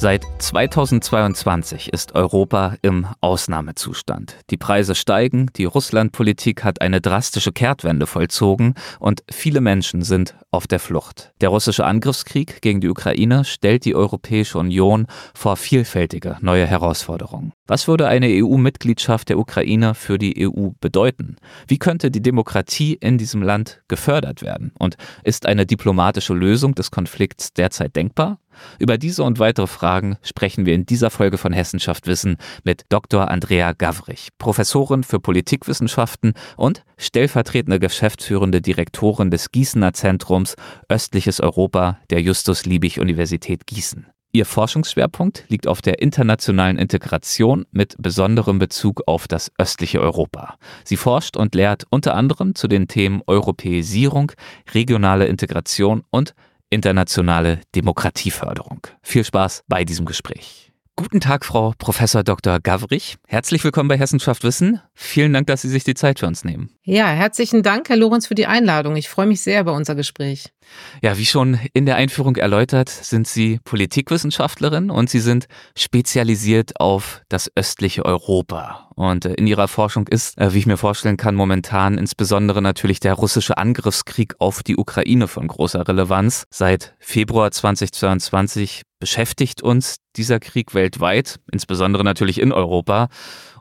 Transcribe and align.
Seit 0.00 0.24
2022 0.38 1.92
ist 1.92 2.14
Europa 2.14 2.76
im 2.82 3.08
Ausnahmezustand. 3.20 4.36
Die 4.48 4.56
Preise 4.56 4.94
steigen, 4.94 5.48
die 5.56 5.64
Russlandpolitik 5.64 6.62
hat 6.62 6.80
eine 6.80 7.00
drastische 7.00 7.50
Kehrtwende 7.50 8.06
vollzogen 8.06 8.74
und 9.00 9.24
viele 9.28 9.60
Menschen 9.60 10.02
sind 10.02 10.36
auf 10.52 10.68
der 10.68 10.78
Flucht. 10.78 11.32
Der 11.40 11.48
russische 11.48 11.84
Angriffskrieg 11.84 12.62
gegen 12.62 12.80
die 12.80 12.88
Ukraine 12.88 13.44
stellt 13.44 13.84
die 13.84 13.96
Europäische 13.96 14.58
Union 14.58 15.08
vor 15.34 15.56
vielfältige 15.56 16.36
neue 16.42 16.64
Herausforderungen. 16.64 17.52
Was 17.66 17.88
würde 17.88 18.06
eine 18.06 18.28
EU-Mitgliedschaft 18.28 19.28
der 19.28 19.38
Ukraine 19.40 19.96
für 19.96 20.16
die 20.16 20.48
EU 20.48 20.68
bedeuten? 20.80 21.38
Wie 21.66 21.78
könnte 21.78 22.12
die 22.12 22.22
Demokratie 22.22 22.94
in 22.94 23.18
diesem 23.18 23.42
Land 23.42 23.82
gefördert 23.88 24.42
werden? 24.42 24.70
Und 24.78 24.96
ist 25.24 25.44
eine 25.44 25.66
diplomatische 25.66 26.34
Lösung 26.34 26.76
des 26.76 26.92
Konflikts 26.92 27.52
derzeit 27.52 27.96
denkbar? 27.96 28.38
Über 28.78 28.98
diese 28.98 29.22
und 29.22 29.38
weitere 29.38 29.66
Fragen 29.66 30.16
sprechen 30.22 30.66
wir 30.66 30.74
in 30.74 30.86
dieser 30.86 31.10
Folge 31.10 31.38
von 31.38 31.52
Hessenschaft 31.52 32.06
Wissen 32.06 32.36
mit 32.64 32.84
Dr. 32.88 33.30
Andrea 33.30 33.72
Gavrich, 33.72 34.28
Professorin 34.38 35.04
für 35.04 35.20
Politikwissenschaften 35.20 36.34
und 36.56 36.84
stellvertretende 36.96 37.78
geschäftsführende 37.78 38.60
Direktorin 38.60 39.30
des 39.30 39.50
Gießener 39.52 39.92
Zentrums 39.92 40.56
Östliches 40.88 41.40
Europa 41.40 41.98
der 42.10 42.20
Justus-Liebig-Universität 42.22 43.66
Gießen. 43.66 44.06
Ihr 44.30 44.44
Forschungsschwerpunkt 44.44 45.44
liegt 45.48 45.66
auf 45.66 45.80
der 45.80 46.02
internationalen 46.02 46.76
Integration 46.76 47.64
mit 47.70 47.96
besonderem 47.98 48.58
Bezug 48.58 49.02
auf 49.06 49.26
das 49.26 49.50
östliche 49.56 50.02
Europa. 50.02 50.56
Sie 50.84 50.98
forscht 50.98 51.38
und 51.38 51.54
lehrt 51.54 51.84
unter 51.88 52.14
anderem 52.14 52.54
zu 52.54 52.68
den 52.68 52.88
Themen 52.88 53.22
Europäisierung, 53.26 54.32
regionale 54.74 55.26
Integration 55.26 56.04
und 56.10 56.34
internationale 56.70 57.60
Demokratieförderung. 57.74 58.80
Viel 59.02 59.24
Spaß 59.24 59.64
bei 59.68 59.84
diesem 59.84 60.06
Gespräch. 60.06 60.72
Guten 60.96 61.20
Tag, 61.20 61.44
Frau 61.44 61.74
Professor 61.78 62.24
Dr. 62.24 62.58
Gavrich. 62.58 63.18
Herzlich 63.28 63.62
willkommen 63.62 63.88
bei 63.88 63.96
Hessenschaft 63.96 64.42
Wissen. 64.42 64.80
Vielen 64.94 65.32
Dank, 65.32 65.46
dass 65.46 65.62
Sie 65.62 65.68
sich 65.68 65.84
die 65.84 65.94
Zeit 65.94 66.18
für 66.18 66.26
uns 66.26 66.44
nehmen. 66.44 66.70
Ja, 66.90 67.08
herzlichen 67.08 67.62
Dank, 67.62 67.90
Herr 67.90 67.98
Lorenz, 67.98 68.28
für 68.28 68.34
die 68.34 68.46
Einladung. 68.46 68.96
Ich 68.96 69.10
freue 69.10 69.26
mich 69.26 69.42
sehr 69.42 69.60
über 69.60 69.74
unser 69.74 69.94
Gespräch. 69.94 70.54
Ja, 71.02 71.18
wie 71.18 71.26
schon 71.26 71.60
in 71.74 71.84
der 71.84 71.96
Einführung 71.96 72.36
erläutert, 72.36 72.88
sind 72.88 73.28
Sie 73.28 73.60
Politikwissenschaftlerin 73.62 74.88
und 74.88 75.10
Sie 75.10 75.20
sind 75.20 75.48
spezialisiert 75.76 76.80
auf 76.80 77.20
das 77.28 77.52
östliche 77.54 78.06
Europa. 78.06 78.88
Und 78.94 79.26
äh, 79.26 79.34
in 79.34 79.46
Ihrer 79.46 79.68
Forschung 79.68 80.08
ist, 80.08 80.38
äh, 80.38 80.54
wie 80.54 80.60
ich 80.60 80.66
mir 80.66 80.78
vorstellen 80.78 81.18
kann, 81.18 81.34
momentan 81.34 81.98
insbesondere 81.98 82.62
natürlich 82.62 83.00
der 83.00 83.12
russische 83.12 83.58
Angriffskrieg 83.58 84.36
auf 84.38 84.62
die 84.62 84.78
Ukraine 84.78 85.28
von 85.28 85.46
großer 85.46 85.86
Relevanz. 85.86 86.44
Seit 86.50 86.94
Februar 87.00 87.50
2022 87.50 88.82
beschäftigt 88.98 89.62
uns 89.62 89.96
dieser 90.16 90.40
Krieg 90.40 90.74
weltweit, 90.74 91.38
insbesondere 91.52 92.02
natürlich 92.02 92.40
in 92.40 92.52
Europa. 92.52 93.08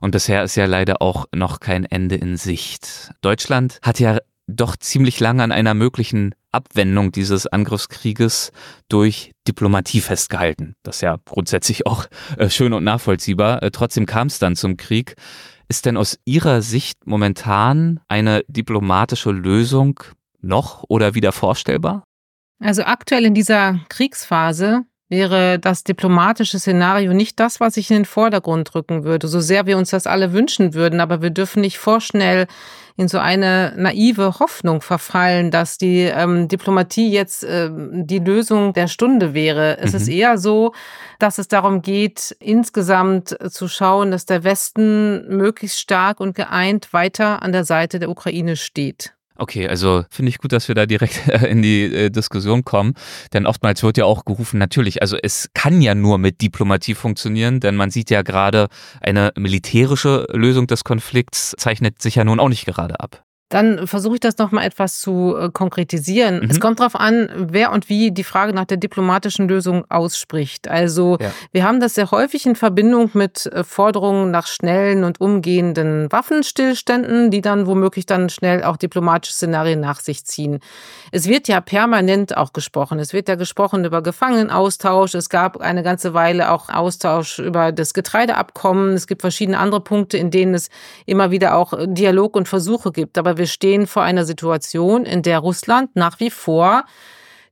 Und 0.02 0.12
bisher 0.12 0.44
ist 0.44 0.56
ja 0.56 0.66
leider 0.66 1.02
auch 1.02 1.26
noch 1.34 1.60
kein 1.60 1.86
Ende 1.86 2.16
in 2.16 2.38
Sicht. 2.38 3.12
Deutschland 3.22 3.80
hat 3.82 4.00
ja 4.00 4.18
doch 4.48 4.78
ziemlich 4.78 5.20
lange 5.20 5.44
an 5.44 5.52
einer 5.52 5.74
möglichen 5.74 6.34
Abwendung 6.52 7.12
dieses 7.12 7.48
Angriffskrieges 7.48 8.52
durch 8.88 9.34
Diplomatie 9.48 10.02
festgehalten. 10.02 10.76
Das 10.84 10.98
ist 10.98 11.02
ja 11.02 11.18
grundsätzlich 11.26 11.86
auch 11.86 12.06
äh, 12.38 12.50
schön 12.50 12.74
und 12.74 12.84
nachvollziehbar. 12.84 13.62
Äh, 13.62 13.72
trotzdem 13.72 14.06
kam 14.06 14.28
es 14.28 14.40
dann 14.40 14.56
zum 14.56 14.78
Krieg. 14.78 15.16
Ist 15.68 15.86
denn 15.86 15.98
aus 15.98 16.18
Ihrer 16.24 16.62
Sicht 16.62 17.06
momentan 17.06 18.00
eine 18.08 18.44
diplomatische 18.48 19.32
Lösung 19.32 20.00
noch 20.40 20.86
oder 20.88 21.14
wieder 21.14 21.34
vorstellbar? 21.34 22.04
Also 22.60 22.84
aktuell 22.84 23.26
in 23.26 23.34
dieser 23.34 23.82
Kriegsphase 23.90 24.84
wäre 25.10 25.58
das 25.60 25.84
diplomatische 25.84 26.60
Szenario 26.60 27.14
nicht 27.14 27.40
das, 27.40 27.60
was 27.60 27.78
ich 27.78 27.90
in 27.90 27.98
den 27.98 28.06
Vordergrund 28.06 28.76
rücken 28.76 29.04
würde, 29.04 29.28
so 29.28 29.40
sehr 29.40 29.66
wir 29.66 29.78
uns 29.78 29.92
das 29.92 30.08
alle 30.08 30.34
wünschen 30.34 30.74
würden. 30.74 31.00
Aber 31.00 31.22
wir 31.22 31.30
dürfen 31.30 31.62
nicht 31.62 31.78
vorschnell 31.78 32.48
in 32.98 33.08
so 33.08 33.20
eine 33.20 33.74
naive 33.78 34.40
Hoffnung 34.40 34.82
verfallen, 34.82 35.52
dass 35.52 35.78
die 35.78 36.02
ähm, 36.02 36.48
Diplomatie 36.48 37.10
jetzt 37.12 37.44
äh, 37.44 37.70
die 37.72 38.20
Lösung 38.20 38.74
der 38.74 38.88
Stunde 38.88 39.34
wäre. 39.36 39.78
Es 39.78 39.92
mhm. 39.92 39.98
ist 39.98 40.08
eher 40.08 40.38
so, 40.38 40.74
dass 41.20 41.38
es 41.38 41.48
darum 41.48 41.84
geht, 41.84 42.36
insgesamt 42.40 43.38
zu 43.50 43.68
schauen, 43.68 44.12
dass 44.12 44.26
der 44.26 44.44
Westen 44.44 45.28
möglichst 45.28 45.80
stark 45.80 46.20
und 46.20 46.36
geeint 46.36 46.92
weiter 46.92 47.44
an 47.44 47.52
der 47.52 47.66
Seite 47.66 48.00
der 48.00 48.10
Ukraine 48.10 48.56
steht. 48.56 49.17
Okay, 49.40 49.68
also 49.68 50.04
finde 50.10 50.30
ich 50.30 50.40
gut, 50.40 50.52
dass 50.52 50.68
wir 50.68 50.76
da 50.76 50.86
direkt 50.86 51.28
in 51.48 51.62
die 51.62 51.84
äh, 51.84 52.10
Diskussion 52.10 52.64
kommen, 52.64 52.94
denn 53.34 53.46
oftmals 53.46 53.84
wird 53.84 53.98
ja 53.98 54.06
auch 54.06 54.26
gerufen, 54.26 54.58
natürlich, 54.58 55.02
also 55.02 55.18
es 55.22 55.50
kann 55.54 55.82
ja 55.82 55.94
nur 55.94 56.18
mit 56.18 56.42
Diplomatie 56.42 56.96
funktionieren, 56.96 57.60
denn 57.60 57.76
man 57.76 57.92
sieht 57.92 58.10
ja 58.10 58.24
gerade, 58.24 58.68
eine 59.00 59.32
militärische 59.36 60.28
Lösung 60.32 60.66
des 60.68 60.84
Konflikts 60.84 61.54
zeichnet 61.58 62.02
sich 62.02 62.16
ja 62.16 62.24
nun 62.24 62.40
auch 62.40 62.50
nicht 62.50 62.66
gerade 62.66 63.00
ab. 63.00 63.27
Dann 63.50 63.88
versuche 63.88 64.16
ich 64.16 64.20
das 64.20 64.38
nochmal 64.38 64.66
etwas 64.66 65.00
zu 65.00 65.36
äh, 65.38 65.50
konkretisieren. 65.50 66.40
Mhm. 66.40 66.50
Es 66.50 66.60
kommt 66.60 66.80
darauf 66.80 66.96
an, 66.96 67.30
wer 67.36 67.72
und 67.72 67.88
wie 67.88 68.12
die 68.12 68.26
Frage 68.26 68.54
nach 68.54 68.66
der 68.66 68.76
diplomatischen 68.76 69.48
Lösung 69.48 69.86
ausspricht. 69.90 70.68
Also 70.68 71.18
ja. 71.22 71.32
wir 71.54 71.64
haben 71.64 71.80
das 71.80 71.94
sehr 71.94 72.12
häufig 72.12 72.46
in 72.46 72.56
Verbindung 72.56 73.12
mit 73.14 73.46
äh, 73.46 73.64
Forderungen 73.64 74.32
nach 74.32 74.48
schnellen 74.48 75.06
und 75.06 75.22
umgehenden 75.22 76.12
Waffenstillständen, 76.12 77.32
die 77.32 77.40
dann 77.40 77.68
womöglich 77.68 78.06
dann 78.06 78.30
schnell 78.30 78.64
auch 78.64 78.76
diplomatische 78.76 79.34
Szenarien 79.34 79.80
nach 79.80 80.02
sich 80.02 80.26
ziehen. 80.26 80.60
Es 81.14 81.30
wird 81.30 81.48
ja 81.48 81.62
permanent 81.62 82.36
auch 82.36 82.52
gesprochen. 82.52 83.00
Es 83.00 83.14
wird 83.14 83.30
ja 83.30 83.36
gesprochen 83.36 83.86
über 83.86 84.02
Gefangenenaustausch. 84.02 85.16
Es 85.16 85.30
gab 85.30 85.62
eine 85.62 85.84
ganze 85.84 86.14
Weile 86.14 86.52
auch 86.52 86.68
Austausch 86.70 87.40
über 87.40 87.72
das 87.72 87.94
Getreideabkommen. 87.94 88.94
Es 88.94 89.08
gibt 89.08 89.22
verschiedene 89.22 89.58
andere 89.58 89.80
Punkte, 89.80 90.18
in 90.18 90.32
denen 90.32 90.54
es 90.54 90.70
immer 91.06 91.32
wieder 91.32 91.56
auch 91.56 91.74
Dialog 91.86 92.36
und 92.36 92.50
Versuche 92.50 92.92
gibt. 92.92 93.18
Aber 93.18 93.37
wir 93.38 93.48
stehen 93.48 93.88
vor 93.88 94.04
einer 94.04 94.26
Situation, 94.26 95.06
in 95.06 95.22
der 95.22 95.40
Russland 95.40 95.96
nach 95.96 96.20
wie 96.20 96.30
vor 96.30 96.86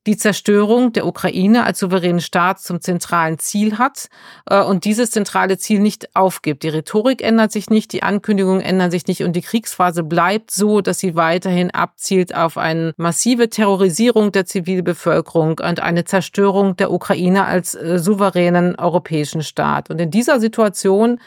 die 0.07 0.17
Zerstörung 0.17 0.93
der 0.93 1.07
Ukraine 1.07 1.63
als 1.63 1.79
souveränen 1.79 2.21
Staat 2.21 2.59
zum 2.59 2.79
zentralen 2.79 3.39
Ziel 3.39 3.77
hat 3.77 4.07
äh, 4.49 4.61
und 4.61 4.85
dieses 4.85 5.11
zentrale 5.11 5.57
Ziel 5.57 5.79
nicht 5.79 6.15
aufgibt. 6.15 6.63
Die 6.63 6.69
Rhetorik 6.69 7.23
ändert 7.23 7.51
sich 7.51 7.69
nicht, 7.69 7.91
die 7.91 8.03
Ankündigungen 8.03 8.61
ändern 8.61 8.91
sich 8.91 9.07
nicht 9.07 9.23
und 9.23 9.33
die 9.33 9.41
Kriegsphase 9.41 10.03
bleibt 10.03 10.51
so, 10.51 10.81
dass 10.81 10.99
sie 10.99 11.15
weiterhin 11.15 11.71
abzielt 11.71 12.35
auf 12.35 12.57
eine 12.57 12.93
massive 12.97 13.49
Terrorisierung 13.49 14.31
der 14.31 14.45
Zivilbevölkerung 14.45 15.59
und 15.59 15.79
eine 15.79 16.05
Zerstörung 16.05 16.77
der 16.77 16.91
Ukraine 16.91 17.45
als 17.45 17.73
äh, 17.73 17.97
souveränen 17.97 18.75
europäischen 18.75 19.41
Staat. 19.41 19.89
Und 19.89 19.99
in 19.99 20.11
dieser 20.11 20.39
Situation 20.39 21.19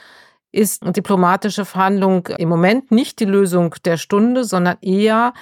ist 0.58 0.82
diplomatische 0.84 1.64
Verhandlung 1.64 2.26
im 2.36 2.48
Moment 2.48 2.90
nicht 2.90 3.20
die 3.20 3.24
Lösung 3.24 3.76
der 3.84 3.96
Stunde, 3.96 4.42
sondern 4.42 4.76
eher 4.80 5.32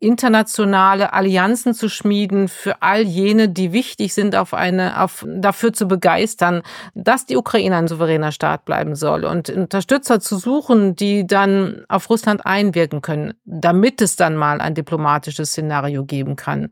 internationale 0.00 1.12
Allianzen 1.12 1.72
zu 1.72 1.88
schmieden 1.88 2.48
für 2.48 2.82
all 2.82 3.02
jene, 3.02 3.48
die 3.48 3.72
wichtig 3.72 4.12
sind, 4.12 4.34
auf 4.34 4.52
eine, 4.52 5.00
auf, 5.00 5.24
dafür 5.28 5.72
zu 5.72 5.86
begeistern, 5.86 6.62
dass 6.94 7.24
die 7.24 7.36
Ukraine 7.36 7.76
ein 7.76 7.88
souveräner 7.88 8.32
Staat 8.32 8.64
bleiben 8.64 8.96
soll 8.96 9.24
und 9.24 9.48
Unterstützer 9.48 10.18
zu 10.18 10.36
suchen, 10.36 10.96
die 10.96 11.26
dann 11.26 11.84
auf 11.88 12.10
Russland 12.10 12.44
einwirken 12.44 13.00
können, 13.00 13.34
damit 13.44 14.02
es 14.02 14.16
dann 14.16 14.36
mal 14.36 14.60
ein 14.60 14.74
diplomatisches 14.74 15.50
Szenario 15.50 16.04
geben 16.04 16.34
kann. 16.34 16.70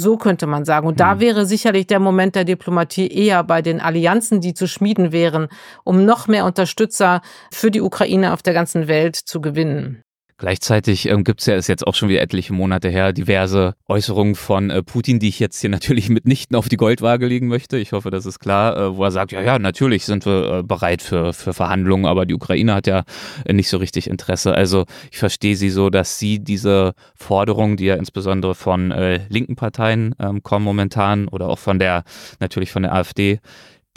So 0.00 0.16
könnte 0.16 0.46
man 0.46 0.64
sagen. 0.64 0.86
Und 0.86 1.00
da 1.00 1.14
hm. 1.14 1.20
wäre 1.20 1.44
sicherlich 1.44 1.88
der 1.88 1.98
Moment 1.98 2.36
der 2.36 2.44
Diplomatie 2.44 3.08
eher 3.08 3.42
bei 3.42 3.62
den 3.62 3.80
Allianzen, 3.80 4.40
die 4.40 4.54
zu 4.54 4.68
schmieden 4.68 5.10
wären, 5.10 5.48
um 5.82 6.04
noch 6.04 6.28
mehr 6.28 6.44
Unterstützer 6.44 7.20
für 7.50 7.72
die 7.72 7.80
Ukraine 7.80 8.32
auf 8.32 8.40
der 8.40 8.54
ganzen 8.54 8.86
Welt 8.86 9.16
zu 9.16 9.40
gewinnen. 9.40 10.04
Gleichzeitig 10.38 11.08
ähm, 11.08 11.24
gibt 11.24 11.40
es 11.40 11.46
ja, 11.46 11.56
ist 11.56 11.66
jetzt 11.66 11.84
auch 11.84 11.96
schon 11.96 12.08
wieder 12.08 12.22
etliche 12.22 12.52
Monate 12.52 12.88
her, 12.88 13.12
diverse 13.12 13.74
Äußerungen 13.88 14.36
von 14.36 14.70
äh, 14.70 14.84
Putin, 14.84 15.18
die 15.18 15.28
ich 15.28 15.40
jetzt 15.40 15.60
hier 15.60 15.70
natürlich 15.78 16.08
mitnichten 16.08 16.56
auf 16.56 16.68
die 16.68 16.76
Goldwaage 16.76 17.26
legen 17.26 17.48
möchte. 17.48 17.76
Ich 17.76 17.90
hoffe, 17.90 18.12
das 18.12 18.24
ist 18.24 18.38
klar, 18.38 18.76
äh, 18.76 18.96
wo 18.96 19.02
er 19.02 19.10
sagt, 19.10 19.32
ja, 19.32 19.42
ja, 19.42 19.58
natürlich 19.58 20.04
sind 20.04 20.26
wir 20.26 20.58
äh, 20.58 20.62
bereit 20.62 21.02
für, 21.02 21.32
für 21.32 21.52
Verhandlungen, 21.52 22.06
aber 22.06 22.24
die 22.24 22.34
Ukraine 22.34 22.74
hat 22.74 22.86
ja 22.86 23.02
äh, 23.46 23.52
nicht 23.52 23.68
so 23.68 23.78
richtig 23.78 24.08
Interesse. 24.08 24.54
Also 24.54 24.84
ich 25.10 25.18
verstehe 25.18 25.56
sie 25.56 25.70
so, 25.70 25.90
dass 25.90 26.20
sie 26.20 26.38
diese 26.38 26.92
Forderungen, 27.16 27.76
die 27.76 27.86
ja 27.86 27.96
insbesondere 27.96 28.54
von 28.54 28.92
äh, 28.92 29.20
linken 29.28 29.56
Parteien 29.56 30.14
ähm, 30.20 30.44
kommen 30.44 30.64
momentan 30.64 31.26
oder 31.26 31.48
auch 31.48 31.58
von 31.58 31.80
der, 31.80 32.04
natürlich 32.38 32.70
von 32.70 32.84
der 32.84 32.94
AfD, 32.94 33.40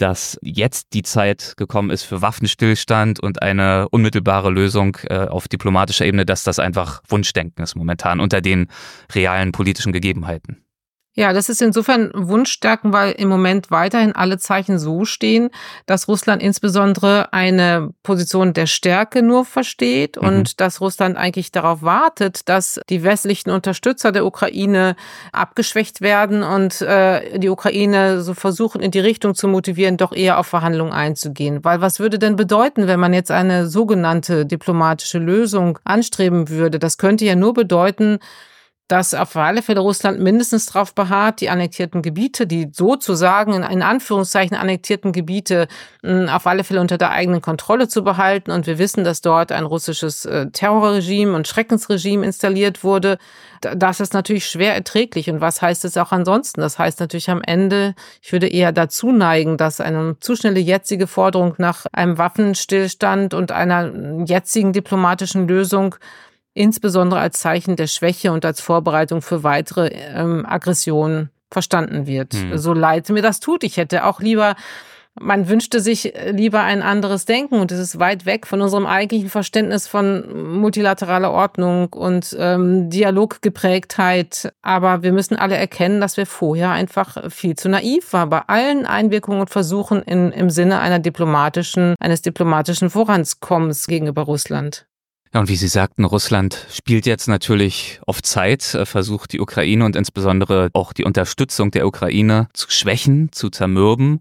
dass 0.02 0.40
jetzt 0.42 0.94
die 0.94 1.04
Zeit 1.04 1.54
gekommen 1.58 1.92
ist 1.92 2.04
für 2.04 2.22
Waffenstillstand 2.22 3.20
und 3.20 3.42
eine 3.42 3.88
unmittelbare 3.90 4.50
Lösung 4.50 4.98
äh, 5.04 5.28
auf 5.28 5.48
diplomatischer 5.48 6.06
Ebene, 6.06 6.26
dass 6.26 6.44
das 6.44 6.58
einfach 6.60 7.04
Wunschdenken 7.08 7.64
ist 7.64 7.76
momentan 7.76 8.20
unter 8.20 8.42
den 8.42 8.68
realen 9.14 9.52
politischen 9.52 9.92
Gegebenheiten. 9.92 10.64
Ja, 11.14 11.34
das 11.34 11.50
ist 11.50 11.62
insofern 11.62 12.10
Wunschstärken, 12.14 12.94
weil 12.94 13.12
im 13.12 13.28
Moment 13.28 13.70
weiterhin 13.70 14.14
alle 14.14 14.38
Zeichen 14.38 14.80
so 14.80 15.04
stehen, 15.04 15.50
dass 15.86 16.08
Russland 16.08 16.42
insbesondere 16.42 17.34
eine 17.34 17.90
Position 18.02 18.54
der 18.54 18.66
Stärke 18.66 19.22
nur 19.22 19.44
versteht 19.44 20.16
mhm. 20.16 20.28
und 20.28 20.62
dass 20.62 20.80
Russland 20.80 21.18
eigentlich 21.18 21.52
darauf 21.52 21.82
wartet, 21.82 22.48
dass 22.48 22.80
die 22.90 23.04
westlichen 23.04 23.50
Unterstützer 23.50 24.14
der 24.14 24.26
Ukraine 24.26 24.96
abgeschwächt 25.34 26.00
werden 26.00 26.44
und 26.44 26.82
äh, 26.82 27.38
die 27.40 27.50
Ukraine 27.50 28.22
so 28.22 28.34
versuchen, 28.34 28.80
in 28.80 28.92
die 28.92 29.00
Richtung 29.00 29.36
zu 29.36 29.50
motivieren, 29.50 29.98
doch 29.98 30.14
eher 30.14 30.40
auf 30.40 30.48
Verhandlungen 30.48 30.94
einzugehen. 30.94 31.66
Weil 31.66 31.82
was 31.82 32.00
würde 32.00 32.20
denn 32.20 32.38
bedeuten, 32.38 32.88
wenn 32.88 33.02
man 33.02 33.14
jetzt 33.14 33.32
eine 33.32 33.68
sogenannte 33.68 34.46
diplomatische 34.46 35.20
Lösung 35.20 35.78
anstreben 35.84 36.48
würde? 36.48 36.80
Das 36.80 36.98
könnte 36.98 37.26
ja 37.26 37.36
nur 37.36 37.54
bedeuten, 37.54 38.20
dass 38.92 39.14
auf 39.14 39.38
alle 39.38 39.62
Fälle 39.62 39.80
Russland 39.80 40.20
mindestens 40.20 40.66
darauf 40.66 40.94
beharrt, 40.94 41.40
die 41.40 41.50
annektierten 41.50 42.02
Gebiete, 42.02 42.46
die 42.46 42.70
sozusagen 42.74 43.54
in 43.64 43.82
Anführungszeichen 43.82 44.58
annektierten 44.58 45.14
Gebiete 45.14 45.70
auf 46.04 46.46
alle 46.46 46.66
Fälle 46.66 46.82
unter 46.82 46.98
der 46.98 47.12
eigenen 47.12 47.42
Kontrolle 47.42 47.88
zu 47.88 48.04
behalten. 48.04 48.52
Und 48.52 48.68
wir 48.68 48.80
wissen, 48.80 49.06
dass 49.06 49.22
dort 49.22 49.54
ein 49.54 49.64
russisches 49.64 50.26
äh, 50.26 50.48
Terrorregime 50.52 51.34
und 51.34 51.48
Schreckensregime 51.48 52.26
installiert 52.26 52.84
wurde. 52.84 53.18
Das 53.62 54.02
ist 54.02 54.14
natürlich 54.14 54.48
schwer 54.48 54.76
erträglich. 54.76 55.30
Und 55.30 55.40
was 55.40 55.62
heißt 55.62 55.86
es 55.86 55.96
auch 55.96 56.12
ansonsten? 56.12 56.60
Das 56.60 56.78
heißt 56.78 57.00
natürlich 57.00 57.30
am 57.30 57.42
Ende, 57.42 57.96
ich 58.22 58.34
würde 58.34 58.48
eher 58.50 58.74
dazu 58.74 59.14
neigen, 59.14 59.56
dass 59.56 59.80
eine 59.80 60.18
zu 60.20 60.36
schnelle 60.36 60.60
jetzige 60.60 61.08
Forderung 61.08 61.54
nach 61.60 61.86
einem 61.94 62.18
Waffenstillstand 62.18 63.34
und 63.36 63.54
einer 63.54 64.26
jetzigen 64.26 64.74
diplomatischen 64.74 65.48
Lösung 65.48 65.96
insbesondere 66.54 67.20
als 67.20 67.40
Zeichen 67.40 67.76
der 67.76 67.88
Schwäche 67.88 68.32
und 68.32 68.46
als 68.46 68.62
Vorbereitung 68.62 69.22
für 69.22 69.44
weitere 69.44 69.88
ähm, 69.88 70.46
Aggressionen 70.46 71.30
verstanden 71.50 72.08
wird. 72.08 72.34
Hm. 72.34 72.58
So 72.58 72.74
leid 72.74 73.10
mir 73.10 73.22
das 73.22 73.40
tut. 73.40 73.64
Ich 73.64 73.78
hätte 73.78 74.06
auch 74.06 74.22
lieber, 74.22 74.56
man 75.20 75.50
wünschte 75.50 75.82
sich 75.82 76.14
lieber 76.32 76.62
ein 76.62 76.82
anderes 76.82 77.26
Denken 77.26 77.60
und 77.60 77.72
es 77.72 77.80
ist 77.80 78.00
weit 78.00 78.26
weg 78.26 78.48
von 78.48 78.62
unserem 78.62 78.86
eigentlichen 78.86 79.30
Verständnis 79.30 79.88
von 79.88 80.60
multilateraler 80.60 81.32
Ordnung 81.32 81.90
und 81.92 82.36
ähm, 82.40 82.90
Dialoggeprägtheit. 82.90 84.54
Aber 84.62 85.04
wir 85.04 85.12
müssen 85.12 85.36
alle 85.36 85.58
erkennen, 85.58 86.00
dass 86.00 86.16
wir 86.16 86.26
vorher 86.26 86.72
einfach 86.72 87.30
viel 87.30 87.56
zu 87.56 87.68
naiv 87.68 88.14
waren 88.14 88.30
bei 88.30 88.42
allen 88.48 88.86
Einwirkungen 88.86 89.42
und 89.42 89.50
Versuchen 89.50 90.02
in, 90.04 90.32
im 90.32 90.50
Sinne 90.50 90.80
einer 90.80 91.00
diplomatischen, 91.00 91.96
eines 92.00 92.22
diplomatischen 92.22 92.90
Vorankommens 92.90 93.88
gegenüber 93.88 94.22
Russland. 94.22 94.86
Ja, 95.34 95.40
und 95.40 95.48
wie 95.48 95.56
Sie 95.56 95.70
sagten, 95.70 96.04
Russland 96.04 96.68
spielt 96.74 97.06
jetzt 97.06 97.28
natürlich 97.30 98.02
auf 98.06 98.22
Zeit, 98.22 98.74
äh, 98.74 98.86
versucht 98.86 99.32
die 99.32 99.40
Ukraine 99.40 99.86
und 99.86 99.96
insbesondere 99.96 100.70
auch 100.74 100.92
die 100.92 101.06
Unterstützung 101.06 101.72
der 101.72 101.88
Ukraine 101.88 102.50
zu 102.54 102.70
schwächen, 102.70 103.32
zu 103.32 103.50
zermürben. 103.50 104.20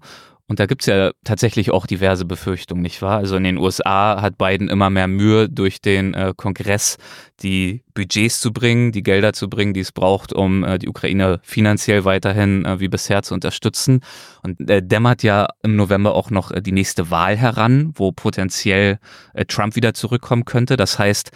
Und 0.50 0.58
da 0.58 0.66
gibt's 0.66 0.86
ja 0.86 1.12
tatsächlich 1.22 1.70
auch 1.70 1.86
diverse 1.86 2.24
Befürchtungen, 2.24 2.82
nicht 2.82 3.02
wahr? 3.02 3.18
Also 3.18 3.36
in 3.36 3.44
den 3.44 3.56
USA 3.56 4.20
hat 4.20 4.36
Biden 4.36 4.68
immer 4.68 4.90
mehr 4.90 5.06
Mühe, 5.06 5.48
durch 5.48 5.80
den 5.80 6.12
äh, 6.12 6.34
Kongress 6.36 6.96
die 7.40 7.84
Budgets 7.94 8.40
zu 8.40 8.52
bringen, 8.52 8.90
die 8.90 9.04
Gelder 9.04 9.32
zu 9.32 9.48
bringen, 9.48 9.74
die 9.74 9.80
es 9.80 9.92
braucht, 9.92 10.32
um 10.32 10.64
äh, 10.64 10.80
die 10.80 10.88
Ukraine 10.88 11.38
finanziell 11.44 12.04
weiterhin 12.04 12.64
äh, 12.64 12.80
wie 12.80 12.88
bisher 12.88 13.22
zu 13.22 13.32
unterstützen. 13.32 14.00
Und 14.42 14.68
er 14.68 14.80
dämmert 14.80 15.22
ja 15.22 15.46
im 15.62 15.76
November 15.76 16.16
auch 16.16 16.30
noch 16.30 16.50
äh, 16.50 16.60
die 16.60 16.72
nächste 16.72 17.12
Wahl 17.12 17.36
heran, 17.36 17.92
wo 17.94 18.10
potenziell 18.10 18.98
äh, 19.34 19.44
Trump 19.44 19.76
wieder 19.76 19.94
zurückkommen 19.94 20.46
könnte. 20.46 20.76
Das 20.76 20.98
heißt, 20.98 21.30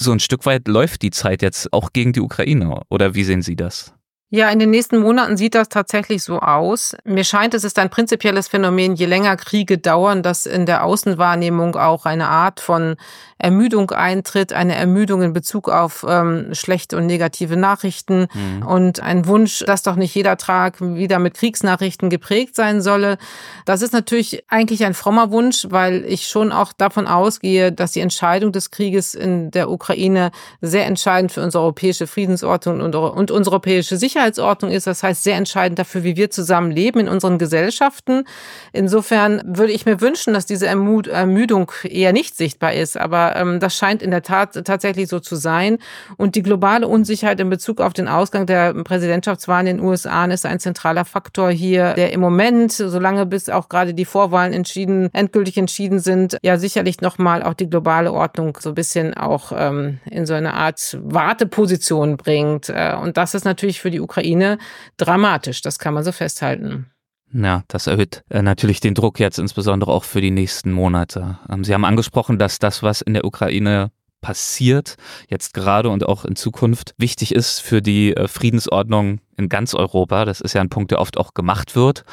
so 0.00 0.12
ein 0.12 0.18
Stück 0.18 0.46
weit 0.46 0.66
läuft 0.66 1.02
die 1.02 1.10
Zeit 1.10 1.42
jetzt 1.42 1.74
auch 1.74 1.92
gegen 1.92 2.14
die 2.14 2.22
Ukraine. 2.22 2.80
Oder 2.88 3.14
wie 3.14 3.24
sehen 3.24 3.42
Sie 3.42 3.54
das? 3.54 3.95
Ja, 4.28 4.50
in 4.50 4.58
den 4.58 4.70
nächsten 4.70 4.98
Monaten 4.98 5.36
sieht 5.36 5.54
das 5.54 5.68
tatsächlich 5.68 6.24
so 6.24 6.40
aus. 6.40 6.96
Mir 7.04 7.22
scheint, 7.22 7.54
es 7.54 7.62
ist 7.62 7.78
ein 7.78 7.90
prinzipielles 7.90 8.48
Phänomen, 8.48 8.96
je 8.96 9.06
länger 9.06 9.36
Kriege 9.36 9.78
dauern, 9.78 10.24
dass 10.24 10.46
in 10.46 10.66
der 10.66 10.84
Außenwahrnehmung 10.84 11.76
auch 11.76 12.06
eine 12.06 12.26
Art 12.26 12.58
von 12.58 12.96
Ermüdung 13.38 13.92
eintritt, 13.92 14.52
eine 14.52 14.74
Ermüdung 14.74 15.22
in 15.22 15.32
Bezug 15.32 15.68
auf 15.68 16.04
ähm, 16.08 16.54
schlechte 16.54 16.96
und 16.96 17.06
negative 17.06 17.56
Nachrichten 17.56 18.26
mhm. 18.32 18.66
und 18.66 19.00
ein 19.00 19.26
Wunsch, 19.26 19.62
dass 19.64 19.84
doch 19.84 19.94
nicht 19.94 20.14
jeder 20.14 20.38
Tag 20.38 20.80
wieder 20.80 21.20
mit 21.20 21.34
Kriegsnachrichten 21.34 22.10
geprägt 22.10 22.56
sein 22.56 22.82
solle. 22.82 23.18
Das 23.64 23.80
ist 23.80 23.92
natürlich 23.92 24.44
eigentlich 24.48 24.84
ein 24.84 24.94
frommer 24.94 25.30
Wunsch, 25.30 25.66
weil 25.70 26.04
ich 26.04 26.26
schon 26.26 26.50
auch 26.50 26.72
davon 26.72 27.06
ausgehe, 27.06 27.70
dass 27.70 27.92
die 27.92 28.00
Entscheidung 28.00 28.50
des 28.50 28.72
Krieges 28.72 29.14
in 29.14 29.52
der 29.52 29.70
Ukraine 29.70 30.32
sehr 30.62 30.86
entscheidend 30.86 31.30
für 31.30 31.42
unsere 31.42 31.62
europäische 31.62 32.08
Friedensordnung 32.08 32.80
und, 32.80 32.96
und 32.96 33.30
unsere 33.30 33.54
europäische 33.54 33.98
Sicherheit 33.98 34.15
Sicherheitsordnung 34.16 34.70
ist. 34.70 34.86
Das 34.86 35.02
heißt, 35.02 35.22
sehr 35.22 35.36
entscheidend 35.36 35.78
dafür, 35.78 36.02
wie 36.02 36.16
wir 36.16 36.30
zusammen 36.30 36.70
leben 36.70 37.00
in 37.00 37.08
unseren 37.08 37.36
Gesellschaften. 37.36 38.24
Insofern 38.72 39.42
würde 39.44 39.72
ich 39.72 39.84
mir 39.84 40.00
wünschen, 40.00 40.32
dass 40.32 40.46
diese 40.46 40.66
Ermüdung 40.66 41.70
eher 41.84 42.14
nicht 42.14 42.34
sichtbar 42.34 42.72
ist. 42.72 42.96
Aber 42.96 43.36
ähm, 43.36 43.60
das 43.60 43.76
scheint 43.76 44.02
in 44.02 44.10
der 44.10 44.22
Tat 44.22 44.64
tatsächlich 44.64 45.08
so 45.08 45.20
zu 45.20 45.36
sein. 45.36 45.76
Und 46.16 46.34
die 46.34 46.42
globale 46.42 46.88
Unsicherheit 46.88 47.40
in 47.40 47.50
Bezug 47.50 47.82
auf 47.82 47.92
den 47.92 48.08
Ausgang 48.08 48.46
der 48.46 48.72
Präsidentschaftswahlen 48.72 49.66
in 49.66 49.76
den 49.78 49.86
USA 49.86 50.24
ist 50.24 50.46
ein 50.46 50.60
zentraler 50.60 51.04
Faktor 51.04 51.50
hier, 51.50 51.92
der 51.92 52.12
im 52.12 52.20
Moment, 52.20 52.72
solange 52.72 53.26
bis 53.26 53.50
auch 53.50 53.68
gerade 53.68 53.92
die 53.92 54.06
Vorwahlen 54.06 54.54
entschieden, 54.54 55.10
endgültig 55.12 55.58
entschieden 55.58 55.98
sind, 55.98 56.38
ja 56.42 56.56
sicherlich 56.56 57.02
nochmal 57.02 57.42
auch 57.42 57.54
die 57.54 57.68
globale 57.68 58.12
Ordnung 58.12 58.56
so 58.60 58.70
ein 58.70 58.74
bisschen 58.74 59.14
auch 59.14 59.52
ähm, 59.54 59.98
in 60.10 60.24
so 60.24 60.32
eine 60.32 60.54
Art 60.54 60.98
Warteposition 61.02 62.16
bringt. 62.16 62.70
Äh, 62.70 62.94
und 63.00 63.18
das 63.18 63.34
ist 63.34 63.44
natürlich 63.44 63.80
für 63.80 63.90
die 63.90 64.00
Ukraine 64.06 64.58
dramatisch. 64.96 65.60
Das 65.60 65.78
kann 65.78 65.94
man 65.94 66.04
so 66.04 66.12
festhalten. 66.12 66.86
Ja, 67.32 67.64
das 67.68 67.86
erhöht 67.86 68.22
äh, 68.30 68.40
natürlich 68.40 68.80
den 68.80 68.94
Druck 68.94 69.18
jetzt 69.18 69.38
insbesondere 69.38 69.90
auch 69.90 70.04
für 70.04 70.20
die 70.20 70.30
nächsten 70.30 70.72
Monate. 70.72 71.38
Ähm, 71.50 71.64
Sie 71.64 71.74
haben 71.74 71.84
angesprochen, 71.84 72.38
dass 72.38 72.58
das, 72.58 72.82
was 72.82 73.02
in 73.02 73.14
der 73.14 73.24
Ukraine 73.24 73.90
passiert, 74.20 74.96
jetzt 75.28 75.52
gerade 75.52 75.90
und 75.90 76.06
auch 76.06 76.24
in 76.24 76.36
Zukunft 76.36 76.94
wichtig 76.98 77.34
ist 77.34 77.60
für 77.60 77.82
die 77.82 78.16
äh, 78.16 78.28
Friedensordnung 78.28 79.20
in 79.36 79.48
ganz 79.48 79.74
Europa. 79.74 80.24
Das 80.24 80.40
ist 80.40 80.54
ja 80.54 80.60
ein 80.60 80.70
Punkt, 80.70 80.92
der 80.92 81.00
oft 81.00 81.18
auch 81.18 81.34
gemacht 81.34 81.76
wird 81.76 82.04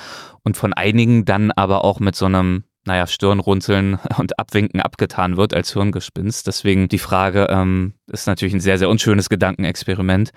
und 0.43 0.57
von 0.57 0.73
einigen 0.73 1.25
dann 1.25 1.51
aber 1.51 1.83
auch 1.83 1.99
mit 1.99 2.15
so 2.15 2.25
einem 2.25 2.63
naja, 2.85 3.07
Stirnrunzeln 3.07 3.99
und 4.17 4.39
Abwinken 4.39 4.81
abgetan 4.81 5.37
wird 5.37 5.53
als 5.53 5.73
Hirngespinst. 5.73 6.47
Deswegen 6.47 6.87
die 6.89 6.99
Frage 6.99 7.47
ähm, 7.49 7.93
ist 8.07 8.27
natürlich 8.27 8.53
ein 8.53 8.59
sehr, 8.59 8.77
sehr 8.77 8.89
unschönes 8.89 9.29
Gedankenexperiment. 9.29 10.31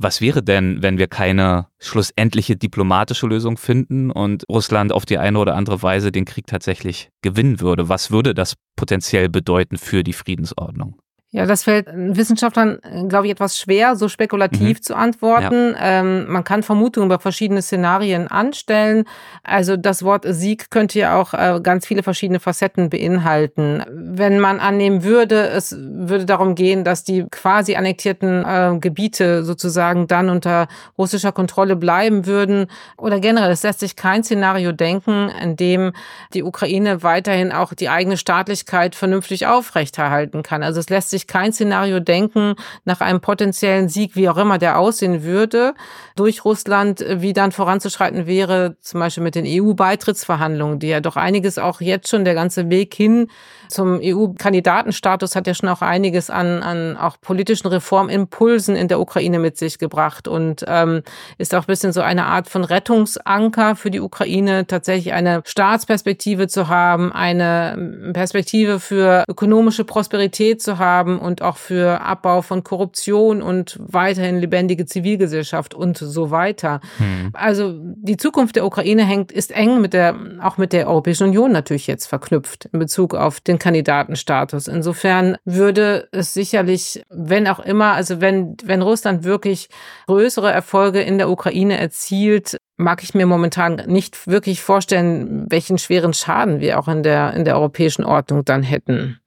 Was 0.00 0.20
wäre 0.20 0.44
denn, 0.44 0.80
wenn 0.80 0.96
wir 0.96 1.08
keine 1.08 1.66
schlussendliche 1.80 2.54
diplomatische 2.54 3.26
Lösung 3.26 3.56
finden 3.56 4.12
und 4.12 4.44
Russland 4.48 4.92
auf 4.92 5.04
die 5.04 5.18
eine 5.18 5.36
oder 5.40 5.56
andere 5.56 5.82
Weise 5.82 6.12
den 6.12 6.24
Krieg 6.24 6.46
tatsächlich 6.46 7.10
gewinnen 7.20 7.60
würde? 7.60 7.88
Was 7.88 8.12
würde 8.12 8.32
das 8.32 8.54
potenziell 8.76 9.28
bedeuten 9.28 9.76
für 9.76 10.04
die 10.04 10.12
Friedensordnung? 10.12 11.00
Ja, 11.30 11.44
das 11.44 11.64
fällt 11.64 11.88
Wissenschaftlern, 11.92 12.78
glaube 13.08 13.26
ich, 13.26 13.32
etwas 13.32 13.58
schwer, 13.58 13.96
so 13.96 14.08
spekulativ 14.08 14.78
mhm. 14.78 14.82
zu 14.82 14.94
antworten. 14.94 15.74
Ja. 15.74 16.00
Ähm, 16.00 16.26
man 16.26 16.42
kann 16.42 16.62
Vermutungen 16.62 17.06
über 17.08 17.18
verschiedene 17.18 17.60
Szenarien 17.60 18.28
anstellen. 18.28 19.04
Also 19.42 19.76
das 19.76 20.02
Wort 20.02 20.24
Sieg 20.26 20.70
könnte 20.70 20.98
ja 20.98 21.20
auch 21.20 21.34
äh, 21.34 21.60
ganz 21.62 21.86
viele 21.86 22.02
verschiedene 22.02 22.40
Facetten 22.40 22.88
beinhalten. 22.88 23.84
Wenn 23.90 24.40
man 24.40 24.58
annehmen 24.58 25.04
würde, 25.04 25.48
es 25.48 25.76
würde 25.78 26.24
darum 26.24 26.54
gehen, 26.54 26.82
dass 26.82 27.04
die 27.04 27.26
quasi 27.30 27.76
annektierten 27.76 28.46
äh, 28.46 28.78
Gebiete 28.80 29.44
sozusagen 29.44 30.06
dann 30.06 30.30
unter 30.30 30.66
russischer 30.96 31.32
Kontrolle 31.32 31.76
bleiben 31.76 32.24
würden. 32.24 32.68
Oder 32.96 33.20
generell, 33.20 33.50
es 33.50 33.64
lässt 33.64 33.80
sich 33.80 33.96
kein 33.96 34.24
Szenario 34.24 34.72
denken, 34.72 35.28
in 35.42 35.56
dem 35.56 35.92
die 36.32 36.42
Ukraine 36.42 37.02
weiterhin 37.02 37.52
auch 37.52 37.74
die 37.74 37.90
eigene 37.90 38.16
Staatlichkeit 38.16 38.94
vernünftig 38.94 39.46
aufrechterhalten 39.46 40.42
kann. 40.42 40.62
Also 40.62 40.80
es 40.80 40.88
lässt 40.88 41.10
sich 41.10 41.17
sich 41.18 41.26
kein 41.26 41.52
Szenario 41.52 42.00
denken 42.00 42.54
nach 42.84 43.00
einem 43.00 43.20
potenziellen 43.20 43.88
Sieg, 43.88 44.16
wie 44.16 44.28
auch 44.28 44.36
immer 44.36 44.58
der 44.58 44.78
aussehen 44.78 45.24
würde, 45.24 45.74
durch 46.16 46.44
Russland, 46.44 47.04
wie 47.08 47.32
dann 47.32 47.52
voranzuschreiten 47.52 48.26
wäre, 48.26 48.76
zum 48.80 49.00
Beispiel 49.00 49.24
mit 49.24 49.34
den 49.34 49.44
EU-Beitrittsverhandlungen, 49.46 50.78
die 50.78 50.88
ja 50.88 51.00
doch 51.00 51.16
einiges 51.16 51.58
auch 51.58 51.80
jetzt 51.80 52.08
schon 52.08 52.24
der 52.24 52.34
ganze 52.34 52.70
Weg 52.70 52.94
hin 52.94 53.28
zum 53.68 54.00
EU-Kandidatenstatus 54.02 55.36
hat 55.36 55.46
ja 55.46 55.54
schon 55.54 55.68
auch 55.68 55.82
einiges 55.82 56.30
an, 56.30 56.62
an 56.62 56.96
auch 56.96 57.20
politischen 57.20 57.68
Reformimpulsen 57.68 58.74
in 58.74 58.88
der 58.88 59.00
Ukraine 59.00 59.38
mit 59.38 59.56
sich 59.56 59.78
gebracht 59.78 60.28
und 60.28 60.64
ähm, 60.66 61.02
ist 61.36 61.54
auch 61.54 61.62
ein 61.62 61.66
bisschen 61.66 61.92
so 61.92 62.00
eine 62.00 62.26
Art 62.26 62.48
von 62.48 62.64
Rettungsanker 62.64 63.76
für 63.76 63.90
die 63.90 64.00
Ukraine, 64.00 64.66
tatsächlich 64.66 65.12
eine 65.12 65.42
Staatsperspektive 65.44 66.48
zu 66.48 66.68
haben, 66.68 67.12
eine 67.12 68.12
Perspektive 68.14 68.80
für 68.80 69.24
ökonomische 69.28 69.84
Prosperität 69.84 70.62
zu 70.62 70.78
haben, 70.78 71.18
und 71.18 71.42
auch 71.42 71.56
für 71.56 72.00
Abbau 72.00 72.42
von 72.42 72.64
Korruption 72.64 73.42
und 73.42 73.78
weiterhin 73.80 74.38
lebendige 74.38 74.86
Zivilgesellschaft 74.86 75.74
und 75.74 75.98
so 75.98 76.30
weiter. 76.30 76.80
Hm. 76.98 77.30
Also 77.34 77.74
die 77.78 78.16
Zukunft 78.16 78.56
der 78.56 78.64
Ukraine 78.64 79.04
hängt, 79.04 79.30
ist 79.32 79.52
eng 79.52 79.80
mit 79.80 79.92
der, 79.92 80.16
auch 80.42 80.56
mit 80.56 80.72
der 80.72 80.88
Europäischen 80.88 81.28
Union 81.28 81.52
natürlich 81.52 81.86
jetzt 81.86 82.06
verknüpft 82.06 82.66
in 82.72 82.78
Bezug 82.78 83.14
auf 83.14 83.40
den 83.40 83.57
Kandidatenstatus. 83.58 84.68
Insofern 84.68 85.36
würde 85.44 86.08
es 86.12 86.34
sicherlich, 86.34 87.02
wenn 87.10 87.46
auch 87.46 87.60
immer, 87.60 87.92
also 87.92 88.20
wenn, 88.20 88.56
wenn 88.64 88.82
Russland 88.82 89.24
wirklich 89.24 89.68
größere 90.06 90.50
Erfolge 90.50 91.00
in 91.00 91.18
der 91.18 91.30
Ukraine 91.30 91.78
erzielt, 91.78 92.56
mag 92.76 93.02
ich 93.02 93.14
mir 93.14 93.26
momentan 93.26 93.82
nicht 93.86 94.26
wirklich 94.26 94.62
vorstellen, 94.62 95.46
welchen 95.50 95.78
schweren 95.78 96.14
Schaden 96.14 96.60
wir 96.60 96.78
auch 96.78 96.88
in 96.88 97.02
der, 97.02 97.34
in 97.34 97.44
der 97.44 97.56
europäischen 97.56 98.04
Ordnung 98.04 98.44
dann 98.44 98.62
hätten. 98.62 99.18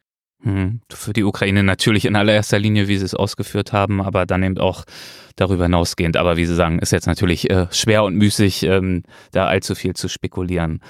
Hm, 0.44 0.82
für 0.92 1.14
die 1.14 1.24
Ukraine 1.24 1.62
natürlich 1.62 2.06
in 2.06 2.16
allererster 2.16 2.58
Linie, 2.58 2.88
wie 2.88 2.98
Sie 2.98 3.06
es 3.06 3.14
ausgeführt 3.14 3.74
haben, 3.74 4.02
aber 4.02 4.26
dann 4.26 4.42
eben 4.42 4.58
auch 4.58 4.86
darüber 5.36 5.66
hinausgehend. 5.66 6.18
Aber 6.18 6.36
wie 6.36 6.46
Sie 6.46 6.56
sagen, 6.56 6.80
ist 6.80 6.92
jetzt 6.92 7.06
natürlich 7.06 7.50
äh, 7.50 7.68
schwer 7.72 8.04
und 8.04 8.16
müßig, 8.16 8.64
ähm, 8.64 9.04
da 9.32 9.46
allzu 9.46 9.76
viel 9.76 9.94
zu 9.94 10.08
spekulieren. 10.08 10.82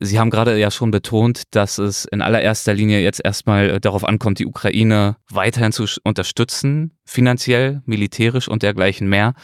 Sie 0.00 0.18
haben 0.18 0.30
gerade 0.30 0.56
ja 0.58 0.70
schon 0.70 0.92
betont, 0.92 1.42
dass 1.50 1.78
es 1.78 2.04
in 2.04 2.22
allererster 2.22 2.72
Linie 2.72 3.00
jetzt 3.00 3.20
erstmal 3.24 3.70
äh, 3.70 3.80
darauf 3.80 4.04
ankommt, 4.04 4.38
die 4.38 4.46
Ukraine 4.46 5.16
weiterhin 5.28 5.72
zu 5.72 5.86
unterstützen, 6.04 6.92
finanziell, 7.04 7.82
militärisch 7.84 8.48
und 8.48 8.62
dergleichen 8.62 9.08
mehr. 9.08 9.34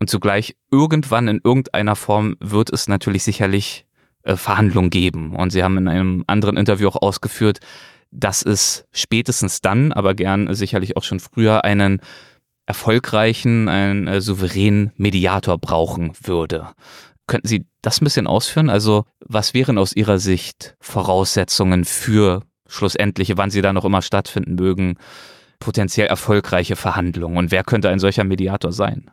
Und 0.00 0.10
zugleich 0.10 0.56
irgendwann 0.72 1.28
in 1.28 1.40
irgendeiner 1.44 1.94
Form 1.94 2.34
wird 2.40 2.72
es 2.72 2.88
natürlich 2.88 3.22
sicherlich 3.22 3.86
äh, 4.24 4.34
Verhandlungen 4.34 4.90
geben. 4.90 5.36
Und 5.36 5.50
Sie 5.50 5.62
haben 5.62 5.78
in 5.78 5.86
einem 5.86 6.24
anderen 6.26 6.56
Interview 6.56 6.88
auch 6.88 7.00
ausgeführt, 7.00 7.60
dass 8.10 8.42
es 8.42 8.84
spätestens 8.92 9.60
dann, 9.60 9.92
aber 9.92 10.14
gern 10.14 10.52
sicherlich 10.54 10.96
auch 10.96 11.04
schon 11.04 11.20
früher 11.20 11.64
einen 11.64 12.00
erfolgreichen, 12.66 13.68
einen 13.68 14.06
äh, 14.06 14.20
souveränen 14.20 14.92
Mediator 14.96 15.58
brauchen 15.58 16.12
würde. 16.22 16.68
Könnten 17.32 17.48
Sie 17.48 17.64
das 17.80 17.98
ein 17.98 18.04
bisschen 18.04 18.26
ausführen? 18.26 18.68
Also 18.68 19.06
was 19.20 19.54
wären 19.54 19.78
aus 19.78 19.96
Ihrer 19.96 20.18
Sicht 20.18 20.76
Voraussetzungen 20.80 21.86
für 21.86 22.42
schlussendliche, 22.68 23.38
wann 23.38 23.50
sie 23.50 23.62
da 23.62 23.72
noch 23.72 23.86
immer 23.86 24.02
stattfinden 24.02 24.54
mögen, 24.54 24.98
potenziell 25.58 26.08
erfolgreiche 26.08 26.76
Verhandlungen? 26.76 27.38
Und 27.38 27.50
wer 27.50 27.64
könnte 27.64 27.88
ein 27.88 28.00
solcher 28.00 28.24
Mediator 28.24 28.70
sein? 28.70 29.10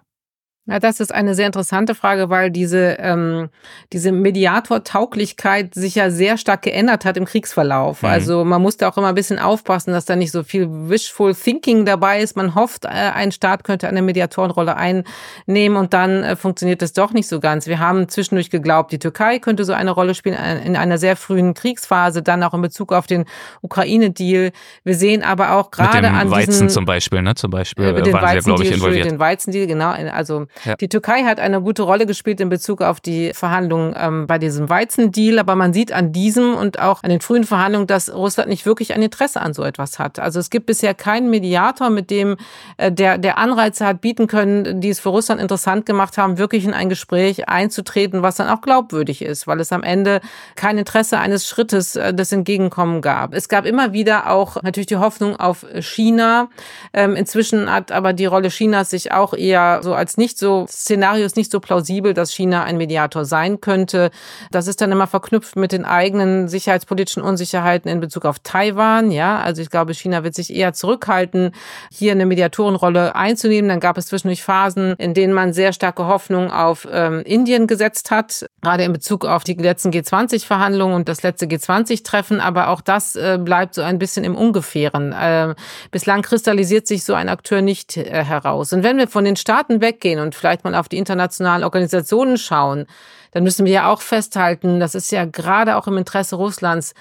Ja, 0.70 0.80
das 0.80 1.00
ist 1.00 1.14
eine 1.14 1.34
sehr 1.34 1.48
interessante 1.48 1.96
Frage, 1.96 2.30
weil 2.30 2.52
diese, 2.52 2.98
ähm, 3.00 3.50
diese 3.92 4.12
Mediatortauglichkeit 4.12 5.74
sich 5.74 5.96
ja 5.96 6.12
sehr 6.12 6.38
stark 6.38 6.62
geändert 6.62 7.06
hat 7.06 7.18
im 7.18 7.26
Kriegsverlauf. 7.26 8.04
Mhm. 8.04 8.10
Also 8.10 8.46
man 8.46 8.62
musste 8.62 8.88
auch 8.88 8.96
immer 8.98 9.08
ein 9.08 9.16
bisschen 9.16 9.40
aufpassen, 9.40 9.94
dass 9.94 10.06
da 10.06 10.16
nicht 10.16 10.32
so 10.32 10.44
viel 10.44 10.68
Wishful 10.70 11.34
Thinking 11.34 11.86
dabei 11.86 12.22
ist. 12.22 12.36
Man 12.36 12.54
hofft, 12.54 12.86
äh, 12.86 12.90
ein 12.90 13.32
Staat 13.32 13.64
könnte 13.64 13.88
eine 13.88 14.04
Mediatorenrolle 14.04 14.76
einnehmen 14.76 15.78
und 15.78 15.94
dann 15.94 16.24
äh, 16.24 16.36
funktioniert 16.36 16.84
es 16.84 16.94
doch 16.94 17.14
nicht 17.14 17.28
so 17.28 17.40
ganz. 17.40 17.66
Wir 17.66 17.80
haben 17.80 18.08
zwischendurch 18.08 18.52
geglaubt, 18.52 18.92
die 18.92 19.00
Türkei 19.00 19.40
könnte 19.40 19.66
so 19.66 19.74
eine 19.74 19.90
Rolle 19.90 20.14
spielen 20.14 20.36
äh, 20.36 20.64
in 20.64 20.76
einer 20.76 21.00
sehr 21.00 21.16
frühen 21.16 21.56
Kriegsphase, 21.56 22.22
dann 22.22 22.44
auch 22.44 22.54
in 22.54 22.62
Bezug 22.62 22.94
auf 22.94 23.08
den 23.08 23.26
Ukraine-Deal. 23.62 24.52
Wir 24.84 24.96
sehen 24.96 25.24
aber 25.24 25.54
auch 25.54 25.72
gerade 25.72 26.10
an 26.10 26.30
Weizen 26.30 26.52
diesen, 26.52 26.70
zum 26.70 26.86
Beispiel, 26.86 27.24
ne? 27.24 27.34
Zum 27.34 27.50
Beispiel 27.50 27.86
äh, 27.86 28.14
waren 28.14 28.40
sie 28.40 28.46
glaube 28.46 28.64
ich, 28.64 28.72
involviert. 28.72 29.06
Den 29.06 29.18
Weizendeal, 29.18 29.66
genau. 29.66 29.90
Also 29.90 30.46
ja. 30.66 30.76
Die 30.76 30.90
Türkei 30.90 31.24
hat 31.24 31.40
eine 31.40 31.62
gute 31.62 31.84
Rolle 31.84 32.06
gespielt 32.06 32.42
in 32.42 32.50
Bezug 32.50 32.82
auf 32.82 33.00
die 33.00 33.34
Verhandlungen 33.34 33.96
ähm, 33.98 34.28
bei 34.28 34.38
diesem 34.38 34.70
Weizendeal, 34.70 35.40
aber 35.40 35.56
man 35.56 35.74
sieht 35.74 35.92
an 35.92 36.12
diesem 36.12 36.56
und 36.56 36.80
auch 36.80 37.04
an 37.04 37.10
den 37.10 37.22
frühen 37.22 37.44
Verhandlungen, 37.44 37.88
dass 37.88 38.14
Russland 38.14 38.50
nicht 38.50 38.66
wirklich 38.66 38.94
ein 38.94 39.02
Interesse 39.02 39.42
an 39.42 39.54
so 39.54 39.64
etwas 39.64 40.00
hat. 40.00 40.20
Also 40.20 40.40
es 40.40 40.50
gibt 40.50 40.66
bisher 40.66 40.94
keinen 40.94 41.30
Mediator, 41.30 41.90
mit 41.90 42.10
dem 42.10 42.38
äh, 42.78 42.92
der, 42.92 43.18
der 43.18 43.38
Anreize 43.38 43.86
hat 43.86 44.02
bieten 44.02 44.28
können, 44.28 44.82
die 44.82 44.90
es 44.90 45.00
für 45.00 45.10
Russland 45.10 45.42
interessant 45.42 45.86
gemacht 45.86 46.18
haben, 46.18 46.38
wirklich 46.38 46.66
in 46.66 46.74
ein 46.74 46.90
Gespräch 46.90 47.48
einzutreten, 47.48 48.22
was 48.22 48.36
dann 48.36 48.50
auch 48.50 48.62
glaubwürdig 48.62 49.22
ist, 49.22 49.48
weil 49.48 49.60
es 49.60 49.72
am 49.72 49.84
Ende 49.84 50.20
kein 50.56 50.78
Interesse 50.78 51.20
eines 51.20 51.48
Schrittes 51.48 51.96
äh, 51.96 52.14
des 52.14 52.32
Entgegenkommen 52.32 53.02
gab. 53.02 53.34
Es 53.34 53.48
gab 53.48 53.66
immer 53.66 53.94
wieder 53.94 54.30
auch 54.30 54.62
natürlich 54.62 54.88
die 54.88 54.98
Hoffnung 54.98 55.38
auf 55.38 55.66
China. 55.80 56.50
Ähm, 56.94 57.16
inzwischen 57.16 57.72
hat 57.72 57.92
aber 57.92 58.14
die 58.14 58.26
Rolle 58.26 58.50
Chinas 58.50 58.90
sich 58.90 59.12
auch 59.12 59.34
eher 59.34 59.80
so 59.84 59.94
als 59.94 60.18
nicht 60.18 60.38
so 60.38 60.49
Szenario 60.68 61.26
ist 61.26 61.36
nicht 61.36 61.52
so 61.52 61.60
plausibel, 61.60 62.14
dass 62.14 62.34
China 62.34 62.64
ein 62.64 62.78
Mediator 62.78 63.26
sein 63.26 63.62
könnte. 63.62 64.12
Das 64.52 64.68
ist 64.68 64.82
dann 64.82 64.92
immer 64.92 65.08
verknüpft 65.08 65.56
mit 65.56 65.72
den 65.72 65.86
eigenen 65.86 66.48
sicherheitspolitischen 66.48 67.24
Unsicherheiten 67.24 67.90
in 67.90 68.00
Bezug 68.00 68.26
auf 68.26 68.40
Taiwan. 68.40 69.12
Ja, 69.12 69.40
also 69.40 69.62
ich 69.62 69.70
glaube, 69.70 69.94
China 69.94 70.24
wird 70.24 70.36
sich 70.36 70.54
eher 70.54 70.74
zurückhalten, 70.74 71.52
hier 71.92 72.12
eine 72.12 72.26
Mediatorenrolle 72.26 73.16
einzunehmen. 73.16 73.70
Dann 73.70 73.80
gab 73.80 73.98
es 73.98 74.08
zwischendurch 74.08 74.44
Phasen, 74.44 74.96
in 74.98 75.14
denen 75.14 75.34
man 75.34 75.54
sehr 75.54 75.74
starke 75.74 76.08
Hoffnung 76.08 76.52
auf 76.52 76.88
ähm, 76.92 77.22
Indien 77.22 77.68
gesetzt 77.68 78.12
hat, 78.12 78.46
gerade 78.62 78.84
in 78.84 78.94
Bezug 78.94 79.26
auf 79.26 79.44
die 79.44 79.54
letzten 79.54 79.92
G20-Verhandlungen 79.92 80.96
und 80.96 81.10
das 81.10 81.24
letzte 81.24 81.46
G20-Treffen. 81.46 82.40
Aber 82.40 82.70
auch 82.70 82.82
das 82.82 83.16
äh, 83.16 83.40
bleibt 83.42 83.76
so 83.76 83.82
ein 83.82 84.00
bisschen 84.00 84.24
im 84.24 84.36
Ungefähren. 84.36 85.14
Äh, 85.14 85.56
bislang 85.92 86.22
kristallisiert 86.22 86.88
sich 86.88 87.04
so 87.04 87.14
ein 87.14 87.30
Akteur 87.30 87.62
nicht 87.62 87.98
äh, 87.98 88.24
heraus. 88.24 88.74
Und 88.74 88.84
wenn 88.84 88.98
wir 88.98 89.08
von 89.08 89.24
den 89.24 89.36
Staaten 89.36 89.82
weggehen 89.82 90.20
und 90.20 90.36
vielleicht 90.36 90.64
mal 90.64 90.76
auf 90.76 90.90
die 90.90 90.98
internationalen 90.98 91.64
Organisationen 91.64 92.38
schauen, 92.38 92.86
dann 93.32 93.44
müssen 93.44 93.66
wir 93.66 93.72
ja 93.72 93.92
auch 93.92 94.02
festhalten, 94.02 94.80
das 94.80 94.96
ist 94.96 95.12
ja 95.12 95.26
gerade 95.26 95.78
auch 95.78 95.88
im 95.88 95.98
Interesse 95.98 96.36
Russlands, 96.36 96.94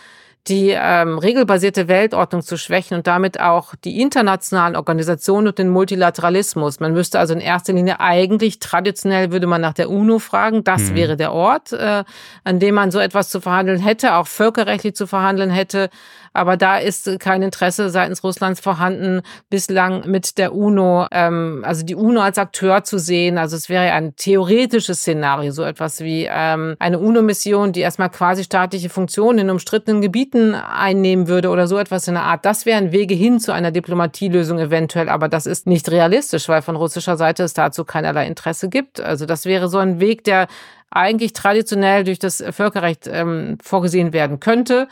die 0.46 0.70
ähm, 0.70 1.18
regelbasierte 1.18 1.88
Weltordnung 1.88 2.42
zu 2.42 2.56
schwächen 2.56 2.96
und 2.96 3.06
damit 3.06 3.38
auch 3.38 3.74
die 3.74 4.00
internationalen 4.00 4.76
Organisationen 4.76 5.48
und 5.48 5.58
den 5.58 5.68
Multilateralismus. 5.68 6.80
Man 6.80 6.94
müsste 6.94 7.18
also 7.18 7.34
in 7.34 7.40
erster 7.40 7.74
Linie 7.74 8.00
eigentlich 8.00 8.58
traditionell 8.58 9.30
würde 9.30 9.46
man 9.46 9.60
nach 9.60 9.74
der 9.74 9.90
UNO 9.90 10.18
fragen. 10.18 10.64
Das 10.64 10.90
mhm. 10.90 10.94
wäre 10.94 11.16
der 11.16 11.32
Ort, 11.32 11.72
äh, 11.72 12.04
an 12.44 12.60
dem 12.60 12.74
man 12.74 12.90
so 12.90 12.98
etwas 12.98 13.28
zu 13.28 13.40
verhandeln 13.40 13.80
hätte, 13.80 14.14
auch 14.14 14.26
völkerrechtlich 14.26 14.94
zu 14.94 15.06
verhandeln 15.06 15.50
hätte. 15.50 15.90
Aber 16.32 16.56
da 16.56 16.78
ist 16.78 17.18
kein 17.20 17.42
Interesse 17.42 17.90
seitens 17.90 18.22
Russlands 18.22 18.60
vorhanden, 18.60 19.22
bislang 19.50 20.08
mit 20.08 20.38
der 20.38 20.54
UNO, 20.54 21.06
ähm, 21.10 21.62
also 21.64 21.84
die 21.84 21.94
UNO 21.94 22.20
als 22.20 22.38
Akteur 22.38 22.84
zu 22.84 22.98
sehen. 22.98 23.38
Also 23.38 23.56
es 23.56 23.68
wäre 23.68 23.92
ein 23.92 24.14
theoretisches 24.16 25.00
Szenario, 25.00 25.52
so 25.52 25.62
etwas 25.62 26.00
wie 26.00 26.28
ähm, 26.30 26.76
eine 26.78 26.98
UNO-Mission, 26.98 27.72
die 27.72 27.80
erstmal 27.80 28.10
quasi 28.10 28.44
staatliche 28.44 28.88
Funktionen 28.88 29.38
in 29.38 29.50
umstrittenen 29.50 30.00
Gebieten 30.00 30.54
einnehmen 30.54 31.28
würde 31.28 31.50
oder 31.50 31.66
so 31.66 31.78
etwas 31.78 32.08
in 32.08 32.14
der 32.14 32.24
Art. 32.24 32.44
Das 32.44 32.66
wären 32.66 32.92
Wege 32.92 33.14
hin 33.14 33.40
zu 33.40 33.52
einer 33.52 33.70
Diplomatielösung 33.70 34.58
eventuell, 34.58 35.08
aber 35.08 35.28
das 35.28 35.46
ist 35.46 35.66
nicht 35.66 35.90
realistisch, 35.90 36.48
weil 36.48 36.62
von 36.62 36.76
russischer 36.76 37.16
Seite 37.16 37.42
es 37.42 37.54
dazu 37.54 37.84
keinerlei 37.84 38.26
Interesse 38.26 38.68
gibt. 38.68 39.00
Also 39.00 39.26
das 39.26 39.44
wäre 39.44 39.68
so 39.68 39.78
ein 39.78 40.00
Weg, 40.00 40.24
der 40.24 40.48
eigentlich 40.90 41.32
traditionell 41.32 42.04
durch 42.04 42.18
das 42.18 42.42
Völkerrecht 42.50 43.06
ähm, 43.06 43.58
vorgesehen 43.62 44.12
werden 44.12 44.40
könnte 44.40 44.88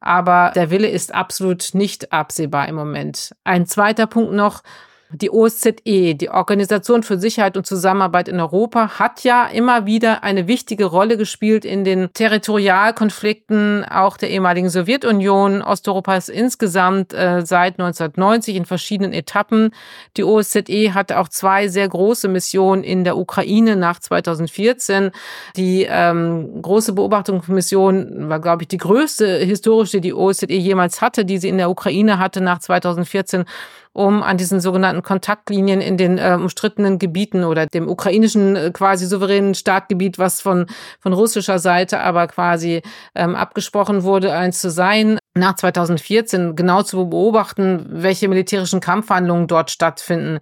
aber 0.00 0.52
der 0.54 0.70
Wille 0.70 0.88
ist 0.88 1.14
absolut 1.14 1.70
nicht 1.74 2.12
absehbar 2.12 2.68
im 2.68 2.74
Moment. 2.74 3.34
Ein 3.44 3.66
zweiter 3.66 4.06
Punkt 4.06 4.32
noch, 4.32 4.62
die 5.12 5.30
OSZE, 5.30 6.14
die 6.14 6.30
Organisation 6.30 7.02
für 7.02 7.18
Sicherheit 7.18 7.56
und 7.56 7.66
Zusammenarbeit 7.66 8.28
in 8.28 8.38
Europa, 8.38 8.98
hat 8.98 9.24
ja 9.24 9.46
immer 9.46 9.86
wieder 9.86 10.22
eine 10.22 10.46
wichtige 10.46 10.84
Rolle 10.84 11.16
gespielt 11.16 11.64
in 11.64 11.84
den 11.84 12.12
Territorialkonflikten 12.12 13.84
auch 13.84 14.16
der 14.16 14.30
ehemaligen 14.30 14.70
Sowjetunion, 14.70 15.62
Osteuropas 15.62 16.28
insgesamt 16.28 17.12
äh, 17.12 17.44
seit 17.44 17.80
1990 17.80 18.56
in 18.56 18.64
verschiedenen 18.66 19.12
Etappen. 19.12 19.70
Die 20.16 20.24
OSZE 20.24 20.94
hatte 20.94 21.18
auch 21.18 21.28
zwei 21.28 21.68
sehr 21.68 21.88
große 21.88 22.28
Missionen 22.28 22.84
in 22.84 23.02
der 23.04 23.16
Ukraine 23.16 23.74
nach 23.76 23.98
2014. 23.98 25.10
Die 25.56 25.86
ähm, 25.88 26.62
große 26.62 26.92
Beobachtungsmission 26.92 28.28
war, 28.28 28.40
glaube 28.40 28.62
ich, 28.62 28.68
die 28.68 28.78
größte 28.78 29.38
historische, 29.38 30.00
die 30.00 30.14
OSZE 30.14 30.52
jemals 30.52 31.00
hatte, 31.00 31.24
die 31.24 31.38
sie 31.38 31.48
in 31.48 31.58
der 31.58 31.70
Ukraine 31.70 32.18
hatte 32.18 32.40
nach 32.40 32.60
2014 32.60 33.44
um 33.92 34.22
an 34.22 34.36
diesen 34.36 34.60
sogenannten 34.60 35.02
Kontaktlinien 35.02 35.80
in 35.80 35.96
den 35.96 36.18
äh, 36.18 36.36
umstrittenen 36.40 36.98
Gebieten 36.98 37.44
oder 37.44 37.66
dem 37.66 37.88
ukrainischen 37.88 38.56
äh, 38.56 38.70
quasi 38.72 39.06
souveränen 39.06 39.54
Staatgebiet, 39.54 40.18
was 40.18 40.40
von, 40.40 40.66
von 41.00 41.12
russischer 41.12 41.58
Seite 41.58 42.00
aber 42.00 42.28
quasi 42.28 42.82
ähm, 43.14 43.34
abgesprochen 43.34 44.04
wurde, 44.04 44.32
eins 44.32 44.60
zu 44.60 44.70
sein, 44.70 45.18
nach 45.34 45.56
2014 45.56 46.56
genau 46.56 46.82
zu 46.82 47.08
beobachten, 47.08 47.86
welche 47.88 48.28
militärischen 48.28 48.80
Kampfhandlungen 48.80 49.46
dort 49.46 49.70
stattfinden. 49.70 50.38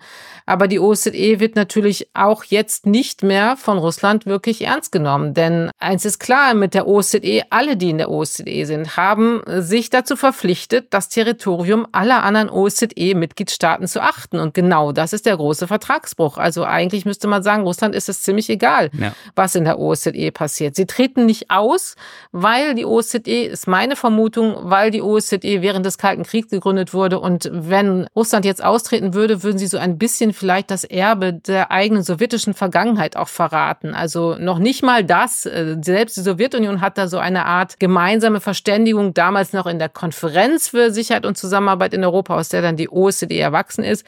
Aber 0.49 0.67
die 0.67 0.81
OSZE 0.81 1.39
wird 1.41 1.55
natürlich 1.55 2.09
auch 2.15 2.43
jetzt 2.45 2.87
nicht 2.87 3.23
mehr 3.23 3.57
von 3.57 3.79
Russland 3.79 4.27
wirklich 4.27 4.63
ernst 4.63 4.91
genommen. 4.91 5.35
Denn 5.35 5.71
eins 5.79 6.05
ist 6.05 6.19
klar, 6.19 6.55
mit 6.55 6.75
der 6.75 6.89
OSZE, 6.89 7.43
alle, 7.51 7.77
die 7.77 7.91
in 7.91 7.99
der 7.99 8.11
OSZE 8.11 8.65
sind, 8.65 8.97
haben 8.97 9.43
sich 9.47 9.91
dazu 9.91 10.17
verpflichtet, 10.17 10.89
das 10.91 11.09
Territorium 11.09 11.87
aller 11.93 12.25
anderen 12.25 12.51
OSZE-Mitgliedstaaten 12.51 13.87
zu 13.87 14.03
achten. 14.03 14.41
Und 14.41 14.55
genau 14.55 14.93
das 14.93 15.13
ist 15.13 15.27
der 15.27 15.37
große 15.37 15.69
Vertragsbruch. 15.69 16.39
Also 16.39 16.65
eigentlich 16.65 17.05
müsste 17.05 17.29
man 17.29 17.43
sagen, 17.45 17.63
Russland 17.63 17.95
ist 17.95 18.09
es 18.09 18.23
ziemlich 18.23 18.51
egal, 18.51 18.91
ja. 18.99 19.13
was 19.37 19.55
in 19.55 19.65
der 19.65 19.79
OSZE 19.79 20.33
passiert. 20.33 20.75
Sie 20.75 20.87
treten 20.87 21.27
nicht 21.27 21.51
aus, 21.51 21.95
weil 22.33 22.75
die 22.75 22.85
OSZE, 22.85 23.19
ist 23.19 23.69
meine 23.69 23.95
Vermutung, 23.95 24.57
weil 24.63 24.89
weil 24.89 24.93
die 24.93 25.03
OSZE 25.03 25.61
während 25.61 25.85
des 25.85 25.99
Kalten 25.99 26.23
Kriegs 26.23 26.49
gegründet 26.49 26.95
wurde. 26.95 27.21
Und 27.21 27.51
wenn 27.53 28.07
Russland 28.17 28.47
jetzt 28.47 28.65
austreten 28.65 29.13
würde, 29.13 29.43
würden 29.43 29.59
sie 29.59 29.67
so 29.67 29.77
ein 29.77 29.99
bisschen 29.99 30.33
vielleicht 30.39 30.71
das 30.71 30.85
Erbe 30.85 31.35
der 31.35 31.71
eigenen 31.71 32.03
sowjetischen 32.03 32.55
Vergangenheit 32.55 33.17
auch 33.17 33.29
verraten. 33.29 33.95
Also 33.95 34.37
noch 34.39 34.59
nicht 34.59 34.83
mal 34.83 35.05
das. 35.05 35.45
Äh, 35.45 35.77
selbst 35.83 36.17
die 36.17 36.23
Sowjetunion 36.23 36.81
hat 36.81 36.97
da 36.97 37.09
so 37.09 37.19
eine 37.19 37.45
Art 37.45 37.79
gemeinsame 37.79 38.41
Verständigung 38.41 39.13
damals 39.13 39.53
noch 39.53 39.67
in 39.67 39.79
der 39.79 39.89
Konferenz 39.89 40.69
für 40.69 40.91
Sicherheit 40.91 41.27
und 41.27 41.37
Zusammenarbeit 41.37 41.93
in 41.93 42.05
Europa, 42.05 42.37
aus 42.37 42.49
der 42.49 42.63
dann 42.63 42.77
die 42.77 42.89
OSZE 42.89 43.39
erwachsen 43.39 43.85
ist. 43.85 44.07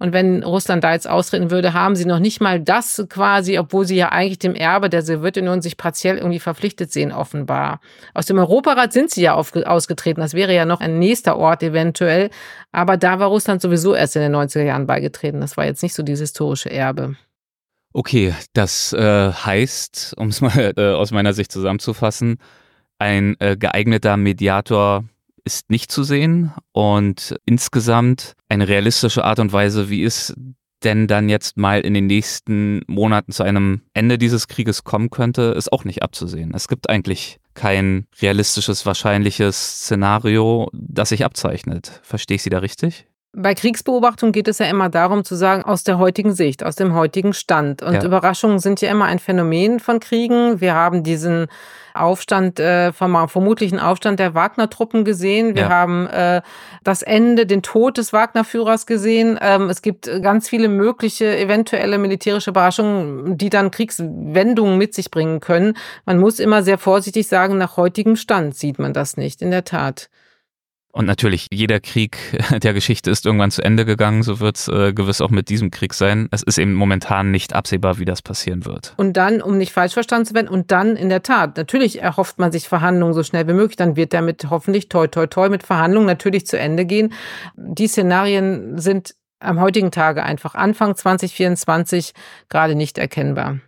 Und 0.00 0.14
wenn 0.14 0.42
Russland 0.42 0.82
da 0.82 0.94
jetzt 0.94 1.06
austreten 1.06 1.50
würde, 1.50 1.74
haben 1.74 1.94
sie 1.94 2.06
noch 2.06 2.20
nicht 2.20 2.40
mal 2.40 2.58
das 2.58 3.04
quasi, 3.10 3.58
obwohl 3.58 3.84
sie 3.84 3.96
ja 3.96 4.08
eigentlich 4.08 4.38
dem 4.38 4.54
Erbe 4.54 4.88
der 4.88 5.02
Sowjetunion 5.02 5.60
sich 5.60 5.76
partiell 5.76 6.16
irgendwie 6.16 6.38
verpflichtet 6.40 6.90
sehen, 6.90 7.12
offenbar. 7.12 7.80
Aus 8.14 8.24
dem 8.24 8.38
Europarat 8.38 8.94
sind 8.94 9.10
sie 9.10 9.20
ja 9.20 9.34
ausgetreten. 9.34 10.22
Das 10.22 10.32
wäre 10.32 10.54
ja 10.54 10.64
noch 10.64 10.80
ein 10.80 10.98
nächster 10.98 11.36
Ort 11.36 11.62
eventuell. 11.62 12.30
Aber 12.72 12.96
da 12.96 13.18
war 13.18 13.28
Russland 13.28 13.60
sowieso 13.60 13.94
erst 13.94 14.16
in 14.16 14.22
den 14.22 14.34
90er 14.34 14.62
Jahren 14.62 14.86
beigetreten. 14.86 15.42
Das 15.42 15.58
war 15.58 15.66
jetzt 15.70 15.82
nicht 15.82 15.94
so 15.94 16.02
dieses 16.02 16.30
historische 16.30 16.70
Erbe. 16.70 17.16
Okay, 17.92 18.34
das 18.52 18.92
äh, 18.92 19.32
heißt, 19.32 20.14
um 20.16 20.28
es 20.28 20.40
mal 20.40 20.72
äh, 20.76 20.92
aus 20.92 21.10
meiner 21.10 21.32
Sicht 21.32 21.50
zusammenzufassen, 21.50 22.38
ein 22.98 23.36
äh, 23.40 23.56
geeigneter 23.56 24.16
Mediator 24.16 25.04
ist 25.44 25.70
nicht 25.70 25.90
zu 25.90 26.04
sehen 26.04 26.52
und 26.72 27.36
insgesamt 27.46 28.34
eine 28.48 28.68
realistische 28.68 29.24
Art 29.24 29.38
und 29.38 29.52
Weise, 29.52 29.88
wie 29.88 30.04
es 30.04 30.34
denn 30.84 31.06
dann 31.06 31.28
jetzt 31.28 31.56
mal 31.56 31.80
in 31.80 31.94
den 31.94 32.06
nächsten 32.06 32.82
Monaten 32.86 33.32
zu 33.32 33.42
einem 33.42 33.82
Ende 33.92 34.18
dieses 34.18 34.48
Krieges 34.48 34.84
kommen 34.84 35.10
könnte, 35.10 35.54
ist 35.56 35.72
auch 35.72 35.84
nicht 35.84 36.02
abzusehen. 36.02 36.52
Es 36.54 36.68
gibt 36.68 36.88
eigentlich 36.88 37.38
kein 37.54 38.06
realistisches, 38.20 38.86
wahrscheinliches 38.86 39.82
Szenario, 39.82 40.70
das 40.72 41.10
sich 41.10 41.24
abzeichnet. 41.24 42.00
Verstehe 42.02 42.36
ich 42.36 42.42
Sie 42.42 42.50
da 42.50 42.58
richtig? 42.58 43.06
Bei 43.32 43.54
Kriegsbeobachtung 43.54 44.32
geht 44.32 44.48
es 44.48 44.58
ja 44.58 44.66
immer 44.66 44.88
darum 44.88 45.22
zu 45.22 45.36
sagen, 45.36 45.62
aus 45.62 45.84
der 45.84 45.98
heutigen 45.98 46.34
Sicht, 46.34 46.64
aus 46.64 46.74
dem 46.74 46.94
heutigen 46.94 47.32
Stand. 47.32 47.80
Und 47.80 47.94
ja. 47.94 48.04
Überraschungen 48.04 48.58
sind 48.58 48.80
ja 48.80 48.90
immer 48.90 49.04
ein 49.04 49.20
Phänomen 49.20 49.78
von 49.78 50.00
Kriegen. 50.00 50.60
Wir 50.60 50.74
haben 50.74 51.04
diesen 51.04 51.46
Aufstand, 51.94 52.58
äh, 52.58 52.92
vom 52.92 53.28
vermutlichen 53.28 53.78
Aufstand 53.78 54.18
der 54.18 54.34
Wagner-Truppen 54.34 55.04
gesehen. 55.04 55.54
Wir 55.54 55.62
ja. 55.62 55.68
haben 55.68 56.08
äh, 56.08 56.42
das 56.82 57.02
Ende, 57.02 57.46
den 57.46 57.62
Tod 57.62 57.98
des 57.98 58.12
Wagner-Führers 58.12 58.86
gesehen. 58.86 59.38
Ähm, 59.40 59.70
es 59.70 59.80
gibt 59.80 60.10
ganz 60.22 60.48
viele 60.48 60.68
mögliche 60.68 61.38
eventuelle 61.38 61.98
militärische 61.98 62.50
Überraschungen, 62.50 63.38
die 63.38 63.50
dann 63.50 63.70
Kriegswendungen 63.70 64.76
mit 64.76 64.92
sich 64.92 65.12
bringen 65.12 65.38
können. 65.38 65.74
Man 66.04 66.18
muss 66.18 66.40
immer 66.40 66.64
sehr 66.64 66.78
vorsichtig 66.78 67.28
sagen, 67.28 67.58
nach 67.58 67.76
heutigem 67.76 68.16
Stand 68.16 68.56
sieht 68.56 68.80
man 68.80 68.92
das 68.92 69.16
nicht, 69.16 69.40
in 69.40 69.52
der 69.52 69.64
Tat. 69.64 70.10
Und 70.92 71.06
natürlich, 71.06 71.46
jeder 71.52 71.80
Krieg 71.80 72.18
der 72.62 72.74
Geschichte 72.74 73.10
ist 73.10 73.24
irgendwann 73.24 73.50
zu 73.50 73.62
Ende 73.62 73.84
gegangen, 73.84 74.22
so 74.22 74.40
wird 74.40 74.56
es 74.56 74.68
äh, 74.68 74.92
gewiss 74.92 75.20
auch 75.20 75.30
mit 75.30 75.48
diesem 75.48 75.70
Krieg 75.70 75.94
sein. 75.94 76.28
Es 76.30 76.42
ist 76.42 76.58
eben 76.58 76.74
momentan 76.74 77.30
nicht 77.30 77.54
absehbar, 77.54 77.98
wie 77.98 78.04
das 78.04 78.22
passieren 78.22 78.64
wird. 78.64 78.94
Und 78.96 79.16
dann, 79.16 79.40
um 79.40 79.56
nicht 79.56 79.72
falsch 79.72 79.94
verstanden 79.94 80.26
zu 80.26 80.34
werden, 80.34 80.48
und 80.48 80.70
dann 80.70 80.96
in 80.96 81.08
der 81.08 81.22
Tat, 81.22 81.56
natürlich 81.56 82.02
erhofft 82.02 82.38
man 82.38 82.52
sich 82.52 82.68
Verhandlungen 82.68 83.14
so 83.14 83.22
schnell 83.22 83.46
wie 83.46 83.52
möglich, 83.52 83.76
dann 83.76 83.96
wird 83.96 84.12
damit 84.12 84.50
hoffentlich 84.50 84.88
toi 84.88 85.06
toi 85.06 85.26
toi 85.26 85.48
mit 85.48 85.62
Verhandlungen 85.62 86.06
natürlich 86.06 86.46
zu 86.46 86.58
Ende 86.58 86.84
gehen. 86.84 87.12
Die 87.56 87.86
Szenarien 87.86 88.78
sind 88.78 89.14
am 89.38 89.60
heutigen 89.60 89.90
Tage 89.90 90.22
einfach 90.22 90.54
Anfang 90.54 90.94
2024 90.94 92.12
gerade 92.48 92.74
nicht 92.74 92.98
erkennbar. 92.98 93.58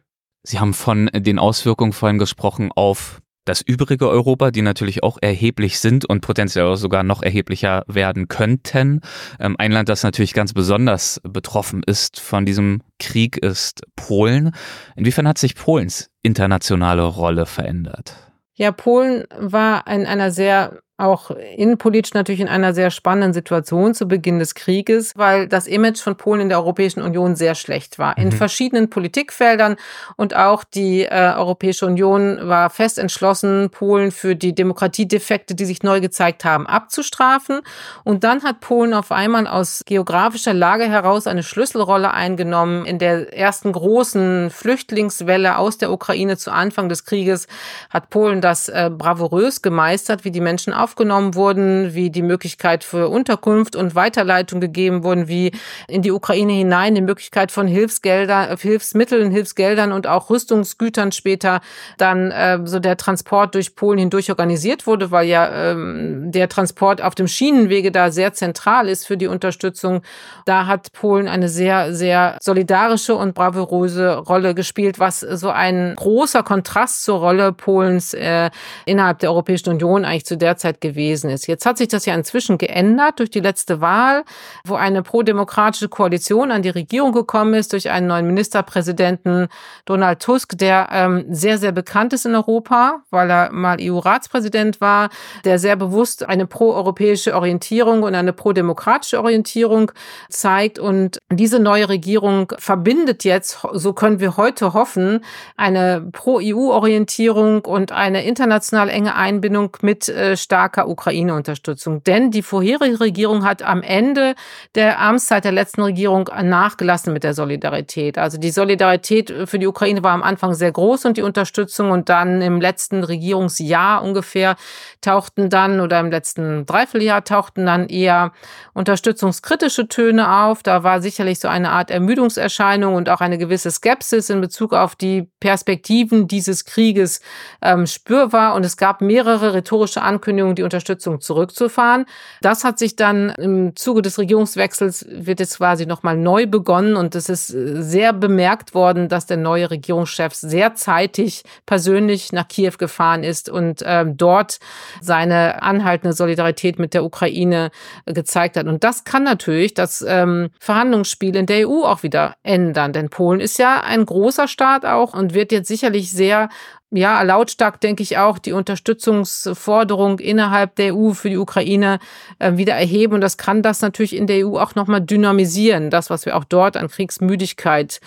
Sie 0.42 0.58
haben 0.58 0.74
von 0.74 1.08
den 1.14 1.38
Auswirkungen 1.38 1.92
vorhin 1.92 2.18
gesprochen 2.18 2.70
auf 2.74 3.20
das 3.44 3.60
übrige 3.60 4.08
Europa, 4.08 4.50
die 4.50 4.62
natürlich 4.62 5.02
auch 5.02 5.18
erheblich 5.20 5.80
sind 5.80 6.04
und 6.08 6.20
potenziell 6.20 6.76
sogar 6.76 7.02
noch 7.02 7.22
erheblicher 7.22 7.82
werden 7.86 8.28
könnten. 8.28 9.00
Ähm, 9.40 9.56
ein 9.58 9.72
Land, 9.72 9.88
das 9.88 10.02
natürlich 10.02 10.34
ganz 10.34 10.52
besonders 10.52 11.20
betroffen 11.24 11.82
ist 11.84 12.20
von 12.20 12.46
diesem 12.46 12.82
Krieg, 12.98 13.36
ist 13.38 13.82
Polen. 13.96 14.52
Inwiefern 14.96 15.26
hat 15.26 15.38
sich 15.38 15.54
Polens 15.54 16.10
internationale 16.22 17.02
Rolle 17.02 17.46
verändert? 17.46 18.14
Ja, 18.54 18.70
Polen 18.70 19.24
war 19.36 19.86
in 19.88 20.06
einer 20.06 20.30
sehr 20.30 20.80
auch 21.02 21.30
innenpolitisch 21.30 22.14
natürlich 22.14 22.40
in 22.40 22.48
einer 22.48 22.72
sehr 22.74 22.90
spannenden 22.90 23.32
Situation 23.32 23.94
zu 23.94 24.06
Beginn 24.06 24.38
des 24.38 24.54
Krieges, 24.54 25.12
weil 25.16 25.48
das 25.48 25.66
Image 25.66 25.98
von 25.98 26.16
Polen 26.16 26.42
in 26.42 26.48
der 26.48 26.58
Europäischen 26.58 27.02
Union 27.02 27.36
sehr 27.36 27.54
schlecht 27.54 27.98
war. 27.98 28.16
In 28.16 28.26
mhm. 28.26 28.32
verschiedenen 28.32 28.88
Politikfeldern 28.88 29.76
und 30.16 30.36
auch 30.36 30.64
die 30.64 31.02
äh, 31.02 31.34
Europäische 31.36 31.86
Union 31.86 32.38
war 32.42 32.70
fest 32.70 32.98
entschlossen, 32.98 33.70
Polen 33.70 34.12
für 34.12 34.36
die 34.36 34.54
Demokratiedefekte, 34.54 35.54
die 35.54 35.64
sich 35.64 35.82
neu 35.82 36.00
gezeigt 36.00 36.44
haben, 36.44 36.66
abzustrafen. 36.66 37.60
Und 38.04 38.24
dann 38.24 38.44
hat 38.44 38.60
Polen 38.60 38.94
auf 38.94 39.10
einmal 39.10 39.46
aus 39.46 39.82
geografischer 39.84 40.54
Lage 40.54 40.84
heraus 40.84 41.26
eine 41.26 41.42
Schlüsselrolle 41.42 42.12
eingenommen. 42.12 42.86
In 42.86 42.98
der 42.98 43.36
ersten 43.36 43.72
großen 43.72 44.50
Flüchtlingswelle 44.50 45.58
aus 45.58 45.78
der 45.78 45.90
Ukraine 45.90 46.36
zu 46.36 46.52
Anfang 46.52 46.88
des 46.88 47.04
Krieges 47.04 47.48
hat 47.90 48.10
Polen 48.10 48.40
das 48.40 48.68
äh, 48.68 48.90
bravourös 48.96 49.62
gemeistert, 49.62 50.24
wie 50.24 50.30
die 50.30 50.40
Menschen 50.40 50.72
auf 50.72 50.91
aufgenommen 50.92 51.34
wurden, 51.34 51.94
wie 51.94 52.10
die 52.10 52.20
Möglichkeit 52.20 52.84
für 52.84 53.08
Unterkunft 53.08 53.76
und 53.76 53.94
Weiterleitung 53.94 54.60
gegeben 54.60 55.04
wurden, 55.04 55.26
wie 55.26 55.52
in 55.88 56.02
die 56.02 56.10
Ukraine 56.10 56.52
hinein 56.52 56.94
die 56.94 57.00
Möglichkeit 57.00 57.50
von 57.50 57.66
Hilfsgeldern, 57.66 58.58
Hilfsmitteln, 58.58 59.30
Hilfsgeldern 59.30 59.92
und 59.92 60.06
auch 60.06 60.28
Rüstungsgütern 60.28 61.10
später 61.10 61.62
dann 61.96 62.30
äh, 62.30 62.58
so 62.64 62.78
der 62.78 62.98
Transport 62.98 63.54
durch 63.54 63.74
Polen 63.74 63.98
hindurch 63.98 64.28
organisiert 64.28 64.86
wurde, 64.86 65.10
weil 65.10 65.26
ja 65.28 65.70
ähm, 65.70 66.30
der 66.30 66.50
Transport 66.50 67.00
auf 67.00 67.14
dem 67.14 67.26
Schienenwege 67.26 67.90
da 67.90 68.10
sehr 68.10 68.34
zentral 68.34 68.86
ist 68.86 69.06
für 69.06 69.16
die 69.16 69.28
Unterstützung. 69.28 70.02
Da 70.44 70.66
hat 70.66 70.92
Polen 70.92 71.26
eine 71.26 71.48
sehr, 71.48 71.94
sehr 71.94 72.36
solidarische 72.42 73.14
und 73.14 73.34
bravouröse 73.34 74.16
Rolle 74.16 74.54
gespielt, 74.54 74.98
was 74.98 75.20
so 75.20 75.48
ein 75.48 75.94
großer 75.96 76.42
Kontrast 76.42 77.04
zur 77.04 77.20
Rolle 77.20 77.52
Polens 77.52 78.12
äh, 78.12 78.50
innerhalb 78.84 79.20
der 79.20 79.30
Europäischen 79.30 79.70
Union 79.70 80.04
eigentlich 80.04 80.26
zu 80.26 80.36
der 80.36 80.58
Zeit 80.58 80.81
gewesen 80.82 81.30
ist. 81.30 81.46
Jetzt 81.46 81.64
hat 81.64 81.78
sich 81.78 81.88
das 81.88 82.04
ja 82.04 82.14
inzwischen 82.14 82.58
geändert 82.58 83.18
durch 83.18 83.30
die 83.30 83.40
letzte 83.40 83.80
Wahl, 83.80 84.24
wo 84.66 84.74
eine 84.74 85.02
prodemokratische 85.02 85.88
Koalition 85.88 86.50
an 86.50 86.60
die 86.60 86.68
Regierung 86.68 87.12
gekommen 87.12 87.54
ist 87.54 87.72
durch 87.72 87.88
einen 87.88 88.08
neuen 88.08 88.26
Ministerpräsidenten 88.26 89.48
Donald 89.86 90.20
Tusk, 90.20 90.58
der 90.58 90.88
ähm, 90.92 91.24
sehr, 91.30 91.56
sehr 91.56 91.72
bekannt 91.72 92.12
ist 92.12 92.26
in 92.26 92.34
Europa, 92.34 93.02
weil 93.10 93.30
er 93.30 93.52
mal 93.52 93.78
EU-Ratspräsident 93.80 94.80
war, 94.80 95.08
der 95.44 95.58
sehr 95.58 95.76
bewusst 95.76 96.28
eine 96.28 96.46
proeuropäische 96.46 97.34
Orientierung 97.34 98.02
und 98.02 98.14
eine 98.14 98.32
prodemokratische 98.32 99.20
Orientierung 99.20 99.92
zeigt. 100.28 100.78
Und 100.78 101.18
diese 101.30 101.58
neue 101.58 101.88
Regierung 101.88 102.52
verbindet 102.58 103.24
jetzt, 103.24 103.58
so 103.72 103.92
können 103.92 104.20
wir 104.20 104.36
heute 104.36 104.74
hoffen, 104.74 105.24
eine 105.56 106.08
Pro-EU-Orientierung 106.12 107.64
und 107.64 107.92
eine 107.92 108.24
international 108.24 108.88
enge 108.88 109.14
Einbindung 109.14 109.76
mit 109.80 110.08
äh, 110.08 110.36
stark 110.36 110.61
starker 110.62 110.88
Ukraine-Unterstützung. 110.88 112.04
Denn 112.04 112.30
die 112.30 112.42
vorherige 112.42 113.00
Regierung 113.00 113.44
hat 113.44 113.62
am 113.62 113.82
Ende 113.82 114.34
der 114.76 115.00
Amtszeit 115.00 115.44
der 115.44 115.50
letzten 115.50 115.82
Regierung 115.82 116.30
nachgelassen 116.42 117.12
mit 117.12 117.24
der 117.24 117.34
Solidarität. 117.34 118.16
Also 118.16 118.38
die 118.38 118.52
Solidarität 118.52 119.34
für 119.46 119.58
die 119.58 119.66
Ukraine 119.66 120.04
war 120.04 120.12
am 120.12 120.22
Anfang 120.22 120.54
sehr 120.54 120.70
groß 120.70 121.06
und 121.06 121.16
die 121.16 121.22
Unterstützung 121.22 121.90
und 121.90 122.08
dann 122.08 122.42
im 122.42 122.60
letzten 122.60 123.02
Regierungsjahr 123.02 124.04
ungefähr 124.04 124.54
tauchten 125.00 125.50
dann 125.50 125.80
oder 125.80 125.98
im 125.98 126.10
letzten 126.10 126.64
Dreivierteljahr 126.64 127.24
tauchten 127.24 127.66
dann 127.66 127.88
eher 127.88 128.30
unterstützungskritische 128.72 129.88
Töne 129.88 130.44
auf. 130.44 130.62
Da 130.62 130.84
war 130.84 131.02
sicherlich 131.02 131.40
so 131.40 131.48
eine 131.48 131.70
Art 131.70 131.90
Ermüdungserscheinung 131.90 132.94
und 132.94 133.08
auch 133.08 133.20
eine 133.20 133.36
gewisse 133.36 133.72
Skepsis 133.72 134.30
in 134.30 134.40
Bezug 134.40 134.74
auf 134.74 134.94
die 134.94 135.28
Perspektiven 135.40 136.28
dieses 136.28 136.64
Krieges 136.64 137.20
ähm, 137.62 137.88
spürbar. 137.88 138.54
Und 138.54 138.64
es 138.64 138.76
gab 138.76 139.00
mehrere 139.00 139.54
rhetorische 139.54 140.02
Ankündigungen, 140.02 140.51
die 140.54 140.62
Unterstützung 140.62 141.20
zurückzufahren. 141.20 142.06
Das 142.40 142.64
hat 142.64 142.78
sich 142.78 142.96
dann 142.96 143.30
im 143.30 143.76
Zuge 143.76 144.02
des 144.02 144.18
Regierungswechsels 144.18 145.06
wird 145.08 145.40
jetzt 145.40 145.58
quasi 145.58 145.86
nochmal 145.86 146.16
neu 146.16 146.46
begonnen 146.46 146.96
und 146.96 147.14
es 147.14 147.28
ist 147.28 147.54
äh, 147.54 147.82
sehr 147.82 148.12
bemerkt 148.12 148.74
worden, 148.74 149.08
dass 149.08 149.26
der 149.26 149.36
neue 149.36 149.70
Regierungschef 149.70 150.34
sehr 150.34 150.74
zeitig 150.74 151.44
persönlich 151.66 152.32
nach 152.32 152.48
Kiew 152.48 152.74
gefahren 152.78 153.24
ist 153.24 153.48
und 153.48 153.82
äh, 153.82 154.04
dort 154.06 154.58
seine 155.00 155.62
anhaltende 155.62 156.14
Solidarität 156.14 156.78
mit 156.78 156.94
der 156.94 157.04
Ukraine 157.04 157.70
äh, 158.06 158.12
gezeigt 158.12 158.56
hat. 158.56 158.66
Und 158.66 158.84
das 158.84 159.04
kann 159.04 159.24
natürlich 159.24 159.74
das 159.74 160.04
ähm, 160.06 160.50
Verhandlungsspiel 160.60 161.36
in 161.36 161.46
der 161.46 161.68
EU 161.68 161.84
auch 161.84 162.02
wieder 162.02 162.36
ändern, 162.42 162.92
denn 162.92 163.10
Polen 163.10 163.40
ist 163.40 163.58
ja 163.58 163.82
ein 163.82 164.06
großer 164.06 164.48
Staat 164.48 164.84
auch 164.84 165.14
und 165.14 165.34
wird 165.34 165.52
jetzt 165.52 165.68
sicherlich 165.68 166.10
sehr 166.12 166.48
ja, 166.92 167.22
lautstark 167.22 167.80
denke 167.80 168.02
ich 168.02 168.18
auch 168.18 168.38
die 168.38 168.52
Unterstützungsforderung 168.52 170.18
innerhalb 170.18 170.76
der 170.76 170.94
EU 170.94 171.12
für 171.12 171.30
die 171.30 171.38
Ukraine 171.38 171.98
äh, 172.38 172.56
wieder 172.56 172.74
erheben. 172.74 173.14
Und 173.14 173.22
das 173.22 173.38
kann 173.38 173.62
das 173.62 173.80
natürlich 173.80 174.14
in 174.14 174.26
der 174.26 174.46
EU 174.46 174.58
auch 174.58 174.74
nochmal 174.74 175.00
dynamisieren. 175.00 175.88
Das, 175.90 176.10
was 176.10 176.26
wir 176.26 176.36
auch 176.36 176.44
dort 176.44 176.76
an 176.76 176.88
Kriegsmüdigkeit, 176.88 178.00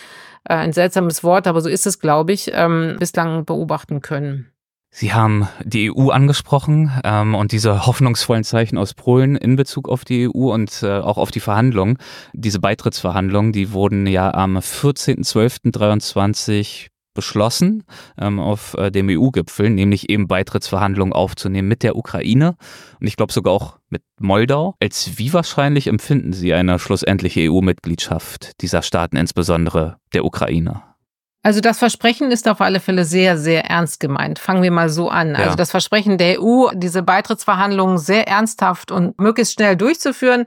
äh, 0.48 0.54
ein 0.54 0.74
seltsames 0.74 1.24
Wort, 1.24 1.48
aber 1.48 1.62
so 1.62 1.70
ist 1.70 1.88
es, 1.88 2.00
glaube 2.00 2.34
ich, 2.34 2.52
ähm, 2.54 2.98
bislang 3.00 3.46
beobachten 3.46 4.02
können. 4.02 4.52
Sie 4.92 5.14
haben 5.14 5.48
die 5.62 5.92
EU 5.92 6.10
angesprochen 6.10 6.92
ähm, 7.04 7.34
und 7.36 7.52
diese 7.52 7.86
hoffnungsvollen 7.86 8.46
Zeichen 8.46 8.78
aus 8.78 8.94
Polen 8.94 9.36
in 9.36 9.58
Bezug 9.58 9.90
auf 9.90 10.06
die 10.06 10.30
EU 10.30 10.54
und 10.54 10.84
äh, 10.84 11.00
auch 11.00 11.18
auf 11.18 11.32
die 11.32 11.42
Verhandlungen. 11.42 11.98
Diese 12.32 12.62
Beitrittsverhandlungen, 12.62 13.52
die 13.52 13.74
wurden 13.74 14.08
ja 14.08 14.34
am 14.34 14.56
14.12.23 14.58 16.88
beschlossen 17.16 17.84
ähm, 18.20 18.40
auf 18.40 18.76
äh, 18.76 18.92
dem 18.92 19.08
EU-Gipfel, 19.10 19.72
nämlich 19.72 20.10
eben 20.12 20.28
Beitrittsverhandlungen 20.28 21.14
aufzunehmen 21.14 21.68
mit 21.68 21.82
der 21.82 21.96
Ukraine 21.96 22.56
und 23.02 23.08
ich 23.08 23.16
glaube 23.16 23.34
sogar 23.34 23.54
auch 23.54 23.80
mit 23.90 24.04
Moldau. 24.20 24.76
Als 24.80 25.18
wie 25.18 25.34
wahrscheinlich 25.34 25.88
empfinden 25.88 26.34
Sie 26.34 26.54
eine 26.54 26.78
schlussendliche 26.78 27.52
EU-Mitgliedschaft 27.52 28.62
dieser 28.62 28.84
Staaten, 28.84 29.18
insbesondere 29.18 29.98
der 30.14 30.26
Ukraine? 30.26 30.84
Also 31.46 31.62
das 31.62 31.78
Versprechen 31.78 32.32
ist 32.32 32.48
auf 32.48 32.60
alle 32.60 32.80
Fälle 32.80 33.06
sehr, 33.06 33.38
sehr 33.38 33.66
ernst 33.66 34.00
gemeint. 34.00 34.40
Fangen 34.40 34.64
wir 34.64 34.72
mal 34.72 34.90
so 34.90 35.10
an. 35.10 35.36
Ja. 35.36 35.36
Also 35.36 35.56
das 35.56 35.70
Versprechen 35.70 36.18
der 36.18 36.42
EU, 36.42 36.70
diese 36.74 37.04
Beitrittsverhandlungen 37.04 38.00
sehr 38.00 38.28
ernsthaft 38.28 38.92
und 38.92 39.20
möglichst 39.20 39.54
schnell 39.54 39.76
durchzuführen. 39.76 40.46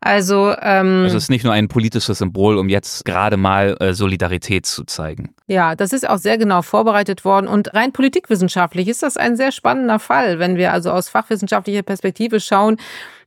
Also, 0.00 0.54
ähm, 0.60 1.04
also 1.04 1.16
es 1.16 1.24
ist 1.24 1.30
nicht 1.30 1.44
nur 1.44 1.52
ein 1.52 1.68
politisches 1.68 2.18
Symbol, 2.18 2.58
um 2.58 2.68
jetzt 2.68 3.04
gerade 3.04 3.36
mal 3.36 3.76
äh, 3.80 3.92
Solidarität 3.94 4.66
zu 4.66 4.84
zeigen. 4.84 5.34
Ja, 5.46 5.74
das 5.74 5.92
ist 5.92 6.08
auch 6.08 6.18
sehr 6.18 6.38
genau 6.38 6.62
vorbereitet 6.62 7.24
worden 7.24 7.48
und 7.48 7.74
rein 7.74 7.92
politikwissenschaftlich 7.92 8.88
ist 8.88 9.02
das 9.02 9.16
ein 9.16 9.36
sehr 9.36 9.52
spannender 9.52 9.98
Fall, 9.98 10.38
wenn 10.38 10.56
wir 10.56 10.72
also 10.72 10.90
aus 10.90 11.08
fachwissenschaftlicher 11.08 11.82
Perspektive 11.82 12.40
schauen, 12.40 12.76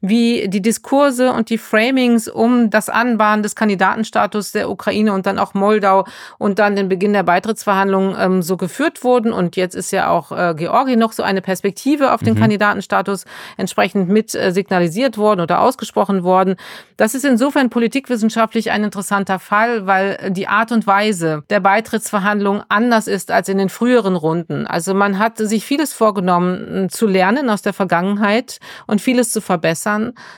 wie 0.02 0.48
die 0.48 0.62
Diskurse 0.62 1.34
und 1.34 1.50
die 1.50 1.58
Framings 1.58 2.28
um 2.28 2.70
das 2.70 2.90
Anbahnen 2.90 3.44
des 3.44 3.56
Kandidatenstatus 3.56 4.54
der 4.54 4.70
Ukraine 4.70 5.14
und 5.14 5.26
dann 5.26 5.38
auch 5.40 5.54
Moldau 5.54 6.06
und 6.38 6.60
dann 6.60 6.76
den 6.76 6.88
Beginn 6.88 7.12
der 7.14 7.24
Beitrittsverhandlungen 7.24 8.16
ähm, 8.18 8.42
so 8.42 8.56
geführt 8.56 9.04
wurden. 9.04 9.34
Und 9.34 9.58
jetzt 9.58 9.76
ist 9.76 9.92
ja 9.92 10.10
auch 10.10 10.32
äh, 10.32 10.54
Georgien 10.56 11.00
noch 11.00 11.12
so 11.12 11.24
eine 11.24 11.42
Perspektive 11.42 12.14
auf 12.14 12.22
den 12.22 12.36
mhm. 12.36 12.40
Kandidatenstatus 12.40 13.26
entsprechend 13.58 14.08
mit 14.08 14.34
äh, 14.36 14.52
signalisiert 14.52 15.18
worden 15.18 15.42
oder 15.42 15.62
ausgesprochen 15.62 16.24
worden. 16.24 16.56
Das 16.96 17.14
ist 17.14 17.26
insofern 17.26 17.70
politikwissenschaftlich 17.70 18.72
ein 18.72 18.84
interessanter 18.86 19.40
Fall, 19.40 19.86
weil 19.86 20.32
die 20.32 20.48
Art 20.48 20.72
und 20.72 20.88
Weise 20.88 21.44
der 21.50 21.60
Beitrittsverhandlungen 21.60 22.64
anders 22.70 23.08
ist 23.08 23.32
als 23.32 23.50
in 23.50 23.58
den 23.58 23.70
früheren 23.70 24.16
Runden. 24.16 24.66
Also 24.66 24.94
man 24.94 25.20
hat 25.20 25.38
sich 25.38 25.66
vieles 25.66 25.94
vorgenommen 25.94 26.90
zu 26.90 27.06
lernen 27.06 27.50
aus 27.50 27.62
der 27.62 27.74
Vergangenheit 27.74 28.60
und 28.88 29.02
vieles 29.02 29.32
zu 29.32 29.42
verbessern. 29.42 29.89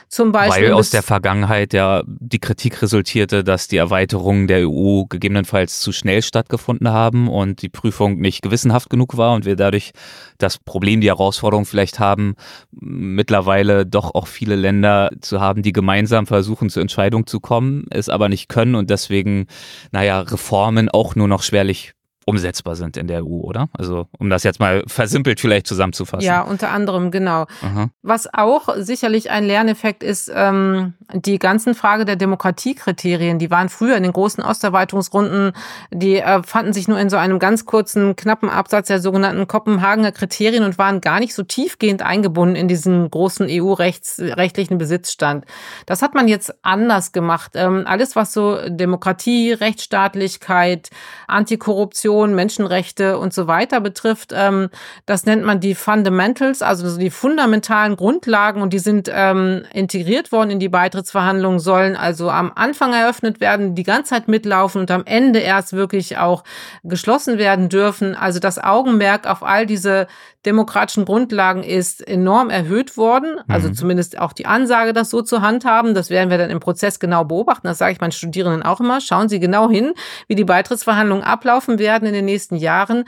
Zum 0.08 0.32
Beispiel 0.32 0.68
weil 0.68 0.72
aus 0.72 0.90
der 0.90 1.02
Vergangenheit 1.02 1.72
ja 1.72 2.02
die 2.06 2.38
Kritik 2.38 2.82
resultierte, 2.82 3.44
dass 3.44 3.68
die 3.68 3.76
Erweiterungen 3.76 4.46
der 4.46 4.68
EU 4.68 5.04
gegebenenfalls 5.08 5.80
zu 5.80 5.92
schnell 5.92 6.22
stattgefunden 6.22 6.88
haben 6.88 7.28
und 7.28 7.62
die 7.62 7.68
Prüfung 7.68 8.18
nicht 8.18 8.42
gewissenhaft 8.42 8.90
genug 8.90 9.16
war 9.16 9.34
und 9.34 9.44
wir 9.44 9.56
dadurch 9.56 9.92
das 10.38 10.58
Problem, 10.58 11.00
die 11.00 11.08
Herausforderung 11.08 11.64
vielleicht 11.64 11.98
haben, 11.98 12.34
mittlerweile 12.70 13.86
doch 13.86 14.14
auch 14.14 14.26
viele 14.26 14.56
Länder 14.56 15.10
zu 15.20 15.40
haben, 15.40 15.62
die 15.62 15.72
gemeinsam 15.72 16.26
versuchen, 16.26 16.70
zur 16.70 16.82
Entscheidung 16.82 17.26
zu 17.26 17.40
kommen, 17.40 17.86
es 17.90 18.08
aber 18.08 18.28
nicht 18.28 18.48
können 18.48 18.74
und 18.74 18.90
deswegen, 18.90 19.46
naja, 19.90 20.20
Reformen 20.20 20.88
auch 20.88 21.14
nur 21.14 21.28
noch 21.28 21.42
schwerlich 21.42 21.94
umsetzbar 22.24 22.76
sind 22.76 22.96
in 22.96 23.06
der 23.06 23.24
EU, 23.24 23.40
oder? 23.40 23.68
Also 23.72 24.06
um 24.18 24.30
das 24.30 24.42
jetzt 24.42 24.60
mal 24.60 24.84
versimpelt 24.86 25.40
vielleicht 25.40 25.66
zusammenzufassen. 25.66 26.24
Ja, 26.24 26.42
unter 26.42 26.70
anderem, 26.70 27.10
genau. 27.10 27.46
Aha. 27.62 27.88
Was 28.02 28.32
auch 28.32 28.68
sicherlich 28.76 29.30
ein 29.30 29.44
Lerneffekt 29.44 30.02
ist, 30.02 30.30
ähm, 30.34 30.94
die 31.12 31.38
ganzen 31.38 31.74
Frage 31.74 32.04
der 32.04 32.16
Demokratiekriterien, 32.16 33.38
die 33.38 33.50
waren 33.50 33.68
früher 33.68 33.96
in 33.96 34.02
den 34.02 34.12
großen 34.12 34.42
Osterweiterungsrunden, 34.42 35.52
die 35.90 36.16
äh, 36.16 36.42
fanden 36.42 36.72
sich 36.72 36.88
nur 36.88 36.98
in 36.98 37.10
so 37.10 37.16
einem 37.16 37.38
ganz 37.38 37.66
kurzen, 37.66 38.16
knappen 38.16 38.48
Absatz 38.48 38.88
der 38.88 39.00
sogenannten 39.00 39.46
Kopenhagener 39.46 40.12
Kriterien 40.12 40.64
und 40.64 40.78
waren 40.78 41.00
gar 41.00 41.20
nicht 41.20 41.34
so 41.34 41.42
tiefgehend 41.42 42.02
eingebunden 42.02 42.56
in 42.56 42.68
diesen 42.68 43.10
großen 43.10 43.46
EU-rechtlichen 43.50 44.78
Besitzstand. 44.78 45.44
Das 45.86 46.02
hat 46.02 46.14
man 46.14 46.28
jetzt 46.28 46.54
anders 46.62 47.12
gemacht. 47.12 47.52
Ähm, 47.54 47.84
alles, 47.86 48.16
was 48.16 48.32
so 48.32 48.58
Demokratie, 48.68 49.52
Rechtsstaatlichkeit, 49.52 50.90
Antikorruption, 51.26 52.11
Migration, 52.12 52.34
Menschenrechte 52.34 53.18
und 53.18 53.32
so 53.32 53.46
weiter 53.46 53.80
betrifft. 53.80 54.32
Ähm, 54.34 54.68
das 55.06 55.24
nennt 55.24 55.44
man 55.44 55.60
die 55.60 55.74
Fundamentals, 55.74 56.62
also 56.62 56.98
die 56.98 57.10
fundamentalen 57.10 57.96
Grundlagen 57.96 58.62
und 58.62 58.72
die 58.72 58.78
sind 58.78 59.10
ähm, 59.12 59.62
integriert 59.72 60.32
worden 60.32 60.50
in 60.50 60.60
die 60.60 60.68
Beitrittsverhandlungen, 60.68 61.58
sollen 61.58 61.96
also 61.96 62.30
am 62.30 62.52
Anfang 62.54 62.92
eröffnet 62.92 63.40
werden, 63.40 63.74
die 63.74 63.82
ganze 63.82 64.10
Zeit 64.10 64.28
mitlaufen 64.28 64.80
und 64.80 64.90
am 64.90 65.04
Ende 65.06 65.38
erst 65.38 65.72
wirklich 65.72 66.18
auch 66.18 66.44
geschlossen 66.84 67.38
werden 67.38 67.68
dürfen. 67.68 68.14
Also 68.14 68.38
das 68.38 68.58
Augenmerk 68.58 69.26
auf 69.26 69.42
all 69.42 69.66
diese 69.66 70.06
demokratischen 70.44 71.04
Grundlagen 71.04 71.62
ist 71.62 72.06
enorm 72.06 72.50
erhöht 72.50 72.96
worden. 72.96 73.36
Also 73.46 73.68
mhm. 73.68 73.74
zumindest 73.74 74.18
auch 74.18 74.32
die 74.32 74.46
Ansage, 74.46 74.92
das 74.92 75.08
so 75.08 75.22
zu 75.22 75.40
handhaben. 75.40 75.94
Das 75.94 76.10
werden 76.10 76.30
wir 76.30 76.38
dann 76.38 76.50
im 76.50 76.58
Prozess 76.58 76.98
genau 76.98 77.24
beobachten. 77.24 77.68
Das 77.68 77.78
sage 77.78 77.92
ich 77.92 78.00
meinen 78.00 78.12
Studierenden 78.12 78.64
auch 78.64 78.80
immer. 78.80 79.00
Schauen 79.00 79.28
Sie 79.28 79.38
genau 79.38 79.70
hin, 79.70 79.94
wie 80.26 80.34
die 80.34 80.44
Beitrittsverhandlungen 80.44 81.22
ablaufen 81.22 81.78
werden 81.78 82.01
in 82.06 82.14
den 82.14 82.24
nächsten 82.24 82.56
Jahren. 82.56 83.04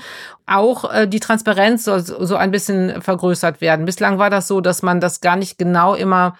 Auch 0.47 0.93
äh, 0.93 1.07
die 1.07 1.21
Transparenz 1.21 1.85
soll 1.85 2.01
so 2.01 2.37
ein 2.37 2.51
bisschen 2.51 3.03
vergrößert 3.03 3.61
werden. 3.61 3.87
Bislang 3.87 4.19
war 4.19 4.31
das 4.31 4.49
so, 4.49 4.61
dass 4.61 4.83
man 4.83 5.01
das 5.01 5.21
gar 5.21 5.37
nicht 5.37 5.59
genau 5.59 5.95
immer, 5.95 6.37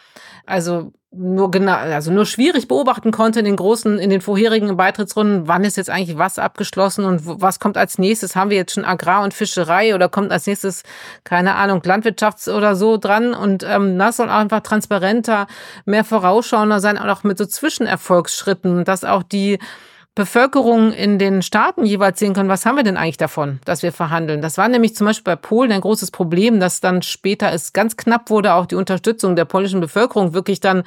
also 0.47 0.93
nur 1.17 1.51
genau, 1.51 1.75
also 1.75 2.11
nur 2.11 2.27
schwierig 2.27 2.69
beobachten 2.69 3.13
konnte 3.13 3.39
in 3.39 3.45
den 3.45 3.57
großen, 3.57 3.99
in 3.99 4.11
den 4.11 4.21
vorherigen 4.21 4.77
Beitrittsrunden, 4.77 5.47
wann 5.47 5.65
ist 5.65 5.77
jetzt 5.77 5.91
eigentlich 5.91 6.19
was 6.19 6.39
abgeschlossen 6.39 7.05
und 7.05 7.21
was 7.25 7.61
kommt 7.61 7.77
als 7.77 7.99
nächstes? 7.99 8.35
Haben 8.35 8.51
wir 8.51 8.57
jetzt 8.57 8.75
schon 8.75 8.85
Agrar 8.85 9.23
und 9.23 9.33
Fischerei 9.33 9.95
oder 9.95 10.09
kommt 10.09 10.33
als 10.33 10.47
nächstes, 10.47 10.83
keine 11.23 11.55
Ahnung, 11.55 11.83
Landwirtschafts- 11.83 12.53
oder 12.53 12.75
so 12.75 12.97
dran? 12.97 13.35
Und 13.35 13.63
ähm, 13.63 13.99
das 13.99 14.17
soll 14.17 14.29
auch 14.29 14.35
einfach 14.35 14.61
transparenter, 14.61 15.47
mehr 15.85 16.05
vorausschauender 16.05 16.81
sein, 16.81 16.99
auch 16.99 17.23
mit 17.23 17.39
so 17.39 17.47
Zwischenerfolgsschritten, 17.47 18.85
dass 18.85 19.05
auch 19.05 19.23
die 19.23 19.59
Bevölkerung 20.17 20.93
in 20.93 21.19
den 21.19 21.43
Staaten 21.43 21.85
jeweils 21.85 22.21
sehen 22.21 22.35
können, 22.35 22.49
was 22.49 22.65
haben 22.65 22.77
wir 22.77 22.85
denn 22.85 22.97
eigentlich 22.97 23.17
davon, 23.17 23.59
dass 23.65 23.83
wir 23.83 23.91
verhandeln. 23.91 24.43
Das 24.43 24.59
war 24.59 24.69
nämlich 24.69 24.95
zum 24.95 25.09
Beispiel 25.09 25.35
bei 25.35 25.37
Polen 25.37 25.73
ein 25.73 25.81
großes 25.81 26.13
Problem, 26.13 26.61
dass 26.61 26.81
dann 26.81 27.03
später 27.03 27.53
es 27.53 27.73
ganz 27.73 27.97
knapp 27.97 28.31
wurde, 28.31 28.55
auch 28.55 28.67
die 28.67 28.77
Unterstützung 28.77 29.35
der 29.35 29.45
polnischen 29.45 29.81
Bevölkerung 29.81 30.33
wirklich 30.33 30.61
dann 30.61 30.85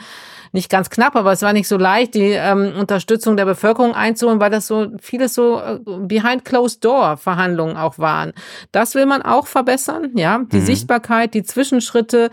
nicht 0.53 0.69
ganz 0.69 0.89
knapp, 0.89 1.17
aber 1.17 1.33
es 1.33 1.41
war 1.41 1.51
nicht 1.51 1.67
so 1.67 1.75
leicht, 1.75 2.15
die 2.15 2.31
ähm, 2.31 2.71
Unterstützung 2.79 3.35
der 3.35 3.43
Bevölkerung 3.43 3.93
einzuholen, 3.93 4.39
weil 4.39 4.49
das 4.49 4.67
so 4.67 4.87
vieles 5.01 5.33
so 5.33 5.59
äh, 5.59 5.79
behind 5.85 6.45
closed 6.45 6.85
door 6.85 7.17
Verhandlungen 7.17 7.75
auch 7.75 7.99
waren. 7.99 8.31
Das 8.71 8.95
will 8.95 9.07
man 9.07 9.21
auch 9.23 9.47
verbessern, 9.47 10.11
ja, 10.15 10.39
die 10.53 10.61
mhm. 10.61 10.65
Sichtbarkeit, 10.65 11.33
die 11.33 11.43
Zwischenschritte 11.43 12.29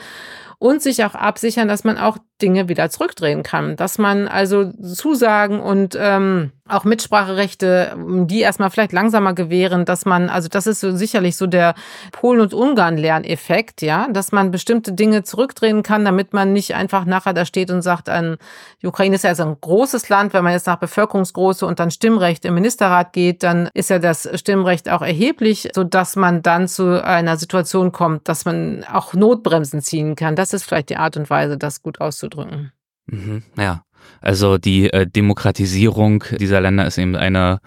und 0.58 0.80
sich 0.80 1.04
auch 1.04 1.14
absichern, 1.16 1.66
dass 1.66 1.82
man 1.82 1.98
auch 1.98 2.18
Dinge 2.42 2.68
wieder 2.68 2.90
zurückdrehen 2.90 3.42
kann. 3.42 3.76
Dass 3.76 3.98
man 3.98 4.26
also 4.26 4.72
Zusagen 4.72 5.60
und 5.60 5.96
ähm, 5.98 6.52
auch 6.66 6.84
Mitspracherechte, 6.84 7.94
die 8.26 8.40
erstmal 8.40 8.70
vielleicht 8.70 8.92
langsamer 8.92 9.34
gewähren, 9.34 9.84
dass 9.84 10.06
man, 10.06 10.30
also 10.30 10.48
das 10.48 10.66
ist 10.66 10.80
so 10.80 10.96
sicherlich 10.96 11.36
so 11.36 11.46
der 11.46 11.74
Polen- 12.10 12.40
und 12.40 12.54
Ungarn-Lerneffekt, 12.54 13.82
ja, 13.82 14.08
dass 14.10 14.32
man 14.32 14.50
bestimmte 14.50 14.94
Dinge 14.94 15.24
zurückdrehen 15.24 15.82
kann, 15.82 16.06
damit 16.06 16.32
man 16.32 16.54
nicht 16.54 16.74
einfach 16.74 17.04
nachher 17.04 17.34
da 17.34 17.44
steht 17.44 17.70
und 17.70 17.82
sagt, 17.82 18.08
an, 18.08 18.38
die 18.80 18.86
Ukraine 18.86 19.14
ist 19.16 19.24
ja 19.24 19.30
also 19.30 19.44
ein 19.44 19.56
großes 19.60 20.08
Land, 20.08 20.32
wenn 20.32 20.42
man 20.42 20.54
jetzt 20.54 20.66
nach 20.66 20.78
Bevölkerungsgröße 20.78 21.66
und 21.66 21.80
dann 21.80 21.90
Stimmrecht 21.90 22.46
im 22.46 22.54
Ministerrat 22.54 23.12
geht, 23.12 23.42
dann 23.42 23.68
ist 23.74 23.90
ja 23.90 23.98
das 23.98 24.26
Stimmrecht 24.34 24.88
auch 24.88 25.02
erheblich, 25.02 25.68
so 25.74 25.84
dass 25.84 26.16
man 26.16 26.40
dann 26.40 26.66
zu 26.66 27.04
einer 27.04 27.36
Situation 27.36 27.92
kommt, 27.92 28.26
dass 28.26 28.46
man 28.46 28.84
auch 28.90 29.12
Notbremsen 29.12 29.82
ziehen 29.82 30.16
kann. 30.16 30.34
Das 30.34 30.54
ist 30.54 30.64
vielleicht 30.64 30.88
die 30.88 30.96
Art 30.96 31.18
und 31.18 31.28
Weise, 31.28 31.58
das 31.58 31.82
gut 31.82 32.00
auszudrücken 32.00 32.23
auszudrücken. 32.24 32.72
Mhm, 33.06 33.42
ja, 33.58 33.84
also 34.20 34.58
die 34.58 34.90
äh, 34.92 35.06
Demokratisierung 35.06 36.24
dieser 36.38 36.60
Länder 36.60 36.86
ist 36.86 36.98
eben 36.98 37.16
eine 37.16 37.60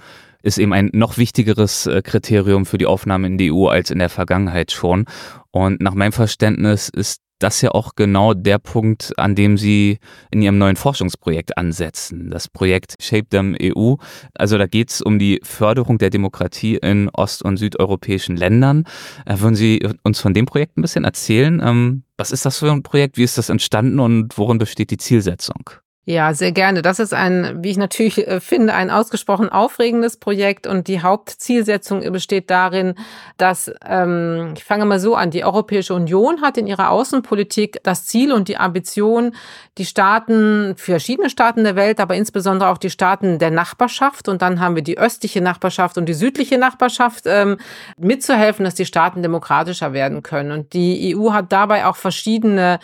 ist 0.44 0.60
eben 0.60 0.72
ein 0.72 0.92
noch 0.94 1.18
wichtigeres 1.18 1.88
äh, 1.88 2.02
Kriterium 2.02 2.66
für 2.66 2.78
die 2.78 2.86
Aufnahme 2.86 3.28
in 3.28 3.38
die 3.38 3.52
EU 3.52 3.68
als 3.68 3.92
in 3.92 4.00
der 4.00 4.10
Vergangenheit 4.10 4.72
schon. 4.72 5.06
Und 5.52 5.82
nach 5.82 5.94
meinem 5.94 6.14
Verständnis 6.14 6.90
ist 6.90 7.22
das 7.40 7.62
ja 7.62 7.72
auch 7.72 7.96
genau 7.96 8.34
der 8.34 8.60
Punkt, 8.60 9.14
an 9.18 9.36
dem 9.36 9.58
Sie 9.58 10.00
in 10.32 10.42
Ihrem 10.42 10.58
neuen 10.58 10.76
Forschungsprojekt 10.76 11.58
ansetzen. 11.58 12.30
Das 12.30 12.48
Projekt 12.48 12.96
Shape 13.00 13.28
Them 13.30 13.56
EU. 13.62 13.96
Also 14.34 14.58
da 14.58 14.68
geht 14.68 14.90
es 14.90 15.02
um 15.02 15.20
die 15.20 15.40
Förderung 15.44 15.98
der 15.98 16.10
Demokratie 16.10 16.78
in 16.78 17.10
ost- 17.10 17.44
und 17.44 17.58
südeuropäischen 17.58 18.38
Ländern. 18.38 18.86
Äh, 19.26 19.40
würden 19.40 19.56
Sie 19.56 19.88
uns 20.04 20.20
von 20.20 20.34
dem 20.34 20.46
Projekt 20.46 20.78
ein 20.78 20.82
bisschen 20.82 21.04
erzählen? 21.04 21.62
Ähm, 21.64 22.04
was 22.18 22.32
ist 22.32 22.46
das 22.46 22.60
für 22.60 22.72
ein 22.72 22.84
Projekt? 22.84 23.18
Wie 23.18 23.24
ist 23.24 23.38
das 23.38 23.50
entstanden 23.50 24.00
und 24.00 24.38
worin 24.38 24.58
besteht 24.58 24.92
die 24.92 24.98
Zielsetzung? 24.98 25.70
Ja, 26.10 26.34
sehr 26.34 26.54
gerne. 26.54 26.82
Das 26.82 27.00
ist 27.00 27.14
ein, 27.14 27.66
wie 27.66 27.72
ich 27.72 27.76
natürlich 27.76 28.26
äh, 28.26 28.40
finde, 28.40 28.74
ein 28.74 28.90
ausgesprochen 28.90 29.50
aufregendes 29.50 30.16
Projekt 30.16 30.66
und 30.66 30.88
die 30.88 31.02
Hauptzielsetzung 31.02 32.00
besteht 32.14 32.50
darin, 32.50 32.96
dass, 33.36 33.70
ähm, 33.86 34.54
ich 34.56 34.64
fange 34.64 34.86
mal 34.86 35.02
so 35.02 35.16
an, 35.16 35.32
die 35.32 35.44
Europäische 35.44 35.94
Union 35.94 36.42
hat 36.42 36.58
in 36.58 36.66
ihrer 36.66 36.92
Außenpolitik 36.92 37.82
das 37.84 38.06
Ziel 38.06 38.32
und 38.32 38.48
die 38.48 38.56
Ambition, 38.56 39.36
die 39.78 39.84
Staaten, 39.84 40.76
verschiedene 40.78 41.30
Staaten 41.30 41.66
der 41.66 41.76
Welt, 41.76 42.00
aber 42.00 42.16
insbesondere 42.16 42.70
auch 42.70 42.78
die 42.78 42.90
Staaten 42.90 43.38
der 43.38 43.52
Nachbarschaft 43.52 44.30
und 44.30 44.42
dann 44.42 44.62
haben 44.62 44.76
wir 44.76 44.84
die 44.84 44.98
östliche 44.98 45.42
Nachbarschaft 45.42 45.98
und 45.98 46.06
die 46.06 46.14
südliche 46.14 46.58
Nachbarschaft, 46.58 47.26
ähm, 47.26 47.58
mitzuhelfen, 47.98 48.64
dass 48.64 48.76
die 48.76 48.86
Staaten 48.86 49.24
demokratischer 49.24 49.92
werden 49.92 50.24
können. 50.24 50.54
Und 50.54 50.72
die 50.72 51.18
EU 51.18 51.34
hat 51.34 51.52
dabei 51.52 51.86
auch 51.86 51.98
verschiedene 51.98 52.80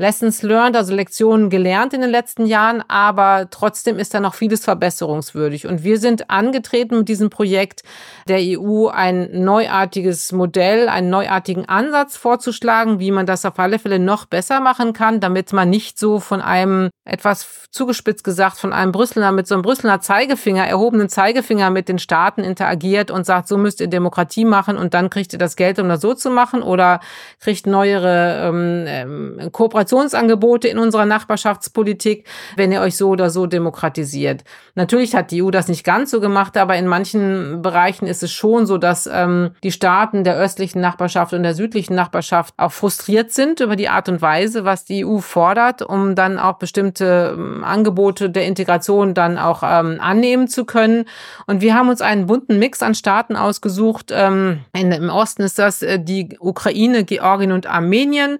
Lessons 0.00 0.40
learned, 0.40 0.76
also 0.76 0.94
Lektionen 0.94 1.50
gelernt 1.50 1.92
in 1.92 2.00
den 2.00 2.08
letzten 2.08 2.46
Jahren, 2.46 2.82
aber 2.88 3.48
trotzdem 3.50 3.98
ist 3.98 4.14
da 4.14 4.20
noch 4.20 4.32
vieles 4.32 4.64
verbesserungswürdig. 4.64 5.66
Und 5.66 5.84
wir 5.84 5.98
sind 5.98 6.30
angetreten 6.30 7.00
mit 7.00 7.08
diesem 7.10 7.28
Projekt 7.28 7.82
der 8.26 8.38
EU 8.40 8.86
ein 8.86 9.28
neuartiges 9.44 10.32
Modell, 10.32 10.88
einen 10.88 11.10
neuartigen 11.10 11.68
Ansatz 11.68 12.16
vorzuschlagen, 12.16 12.98
wie 12.98 13.10
man 13.10 13.26
das 13.26 13.44
auf 13.44 13.58
alle 13.58 13.78
Fälle 13.78 13.98
noch 13.98 14.24
besser 14.24 14.60
machen 14.60 14.94
kann, 14.94 15.20
damit 15.20 15.52
man 15.52 15.68
nicht 15.68 15.98
so 15.98 16.18
von 16.18 16.40
einem 16.40 16.88
etwas 17.04 17.68
zugespitzt 17.70 18.24
gesagt 18.24 18.56
von 18.56 18.72
einem 18.72 18.92
Brüsseler 18.92 19.32
mit 19.32 19.46
so 19.46 19.54
einem 19.54 19.62
Brüsseler 19.62 20.00
Zeigefinger, 20.00 20.66
erhobenen 20.66 21.10
Zeigefinger 21.10 21.68
mit 21.68 21.88
den 21.88 21.98
Staaten 21.98 22.42
interagiert 22.42 23.10
und 23.10 23.26
sagt, 23.26 23.48
so 23.48 23.58
müsst 23.58 23.80
ihr 23.82 23.88
Demokratie 23.88 24.46
machen 24.46 24.78
und 24.78 24.94
dann 24.94 25.10
kriegt 25.10 25.34
ihr 25.34 25.38
das 25.38 25.56
Geld, 25.56 25.78
um 25.78 25.88
das 25.88 26.00
so 26.00 26.14
zu 26.14 26.30
machen 26.30 26.62
oder 26.62 27.00
kriegt 27.38 27.66
neuere 27.66 28.48
ähm, 28.48 28.84
ähm 28.86 29.52
Kooperationen 29.52 29.89
Kooperationsangebote 29.90 30.68
in 30.68 30.78
unserer 30.78 31.06
Nachbarschaftspolitik, 31.06 32.26
wenn 32.56 32.72
ihr 32.72 32.80
euch 32.80 32.96
so 32.96 33.08
oder 33.08 33.30
so 33.30 33.46
demokratisiert. 33.46 34.44
Natürlich 34.74 35.14
hat 35.14 35.30
die 35.30 35.42
EU 35.42 35.50
das 35.50 35.68
nicht 35.68 35.84
ganz 35.84 36.10
so 36.10 36.20
gemacht, 36.20 36.56
aber 36.56 36.76
in 36.76 36.86
manchen 36.86 37.62
Bereichen 37.62 38.06
ist 38.06 38.22
es 38.22 38.32
schon 38.32 38.66
so, 38.66 38.78
dass 38.78 39.08
ähm, 39.12 39.50
die 39.62 39.72
Staaten 39.72 40.24
der 40.24 40.36
östlichen 40.36 40.80
Nachbarschaft 40.80 41.32
und 41.32 41.42
der 41.42 41.54
südlichen 41.54 41.94
Nachbarschaft 41.94 42.54
auch 42.56 42.72
frustriert 42.72 43.32
sind 43.32 43.60
über 43.60 43.76
die 43.76 43.88
Art 43.88 44.08
und 44.08 44.22
Weise, 44.22 44.64
was 44.64 44.84
die 44.84 45.04
EU 45.04 45.18
fordert, 45.18 45.82
um 45.82 46.14
dann 46.14 46.38
auch 46.38 46.58
bestimmte 46.58 47.34
ähm, 47.36 47.64
Angebote 47.64 48.30
der 48.30 48.46
Integration 48.46 49.14
dann 49.14 49.38
auch 49.38 49.62
ähm, 49.62 49.98
annehmen 50.00 50.48
zu 50.48 50.64
können. 50.64 51.04
Und 51.46 51.60
wir 51.60 51.74
haben 51.74 51.88
uns 51.88 52.00
einen 52.00 52.26
bunten 52.26 52.58
Mix 52.58 52.82
an 52.82 52.94
Staaten 52.94 53.36
ausgesucht. 53.36 54.10
Ähm, 54.12 54.60
in, 54.72 54.92
Im 54.92 55.10
Osten 55.10 55.42
ist 55.42 55.58
das 55.58 55.82
äh, 55.82 55.98
die 55.98 56.36
Ukraine, 56.38 57.04
Georgien 57.04 57.52
und 57.52 57.66
Armenien 57.66 58.38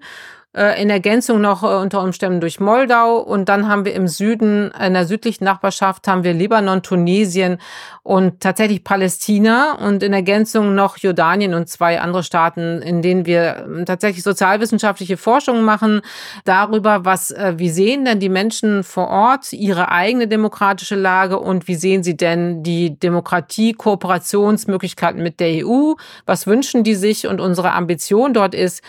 in 0.53 0.89
Ergänzung 0.89 1.39
noch 1.39 1.63
äh, 1.63 1.67
unter 1.67 2.01
Umständen 2.01 2.41
durch 2.41 2.59
Moldau. 2.59 3.19
Und 3.19 3.47
dann 3.47 3.69
haben 3.69 3.85
wir 3.85 3.93
im 3.93 4.09
Süden, 4.09 4.71
in 4.71 4.93
der 4.93 5.05
südlichen 5.05 5.45
Nachbarschaft, 5.45 6.09
haben 6.09 6.25
wir 6.25 6.33
Libanon, 6.33 6.83
Tunesien 6.83 7.57
und 8.03 8.41
tatsächlich 8.41 8.83
Palästina 8.83 9.77
und 9.79 10.03
in 10.03 10.11
Ergänzung 10.11 10.75
noch 10.75 10.97
Jordanien 10.97 11.53
und 11.53 11.69
zwei 11.69 12.01
andere 12.01 12.23
Staaten, 12.23 12.81
in 12.81 13.01
denen 13.01 13.25
wir 13.25 13.65
ähm, 13.65 13.85
tatsächlich 13.85 14.23
sozialwissenschaftliche 14.23 15.15
Forschung 15.15 15.61
machen 15.63 16.01
darüber, 16.43 17.05
was, 17.05 17.31
äh, 17.31 17.53
wie 17.55 17.69
sehen 17.69 18.03
denn 18.03 18.19
die 18.19 18.27
Menschen 18.27 18.83
vor 18.83 19.07
Ort 19.07 19.53
ihre 19.53 19.89
eigene 19.89 20.27
demokratische 20.27 20.95
Lage 20.95 21.39
und 21.39 21.69
wie 21.69 21.75
sehen 21.75 22.03
sie 22.03 22.17
denn 22.17 22.61
die 22.61 22.99
Demokratie, 22.99 23.71
Kooperationsmöglichkeiten 23.71 25.23
mit 25.23 25.39
der 25.39 25.65
EU? 25.65 25.93
Was 26.25 26.45
wünschen 26.45 26.83
die 26.83 26.95
sich? 26.95 27.27
Und 27.27 27.39
unsere 27.39 27.71
Ambition 27.71 28.33
dort 28.33 28.53
ist, 28.53 28.81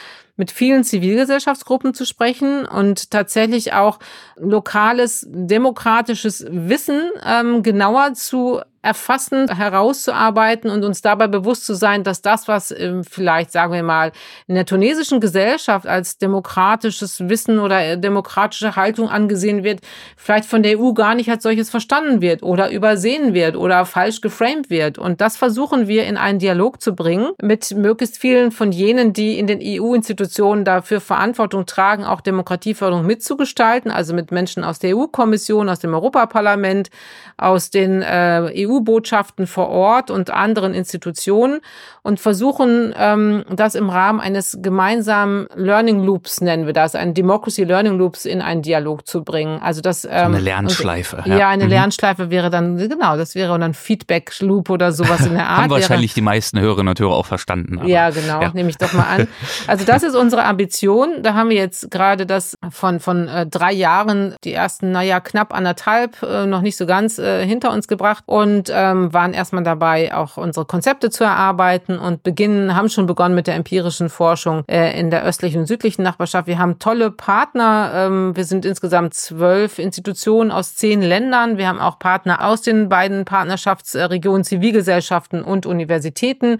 mit 0.42 0.50
vielen 0.50 0.82
Zivilgesellschaftsgruppen 0.82 1.94
zu 1.94 2.04
sprechen 2.04 2.66
und 2.66 3.12
tatsächlich 3.12 3.74
auch 3.74 4.00
lokales 4.34 5.24
demokratisches 5.30 6.44
Wissen 6.50 7.12
ähm, 7.24 7.62
genauer 7.62 8.14
zu 8.14 8.60
erfassen, 8.82 9.48
herauszuarbeiten 9.48 10.68
und 10.68 10.84
uns 10.84 11.02
dabei 11.02 11.28
bewusst 11.28 11.64
zu 11.64 11.74
sein, 11.74 12.02
dass 12.02 12.20
das, 12.20 12.48
was 12.48 12.72
ähm, 12.72 13.04
vielleicht, 13.04 13.52
sagen 13.52 13.72
wir 13.72 13.84
mal, 13.84 14.10
in 14.48 14.56
der 14.56 14.66
tunesischen 14.66 15.20
Gesellschaft 15.20 15.86
als 15.86 16.18
demokratisches 16.18 17.28
Wissen 17.28 17.60
oder 17.60 17.80
äh, 17.80 17.98
demokratische 17.98 18.74
Haltung 18.74 19.08
angesehen 19.08 19.62
wird, 19.62 19.80
vielleicht 20.16 20.46
von 20.46 20.64
der 20.64 20.80
EU 20.80 20.94
gar 20.94 21.14
nicht 21.14 21.30
als 21.30 21.44
solches 21.44 21.70
verstanden 21.70 22.20
wird 22.20 22.42
oder 22.42 22.70
übersehen 22.70 23.34
wird 23.34 23.54
oder 23.54 23.86
falsch 23.86 24.20
geframed 24.20 24.68
wird. 24.68 24.98
Und 24.98 25.20
das 25.20 25.36
versuchen 25.36 25.86
wir 25.86 26.04
in 26.06 26.16
einen 26.16 26.40
Dialog 26.40 26.82
zu 26.82 26.96
bringen 26.96 27.30
mit 27.40 27.76
möglichst 27.76 28.18
vielen 28.18 28.50
von 28.50 28.72
jenen, 28.72 29.12
die 29.12 29.38
in 29.38 29.46
den 29.46 29.60
EU-Institutionen 29.62 30.64
dafür 30.64 31.00
Verantwortung 31.00 31.66
tragen, 31.66 32.04
auch 32.04 32.20
Demokratieförderung 32.20 33.06
mitzugestalten, 33.06 33.92
also 33.92 34.12
mit 34.12 34.32
Menschen 34.32 34.64
aus 34.64 34.80
der 34.80 34.96
EU-Kommission, 34.96 35.68
aus 35.68 35.78
dem 35.78 35.94
Europaparlament, 35.94 36.90
aus 37.36 37.70
den 37.70 38.02
äh, 38.02 38.66
EU 38.66 38.71
EU-Botschaften 38.72 39.46
vor 39.46 39.68
Ort 39.68 40.10
und 40.10 40.30
anderen 40.30 40.74
Institutionen 40.74 41.60
und 42.02 42.18
versuchen, 42.18 42.94
ähm, 42.98 43.44
das 43.50 43.74
im 43.74 43.90
Rahmen 43.90 44.20
eines 44.20 44.58
gemeinsamen 44.60 45.46
Learning 45.54 46.02
Loops, 46.02 46.40
nennen 46.40 46.66
wir 46.66 46.72
das, 46.72 46.94
ein 46.94 47.14
Democracy 47.14 47.64
Learning 47.64 47.96
Loops 47.96 48.24
in 48.24 48.42
einen 48.42 48.62
Dialog 48.62 49.06
zu 49.06 49.22
bringen. 49.22 49.60
Also 49.62 49.80
das, 49.80 50.04
ähm, 50.04 50.10
eine 50.12 50.40
Lernschleife. 50.40 51.18
Und, 51.18 51.26
ja. 51.26 51.38
ja, 51.38 51.48
eine 51.48 51.64
mhm. 51.64 51.70
Lernschleife 51.70 52.30
wäre 52.30 52.50
dann, 52.50 52.76
genau, 52.76 53.16
das 53.16 53.34
wäre 53.34 53.58
dann 53.58 53.74
Feedback 53.74 54.32
Loop 54.40 54.70
oder 54.70 54.92
sowas 54.92 55.24
in 55.26 55.34
der 55.34 55.46
Art. 55.48 55.62
Haben 55.62 55.70
wahrscheinlich 55.70 56.10
wäre, 56.12 56.14
die 56.16 56.22
meisten 56.22 56.58
Hörerinnen 56.58 56.88
und 56.88 57.00
Hörer 57.00 57.14
auch 57.14 57.26
verstanden. 57.26 57.78
Aber, 57.78 57.88
ja, 57.88 58.10
genau, 58.10 58.42
ja. 58.42 58.50
nehme 58.52 58.70
ich 58.70 58.78
doch 58.78 58.92
mal 58.92 59.04
an. 59.04 59.28
Also 59.66 59.84
das 59.84 60.02
ist 60.02 60.14
unsere 60.16 60.44
Ambition. 60.44 61.22
Da 61.22 61.34
haben 61.34 61.50
wir 61.50 61.56
jetzt 61.56 61.90
gerade 61.90 62.26
das 62.26 62.56
von, 62.70 63.00
von 63.00 63.28
äh, 63.28 63.46
drei 63.46 63.72
Jahren, 63.72 64.34
die 64.44 64.52
ersten, 64.52 64.90
naja, 64.90 65.20
knapp 65.20 65.54
anderthalb, 65.54 66.22
äh, 66.22 66.46
noch 66.46 66.62
nicht 66.62 66.76
so 66.76 66.86
ganz 66.86 67.18
äh, 67.18 67.46
hinter 67.46 67.72
uns 67.72 67.86
gebracht 67.88 68.24
und 68.26 68.61
und 68.62 68.72
ähm, 68.72 69.12
waren 69.12 69.34
erstmal 69.34 69.64
dabei, 69.64 70.14
auch 70.14 70.36
unsere 70.36 70.64
Konzepte 70.64 71.10
zu 71.10 71.24
erarbeiten 71.24 71.98
und 71.98 72.22
beginnen, 72.22 72.76
haben 72.76 72.88
schon 72.88 73.06
begonnen 73.06 73.34
mit 73.34 73.48
der 73.48 73.56
empirischen 73.56 74.08
Forschung 74.08 74.62
äh, 74.68 74.98
in 74.98 75.10
der 75.10 75.24
östlichen 75.24 75.62
und 75.62 75.66
südlichen 75.66 76.02
Nachbarschaft. 76.02 76.46
Wir 76.46 76.58
haben 76.58 76.78
tolle 76.78 77.10
Partner. 77.10 77.90
Ähm, 77.92 78.36
wir 78.36 78.44
sind 78.44 78.64
insgesamt 78.64 79.14
zwölf 79.14 79.80
Institutionen 79.80 80.52
aus 80.52 80.76
zehn 80.76 81.02
Ländern. 81.02 81.58
Wir 81.58 81.66
haben 81.66 81.80
auch 81.80 81.98
Partner 81.98 82.46
aus 82.46 82.62
den 82.62 82.88
beiden 82.88 83.24
Partnerschaftsregionen, 83.24 84.44
Zivilgesellschaften 84.44 85.42
und 85.42 85.66
Universitäten. 85.66 86.58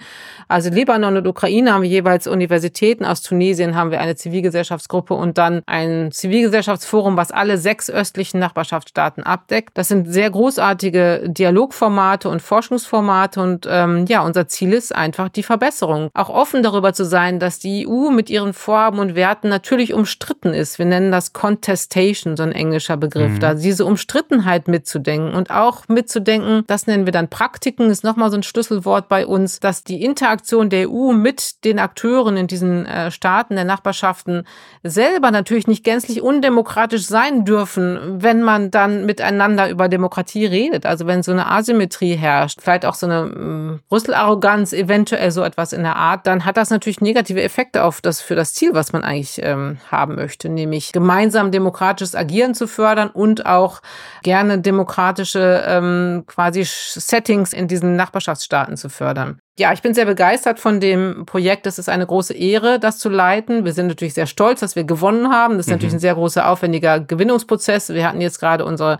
Also 0.49 0.71
Libanon 0.71 1.17
und 1.17 1.29
Ukraine 1.29 1.73
haben 1.73 1.83
wir 1.83 1.91
jeweils 1.91 2.27
Universitäten. 2.27 3.05
Aus 3.05 3.23
Tunesien 3.23 3.77
haben 3.77 3.93
wir 3.93 4.01
eine 4.01 4.17
Zivilgesellschaftsgruppe 4.17 5.15
und 5.15 5.38
dann 5.38 5.62
ein 5.67 6.11
Zivilgesellschaftsforum, 6.11 7.17
was 7.17 7.31
alle 7.31 7.59
sechs 7.59 7.88
östlichen 7.88 8.41
Nachbarschaftsstaaten 8.41 9.23
abdeckt. 9.23 9.79
Das 9.79 9.87
sind 9.87 10.12
sehr 10.12 10.31
großartige 10.31 11.29
Dialogformate 11.29 11.91
Formate 11.92 12.31
und 12.31 12.40
Forschungsformate. 12.40 13.38
Und 13.38 13.68
ähm, 13.70 14.07
ja, 14.09 14.22
unser 14.22 14.48
Ziel 14.48 14.72
ist 14.72 14.94
einfach 14.94 15.28
die 15.28 15.42
Verbesserung. 15.42 16.09
Auch 16.14 16.31
offen 16.31 16.62
darüber 16.62 16.94
zu 16.94 17.05
sein, 17.05 17.38
dass 17.38 17.59
die 17.59 17.87
EU 17.87 18.11
mit 18.11 18.31
ihren 18.31 18.55
Vorhaben 18.55 18.98
und 18.98 19.14
Werten 19.14 19.50
natürlich 19.50 19.92
umstritten 19.92 20.55
ist. 20.55 20.78
Wir 20.78 20.87
nennen 20.87 21.12
das 21.12 21.35
Contestation, 21.35 22.38
so 22.38 22.44
ein 22.44 22.52
englischer 22.52 22.96
Begriff. 22.96 23.33
Mhm. 23.33 23.40
Da 23.40 23.52
diese 23.52 23.85
Umstrittenheit 23.85 24.68
mitzudenken 24.68 25.35
und 25.35 25.50
auch 25.50 25.87
mitzudenken, 25.88 26.64
das 26.66 26.87
nennen 26.87 27.05
wir 27.05 27.12
dann 27.12 27.28
Praktiken, 27.28 27.90
ist 27.90 28.05
nochmal 28.05 28.31
so 28.31 28.38
ein 28.38 28.42
Schlüsselwort 28.42 29.11
bei 29.11 29.26
uns, 29.26 29.61
dass 29.61 29.85
die 29.85 30.02
Interaktion 30.02 30.70
der 30.70 30.90
EU 30.90 31.12
mit 31.12 31.62
den 31.66 31.78
Akteuren 31.78 32.38
in 32.38 32.46
diesen 32.46 32.87
äh, 32.87 33.11
Staaten 33.11 33.55
der 33.55 33.66
Nachbarschaften 33.66 34.44
selber 34.83 35.31
natürlich 35.31 35.66
nicht 35.66 35.85
gänzlich 35.85 36.22
undemokratisch 36.22 37.05
sein 37.05 37.44
dürfen, 37.44 38.22
wenn 38.22 38.40
man 38.40 38.70
dann 38.70 39.05
miteinander 39.05 39.68
über 39.68 39.90
Demokratie 39.90 40.46
redet. 40.46 40.87
Also 40.87 41.07
wenn 41.07 41.22
so 41.22 41.33
eine 41.33 41.50
Asymmetrie 41.50 41.82
Asymmetrie 41.83 42.16
herrscht, 42.16 42.61
vielleicht 42.61 42.87
auch 42.87 42.95
so 42.95 43.07
eine 43.07 43.25
mm, 43.25 43.81
Brüssel-Arroganz, 43.88 44.73
eventuell 44.73 45.31
so 45.31 45.42
etwas 45.42 45.73
in 45.73 45.83
der 45.83 45.97
Art, 45.97 46.27
dann 46.27 46.45
hat 46.45 46.57
das 46.57 46.71
natürlich 46.71 47.01
negative 47.01 47.42
Effekte 47.42 47.85
auf 47.85 48.01
das 48.01 48.21
für 48.21 48.35
das 48.35 48.55
Ziel, 48.55 48.75
was 48.75 48.92
man 48.92 49.05
eigentlich 49.05 49.40
ähm, 49.42 49.79
haben 49.90 50.14
möchte, 50.14 50.49
nämlich 50.49 50.92
gemeinsam 50.92 51.51
demokratisches 51.51 52.14
Agieren 52.14 52.55
zu 52.55 52.66
fördern 52.66 53.11
und 53.11 53.47
auch 53.47 53.83
gerne 54.23 54.61
demokratische 54.61 55.64
ähm, 55.66 56.25
quasi 56.27 56.64
Settings 56.64 57.53
in 57.53 57.68
diesen 57.68 57.97
Nachbarschaftsstaaten 57.97 58.77
zu 58.77 58.88
fördern. 58.88 59.40
Ja, 59.59 59.73
ich 59.75 59.83
bin 59.83 59.93
sehr 59.93 60.07
begeistert 60.07 60.59
von 60.59 60.81
dem 60.81 61.27
Projekt. 61.27 61.67
Es 61.67 61.79
ist 61.79 61.91
eine 61.91 62.07
große 62.07 62.33
Ehre, 62.33 62.81
das 62.81 62.99
zu 62.99 63.11
leiten. 63.11 63.67
Wir 63.67 63.75
sind 63.75 63.87
natürlich 63.87 64.15
sehr 64.15 64.27
stolz, 64.27 64.61
dass 64.61 64.77
wir 64.77 64.85
gewonnen 64.85 65.31
haben. 65.31 65.59
Das 65.59 65.67
ist 65.67 65.69
mhm. 65.69 65.75
natürlich 65.75 65.95
ein 65.95 66.01
sehr 66.01 66.15
großer, 66.15 66.49
aufwendiger 66.49 67.01
Gewinnungsprozess. 67.01 67.91
Wir 67.91 68.09
hatten 68.09 68.23
jetzt 68.23 68.38
gerade 68.38 68.65
unsere 68.65 68.99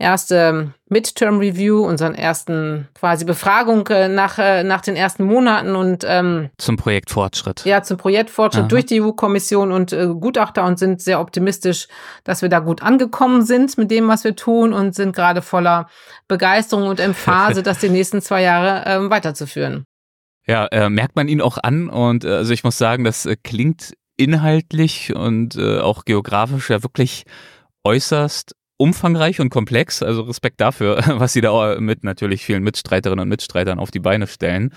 erste 0.00 0.72
Midterm 0.88 1.38
Review, 1.38 1.84
unseren 1.84 2.14
ersten 2.14 2.88
quasi 2.94 3.24
Befragung 3.24 3.86
äh, 3.88 4.08
nach, 4.08 4.38
äh, 4.38 4.64
nach 4.64 4.80
den 4.80 4.96
ersten 4.96 5.24
Monaten 5.24 5.76
und 5.76 6.04
ähm, 6.08 6.48
zum 6.56 6.76
Projektfortschritt. 6.76 7.64
Ja, 7.66 7.82
zum 7.82 7.98
Projektfortschritt 7.98 8.62
Aha. 8.62 8.68
durch 8.68 8.86
die 8.86 9.02
EU-Kommission 9.02 9.70
und 9.70 9.92
äh, 9.92 10.06
Gutachter 10.06 10.64
und 10.64 10.78
sind 10.78 11.02
sehr 11.02 11.20
optimistisch, 11.20 11.86
dass 12.24 12.40
wir 12.40 12.48
da 12.48 12.60
gut 12.60 12.82
angekommen 12.82 13.44
sind 13.44 13.76
mit 13.76 13.90
dem, 13.90 14.08
was 14.08 14.24
wir 14.24 14.34
tun 14.34 14.72
und 14.72 14.94
sind 14.94 15.14
gerade 15.14 15.42
voller 15.42 15.88
Begeisterung 16.26 16.88
und 16.88 16.98
Emphase, 16.98 17.62
das 17.62 17.78
die 17.78 17.90
nächsten 17.90 18.22
zwei 18.22 18.42
Jahre 18.42 18.86
äh, 18.86 19.10
weiterzuführen. 19.10 19.84
Ja, 20.46 20.66
äh, 20.66 20.88
merkt 20.88 21.16
man 21.16 21.28
ihn 21.28 21.40
auch 21.40 21.58
an 21.58 21.88
und 21.88 22.24
äh, 22.24 22.28
also 22.28 22.52
ich 22.52 22.64
muss 22.64 22.78
sagen, 22.78 23.04
das 23.04 23.26
äh, 23.26 23.36
klingt 23.42 23.94
inhaltlich 24.16 25.14
und 25.14 25.56
äh, 25.56 25.78
auch 25.80 26.04
geografisch 26.04 26.70
ja 26.70 26.82
wirklich 26.82 27.24
äußerst 27.84 28.54
umfangreich 28.80 29.40
und 29.40 29.50
komplex. 29.50 30.02
Also 30.02 30.22
Respekt 30.22 30.60
dafür, 30.60 31.02
was 31.06 31.32
Sie 31.34 31.42
da 31.42 31.78
mit 31.78 32.02
natürlich 32.02 32.44
vielen 32.44 32.62
Mitstreiterinnen 32.62 33.22
und 33.22 33.28
Mitstreitern 33.28 33.78
auf 33.78 33.90
die 33.90 34.00
Beine 34.00 34.26
stellen. 34.26 34.70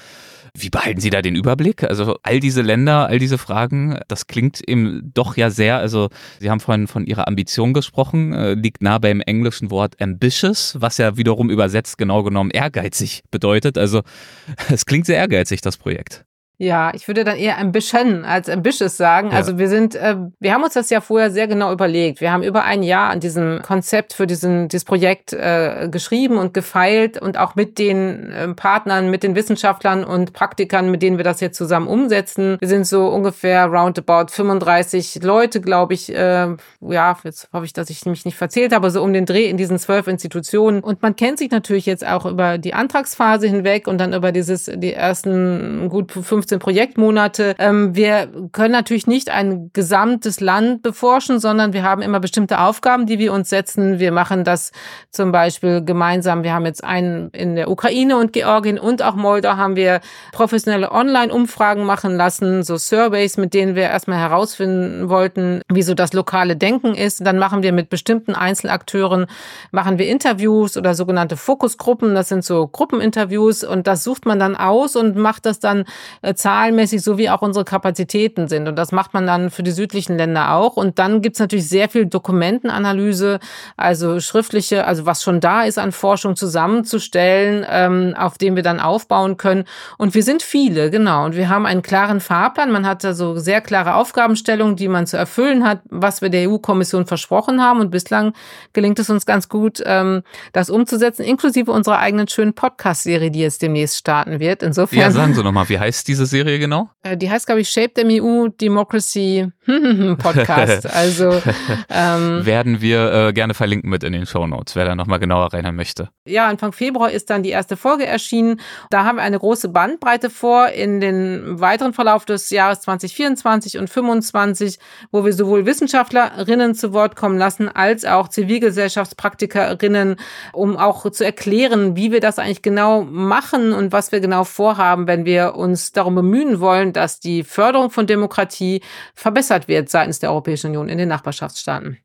Wie 0.56 0.70
behalten 0.70 1.00
Sie 1.00 1.10
da 1.10 1.24
den 1.24 1.36
Überblick? 1.36 1.84
Also 1.84 2.18
all 2.22 2.40
diese 2.40 2.62
Länder, 2.62 3.08
all 3.08 3.18
diese 3.18 3.40
Fragen, 3.40 3.98
das 4.08 4.28
klingt 4.28 4.62
eben 4.68 5.12
doch 5.14 5.36
ja 5.36 5.50
sehr, 5.50 5.78
also 5.78 6.10
Sie 6.40 6.52
haben 6.52 6.60
vorhin 6.60 6.88
von 6.88 7.08
Ihrer 7.08 7.28
Ambition 7.28 7.74
gesprochen, 7.74 8.34
äh, 8.34 8.54
liegt 8.54 8.84
nah 8.84 9.00
beim 9.00 9.22
englischen 9.22 9.72
Wort 9.72 10.00
ambitious, 10.00 10.76
was 10.80 11.00
ja 11.00 11.18
wiederum 11.18 11.50
übersetzt 11.50 11.98
genau 11.98 12.22
genommen 12.22 12.52
ehrgeizig 12.52 13.24
bedeutet. 13.32 13.80
Also 13.80 14.04
es 14.70 14.86
klingt 14.86 15.08
sehr 15.08 15.18
ehrgeizig, 15.18 15.62
das 15.62 15.78
Projekt. 15.78 16.26
Ja, 16.64 16.92
ich 16.94 17.10
würde 17.10 17.26
dann 17.26 17.36
eher 17.36 17.58
ambition 17.58 18.24
als 18.24 18.48
ambitious 18.48 18.96
sagen. 18.96 19.32
Ja. 19.32 19.38
Also 19.38 19.58
wir 19.58 19.68
sind, 19.68 19.96
äh, 19.96 20.16
wir 20.40 20.54
haben 20.54 20.64
uns 20.64 20.74
das 20.74 20.90
ja 20.90 21.02
vorher 21.02 21.30
sehr 21.30 21.48
genau 21.48 21.74
überlegt. 21.74 22.22
Wir 22.22 22.32
haben 22.32 22.42
über 22.42 22.64
ein 22.64 22.84
Jahr 22.84 23.10
an 23.10 23.20
diesem 23.20 23.62
Konzept 23.62 24.14
für 24.14 24.28
diesen, 24.28 24.70
dieses 24.70 24.86
Projekt 24.86 25.34
äh, 25.34 25.90
geschrieben 25.92 26.38
und 26.38 26.54
gefeilt 26.54 27.22
und 27.22 27.38
auch 27.38 27.56
mit 27.56 27.80
den 27.80 28.32
äh, 28.32 28.48
Partnern, 28.54 29.10
mit 29.10 29.24
den 29.24 29.36
Wissenschaftlern 29.36 30.06
und 30.06 30.32
Praktikern, 30.32 30.90
mit 30.90 31.02
denen 31.02 31.18
wir 31.18 31.26
das 31.26 31.42
jetzt 31.42 31.58
zusammen 31.58 31.88
umsetzen. 31.88 32.56
Wir 32.62 32.70
sind 32.70 32.88
so 32.88 33.10
ungefähr 33.10 33.66
roundabout 33.66 34.28
35 34.30 35.22
Leute, 35.22 35.60
glaube 35.60 35.96
ich. 35.96 36.16
Äh, 36.16 36.56
ja, 36.80 37.18
jetzt 37.26 37.50
hoffe 37.52 37.66
ich, 37.66 37.74
dass 37.74 37.90
ich 37.90 38.06
mich 38.06 38.24
nicht 38.24 38.38
verzählt 38.38 38.74
habe, 38.74 38.90
so 38.90 39.04
um 39.04 39.12
den 39.12 39.26
Dreh 39.26 39.50
in 39.50 39.58
diesen 39.58 39.78
zwölf 39.80 40.08
Institutionen. 40.08 40.80
Und 40.80 41.02
man 41.02 41.18
kennt 41.18 41.40
sich 41.40 41.52
natürlich 41.52 41.86
jetzt 41.86 42.08
auch 42.08 42.26
über 42.26 42.58
die 42.58 42.74
Antragsphase 42.74 43.48
hinweg 43.48 43.86
und 43.88 43.98
dann 43.98 44.14
über 44.14 44.32
dieses, 44.32 44.72
die 44.74 44.94
ersten 44.94 45.90
gut 45.90 46.14
fünf 46.14 46.46
15 46.54 46.60
Projektmonate. 46.60 47.56
Ähm, 47.58 47.96
wir 47.96 48.30
können 48.52 48.72
natürlich 48.72 49.08
nicht 49.08 49.30
ein 49.30 49.72
gesamtes 49.74 50.40
Land 50.40 50.84
beforschen, 50.84 51.40
sondern 51.40 51.74
wir 51.74 51.84
haben 51.84 52.02
immer 52.02 52.20
bestimmte 52.20 52.60
Aufgaben, 52.60 53.06
die 53.06 53.20
wir 53.20 53.34
uns 53.34 53.50
setzen. 53.50 54.00
Wir 54.00 54.12
machen 54.12 54.44
das 54.44 54.72
zum 55.12 55.32
Beispiel 55.32 55.84
gemeinsam. 55.84 56.44
Wir 56.44 56.54
haben 56.54 56.66
jetzt 56.66 56.84
einen 56.84 57.30
in 57.32 57.56
der 57.56 57.70
Ukraine 57.70 58.18
und 58.18 58.34
Georgien 58.34 58.80
und 58.80 59.02
auch 59.02 59.16
Moldau 59.16 59.58
haben 59.58 59.76
wir 59.76 60.02
professionelle 60.32 60.92
Online-Umfragen 60.92 61.86
machen 61.86 62.16
lassen, 62.16 62.64
so 62.64 62.78
Surveys, 62.78 63.38
mit 63.38 63.54
denen 63.54 63.76
wir 63.76 63.84
erstmal 63.84 64.20
herausfinden 64.20 65.10
wollten, 65.10 65.62
wie 65.72 65.84
so 65.84 65.94
das 65.94 66.14
lokale 66.14 66.56
Denken 66.56 66.96
ist. 66.96 67.26
Dann 67.26 67.38
machen 67.38 67.64
wir 67.64 67.72
mit 67.72 67.90
bestimmten 67.90 68.36
Einzelakteuren, 68.36 69.26
machen 69.72 69.98
wir 69.98 70.08
Interviews 70.08 70.78
oder 70.78 70.94
sogenannte 70.96 71.38
Fokusgruppen. 71.38 72.16
Das 72.16 72.30
sind 72.30 72.44
so 72.44 72.68
Gruppeninterviews 72.68 73.64
und 73.64 73.88
das 73.88 74.04
sucht 74.04 74.26
man 74.26 74.40
dann 74.40 74.56
aus 74.56 74.96
und 74.96 75.16
macht 75.16 75.46
das 75.46 75.60
dann 75.60 75.86
äh, 76.22 76.33
zahlenmäßig 76.36 77.02
so 77.02 77.18
wie 77.18 77.30
auch 77.30 77.42
unsere 77.42 77.66
Kapazitäten 77.66 78.48
sind. 78.48 78.68
Und 78.68 78.76
das 78.76 78.92
macht 78.92 79.14
man 79.14 79.28
dann 79.28 79.50
für 79.50 79.64
die 79.64 79.72
südlichen 79.72 80.18
Länder 80.18 80.54
auch. 80.54 80.78
Und 80.78 81.00
dann 81.00 81.22
gibt's 81.22 81.40
natürlich 81.40 81.68
sehr 81.68 81.90
viel 81.90 82.06
Dokumentenanalyse, 82.06 83.40
also 83.78 84.20
schriftliche, 84.20 84.86
also 84.86 85.06
was 85.06 85.24
schon 85.24 85.40
da 85.40 85.64
ist 85.64 85.78
an 85.78 85.92
Forschung 85.92 86.36
zusammenzustellen, 86.36 87.66
ähm, 87.70 88.16
auf 88.18 88.38
dem 88.38 88.56
wir 88.56 88.64
dann 88.64 88.80
aufbauen 88.80 89.38
können. 89.38 89.66
Und 89.98 90.14
wir 90.14 90.24
sind 90.24 90.44
viele, 90.44 90.92
genau. 90.92 91.26
Und 91.26 91.36
wir 91.36 91.50
haben 91.50 91.66
einen 91.66 91.82
klaren 91.82 92.20
Fahrplan. 92.20 92.72
Man 92.72 92.86
hat 92.86 93.04
also 93.06 93.38
sehr 93.38 93.62
klare 93.62 93.96
Aufgabenstellungen, 93.96 94.76
die 94.76 94.88
man 94.88 95.08
zu 95.08 95.18
erfüllen 95.18 95.66
hat, 95.66 95.82
was 95.90 96.22
wir 96.22 96.30
der 96.30 96.50
EU-Kommission 96.50 97.06
versprochen 97.06 97.62
haben. 97.62 97.80
Und 97.80 97.92
bislang 97.92 98.34
gelingt 98.74 99.00
es 99.00 99.10
uns 99.10 99.26
ganz 99.26 99.50
gut, 99.50 99.82
ähm, 99.86 100.24
das 100.52 100.70
umzusetzen, 100.70 101.24
inklusive 101.24 101.72
unserer 101.72 102.00
eigenen 102.00 102.28
schönen 102.28 102.54
Podcast-Serie, 102.54 103.32
die 103.32 103.40
jetzt 103.40 103.62
demnächst 103.62 103.98
starten 103.98 104.40
wird. 104.40 104.64
Insofern. 104.64 105.00
Ja, 105.00 105.12
sagen 105.12 105.34
Sie 105.34 105.44
nochmal, 105.44 105.70
wie 105.70 105.80
heißt 105.80 106.08
diese 106.08 106.23
diese 106.24 106.38
Serie 106.38 106.60
genau? 106.60 106.90
Äh, 107.04 107.18
die 107.18 107.30
heißt, 107.30 107.46
glaube 107.46 107.62
ich, 107.62 107.70
Shape 107.70 107.92
the 107.96 108.22
EU 108.22 108.48
Democracy 108.48 109.52
Podcast. 110.18 110.88
Also 110.94 111.42
ähm, 111.90 112.46
werden 112.46 112.82
wir 112.82 113.12
äh, 113.12 113.34
gerne 113.34 113.54
verlinken 113.54 113.90
mit 113.90 114.04
in 114.04 114.14
den 114.14 114.26
Show 114.26 114.48
Notes, 114.48 114.76
wer 114.76 114.86
da 114.86 114.96
nochmal 114.96 115.20
genauer 115.20 115.54
reinhören 115.54 115.76
möchte. 115.76 116.10
Ja, 116.26 116.48
Anfang 116.48 116.72
Februar 116.72 117.12
ist 117.12 117.30
dann 117.30 117.44
die 117.44 117.50
erste 117.50 117.76
Folge 117.76 118.06
erschienen. 118.06 118.62
Da 118.90 119.04
haben 119.04 119.18
wir 119.18 119.24
eine 119.24 119.40
große 119.40 119.70
Bandbreite 119.70 120.30
vor 120.30 120.70
in 120.70 121.02
den 121.02 121.60
weiteren 121.60 121.94
Verlauf 121.94 122.26
des 122.26 122.50
Jahres 122.50 122.82
2024 122.82 123.78
und 123.78 123.88
2025, 123.88 124.80
wo 125.12 125.26
wir 125.26 125.34
sowohl 125.34 125.66
Wissenschaftlerinnen 125.66 126.76
zu 126.76 126.94
Wort 126.94 127.16
kommen 127.16 127.38
lassen, 127.38 127.68
als 127.70 128.06
auch 128.06 128.30
Zivilgesellschaftspraktikerinnen, 128.30 130.18
um 130.54 130.78
auch 130.78 131.10
zu 131.10 131.26
erklären, 131.26 131.96
wie 131.96 132.12
wir 132.12 132.20
das 132.20 132.40
eigentlich 132.40 132.62
genau 132.62 133.02
machen 133.04 133.74
und 133.74 133.92
was 133.92 134.12
wir 134.12 134.20
genau 134.20 134.44
vorhaben, 134.44 135.08
wenn 135.08 135.26
wir 135.26 135.56
uns 135.56 135.92
darum 135.92 136.13
darum 136.14 136.30
bemühen 136.30 136.60
wollen, 136.60 136.94
dass 136.94 137.20
die 137.20 137.44
Förderung 137.44 137.90
von 137.90 138.08
Demokratie 138.08 138.82
verbessert 139.14 139.68
wird 139.68 139.90
seitens 139.90 140.20
der 140.20 140.32
Europäischen 140.32 140.68
Union 140.68 140.90
in 140.90 140.98
den 140.98 141.10
Nachbarschaftsstaaten. 141.10 141.98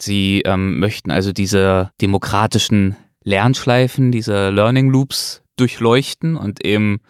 Sie 0.00 0.42
ähm, 0.44 0.78
möchten 0.78 1.10
also 1.10 1.32
diese 1.32 1.90
demokratischen 2.00 2.96
Lernschleifen, 3.24 4.12
diese 4.12 4.50
Learning 4.50 4.90
Loops 4.90 5.42
durchleuchten 5.56 6.36
und 6.36 6.64
eben 6.64 7.00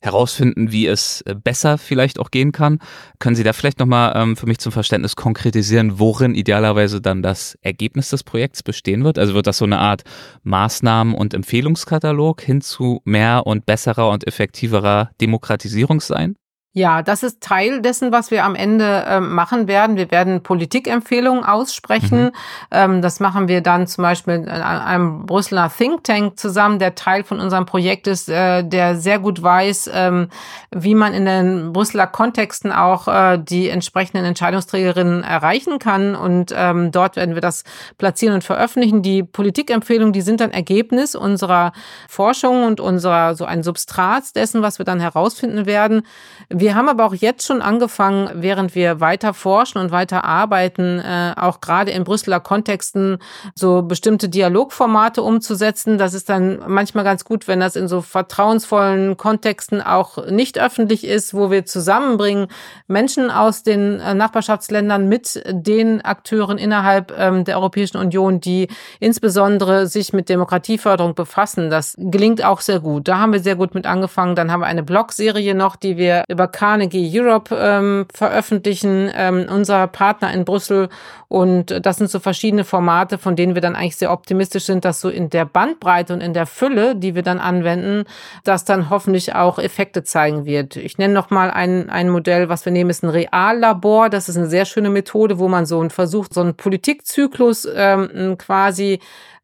herausfinden, 0.00 0.70
wie 0.72 0.86
es 0.86 1.22
äh, 1.22 1.34
besser 1.34 1.78
vielleicht 1.78 2.18
auch 2.18 2.30
gehen 2.30 2.52
kann. 2.52 2.78
Können 3.18 3.36
Sie 3.36 3.42
da 3.42 3.52
vielleicht 3.52 3.78
nochmal 3.78 4.12
ähm, 4.14 4.36
für 4.36 4.46
mich 4.46 4.58
zum 4.58 4.72
Verständnis 4.72 5.16
konkretisieren, 5.16 5.98
worin 5.98 6.34
idealerweise 6.34 7.00
dann 7.00 7.22
das 7.22 7.58
Ergebnis 7.62 8.10
des 8.10 8.22
Projekts 8.22 8.62
bestehen 8.62 9.04
wird? 9.04 9.18
Also 9.18 9.34
wird 9.34 9.46
das 9.46 9.58
so 9.58 9.64
eine 9.64 9.78
Art 9.78 10.02
Maßnahmen- 10.44 11.14
und 11.14 11.34
Empfehlungskatalog 11.34 12.40
hin 12.40 12.60
zu 12.60 13.00
mehr 13.04 13.46
und 13.46 13.66
besserer 13.66 14.10
und 14.10 14.26
effektiverer 14.26 15.10
Demokratisierung 15.20 16.00
sein? 16.00 16.36
Ja, 16.78 17.02
das 17.02 17.24
ist 17.24 17.40
Teil 17.40 17.82
dessen, 17.82 18.12
was 18.12 18.30
wir 18.30 18.44
am 18.44 18.54
Ende 18.54 18.84
äh, 18.84 19.18
machen 19.18 19.66
werden. 19.66 19.96
Wir 19.96 20.12
werden 20.12 20.44
Politikempfehlungen 20.44 21.42
aussprechen. 21.42 22.26
Mhm. 22.26 22.32
Ähm, 22.70 23.02
das 23.02 23.18
machen 23.18 23.48
wir 23.48 23.62
dann 23.62 23.88
zum 23.88 24.02
Beispiel 24.02 24.34
in 24.34 24.48
einem 24.48 25.26
Brüsseler 25.26 25.72
Think 25.76 26.04
Tank 26.04 26.38
zusammen, 26.38 26.78
der 26.78 26.94
Teil 26.94 27.24
von 27.24 27.40
unserem 27.40 27.66
Projekt 27.66 28.06
ist, 28.06 28.28
äh, 28.28 28.62
der 28.62 28.94
sehr 28.94 29.18
gut 29.18 29.42
weiß, 29.42 29.90
ähm, 29.92 30.28
wie 30.70 30.94
man 30.94 31.14
in 31.14 31.24
den 31.24 31.72
Brüsseler 31.72 32.06
Kontexten 32.06 32.70
auch 32.70 33.08
äh, 33.08 33.38
die 33.42 33.68
entsprechenden 33.70 34.24
Entscheidungsträgerinnen 34.24 35.24
erreichen 35.24 35.80
kann. 35.80 36.14
Und 36.14 36.54
ähm, 36.56 36.92
dort 36.92 37.16
werden 37.16 37.34
wir 37.34 37.42
das 37.42 37.64
platzieren 37.98 38.34
und 38.34 38.44
veröffentlichen. 38.44 39.02
Die 39.02 39.24
Politikempfehlungen, 39.24 40.12
die 40.12 40.20
sind 40.20 40.40
dann 40.40 40.52
Ergebnis 40.52 41.16
unserer 41.16 41.72
Forschung 42.08 42.62
und 42.62 42.78
unserer 42.78 43.34
so 43.34 43.46
ein 43.46 43.64
Substrat 43.64 44.36
dessen, 44.36 44.62
was 44.62 44.78
wir 44.78 44.84
dann 44.84 45.00
herausfinden 45.00 45.66
werden. 45.66 46.02
Wir 46.48 46.67
haben 46.74 46.88
aber 46.88 47.04
auch 47.04 47.14
jetzt 47.14 47.46
schon 47.46 47.62
angefangen, 47.62 48.30
während 48.34 48.74
wir 48.74 49.00
weiter 49.00 49.34
forschen 49.34 49.78
und 49.78 49.90
weiter 49.90 50.24
arbeiten, 50.24 50.98
äh, 50.98 51.34
auch 51.36 51.60
gerade 51.60 51.90
in 51.90 52.04
Brüsseler 52.04 52.40
Kontexten 52.40 53.18
so 53.54 53.82
bestimmte 53.82 54.28
Dialogformate 54.28 55.22
umzusetzen. 55.22 55.98
Das 55.98 56.14
ist 56.14 56.28
dann 56.28 56.60
manchmal 56.66 57.04
ganz 57.04 57.24
gut, 57.24 57.48
wenn 57.48 57.60
das 57.60 57.76
in 57.76 57.88
so 57.88 58.00
vertrauensvollen 58.00 59.16
Kontexten 59.16 59.80
auch 59.82 60.26
nicht 60.26 60.58
öffentlich 60.58 61.06
ist, 61.06 61.34
wo 61.34 61.50
wir 61.50 61.64
zusammenbringen 61.64 62.48
Menschen 62.86 63.30
aus 63.30 63.62
den 63.62 64.00
äh, 64.00 64.14
Nachbarschaftsländern 64.14 65.08
mit 65.08 65.42
den 65.46 66.04
Akteuren 66.04 66.58
innerhalb 66.58 67.14
ähm, 67.16 67.44
der 67.44 67.56
Europäischen 67.56 67.98
Union, 67.98 68.40
die 68.40 68.68
insbesondere 69.00 69.86
sich 69.86 70.12
mit 70.12 70.28
Demokratieförderung 70.28 71.14
befassen. 71.14 71.70
Das 71.70 71.94
gelingt 71.98 72.44
auch 72.44 72.60
sehr 72.60 72.80
gut. 72.80 73.08
Da 73.08 73.18
haben 73.18 73.32
wir 73.32 73.40
sehr 73.40 73.56
gut 73.56 73.74
mit 73.74 73.86
angefangen. 73.86 74.34
Dann 74.34 74.50
haben 74.50 74.60
wir 74.60 74.66
eine 74.66 74.82
Blogserie 74.82 75.54
noch, 75.54 75.76
die 75.76 75.96
wir 75.96 76.24
über 76.28 76.47
Carnegie 76.48 77.08
Europe 77.12 77.56
ähm, 77.58 78.06
veröffentlichen, 78.12 79.10
ähm, 79.14 79.46
unser 79.48 79.86
Partner 79.86 80.32
in 80.32 80.44
Brüssel. 80.44 80.88
Und 81.28 81.84
das 81.84 81.98
sind 81.98 82.10
so 82.10 82.20
verschiedene 82.20 82.64
Formate, 82.64 83.18
von 83.18 83.36
denen 83.36 83.54
wir 83.54 83.60
dann 83.60 83.76
eigentlich 83.76 83.96
sehr 83.96 84.10
optimistisch 84.10 84.64
sind, 84.64 84.84
dass 84.84 85.00
so 85.00 85.10
in 85.10 85.28
der 85.28 85.44
Bandbreite 85.44 86.14
und 86.14 86.22
in 86.22 86.32
der 86.32 86.46
Fülle, 86.46 86.96
die 86.96 87.14
wir 87.14 87.22
dann 87.22 87.38
anwenden, 87.38 88.04
das 88.44 88.64
dann 88.64 88.88
hoffentlich 88.88 89.34
auch 89.34 89.58
Effekte 89.58 90.04
zeigen 90.04 90.46
wird. 90.46 90.76
Ich 90.76 90.96
nenne 90.96 91.12
noch 91.12 91.30
mal 91.30 91.50
ein, 91.50 91.90
ein 91.90 92.08
Modell, 92.08 92.48
was 92.48 92.64
wir 92.64 92.72
nehmen, 92.72 92.90
ist 92.90 93.04
ein 93.04 93.10
Reallabor. 93.10 94.08
Das 94.08 94.28
ist 94.28 94.36
eine 94.36 94.48
sehr 94.48 94.64
schöne 94.64 94.90
Methode, 94.90 95.38
wo 95.38 95.48
man 95.48 95.66
so 95.66 95.80
einen 95.80 95.90
versucht, 95.90 96.32
so 96.32 96.40
einen 96.40 96.54
Politikzyklus 96.54 97.68
ähm, 97.74 98.36
quasi 98.38 99.00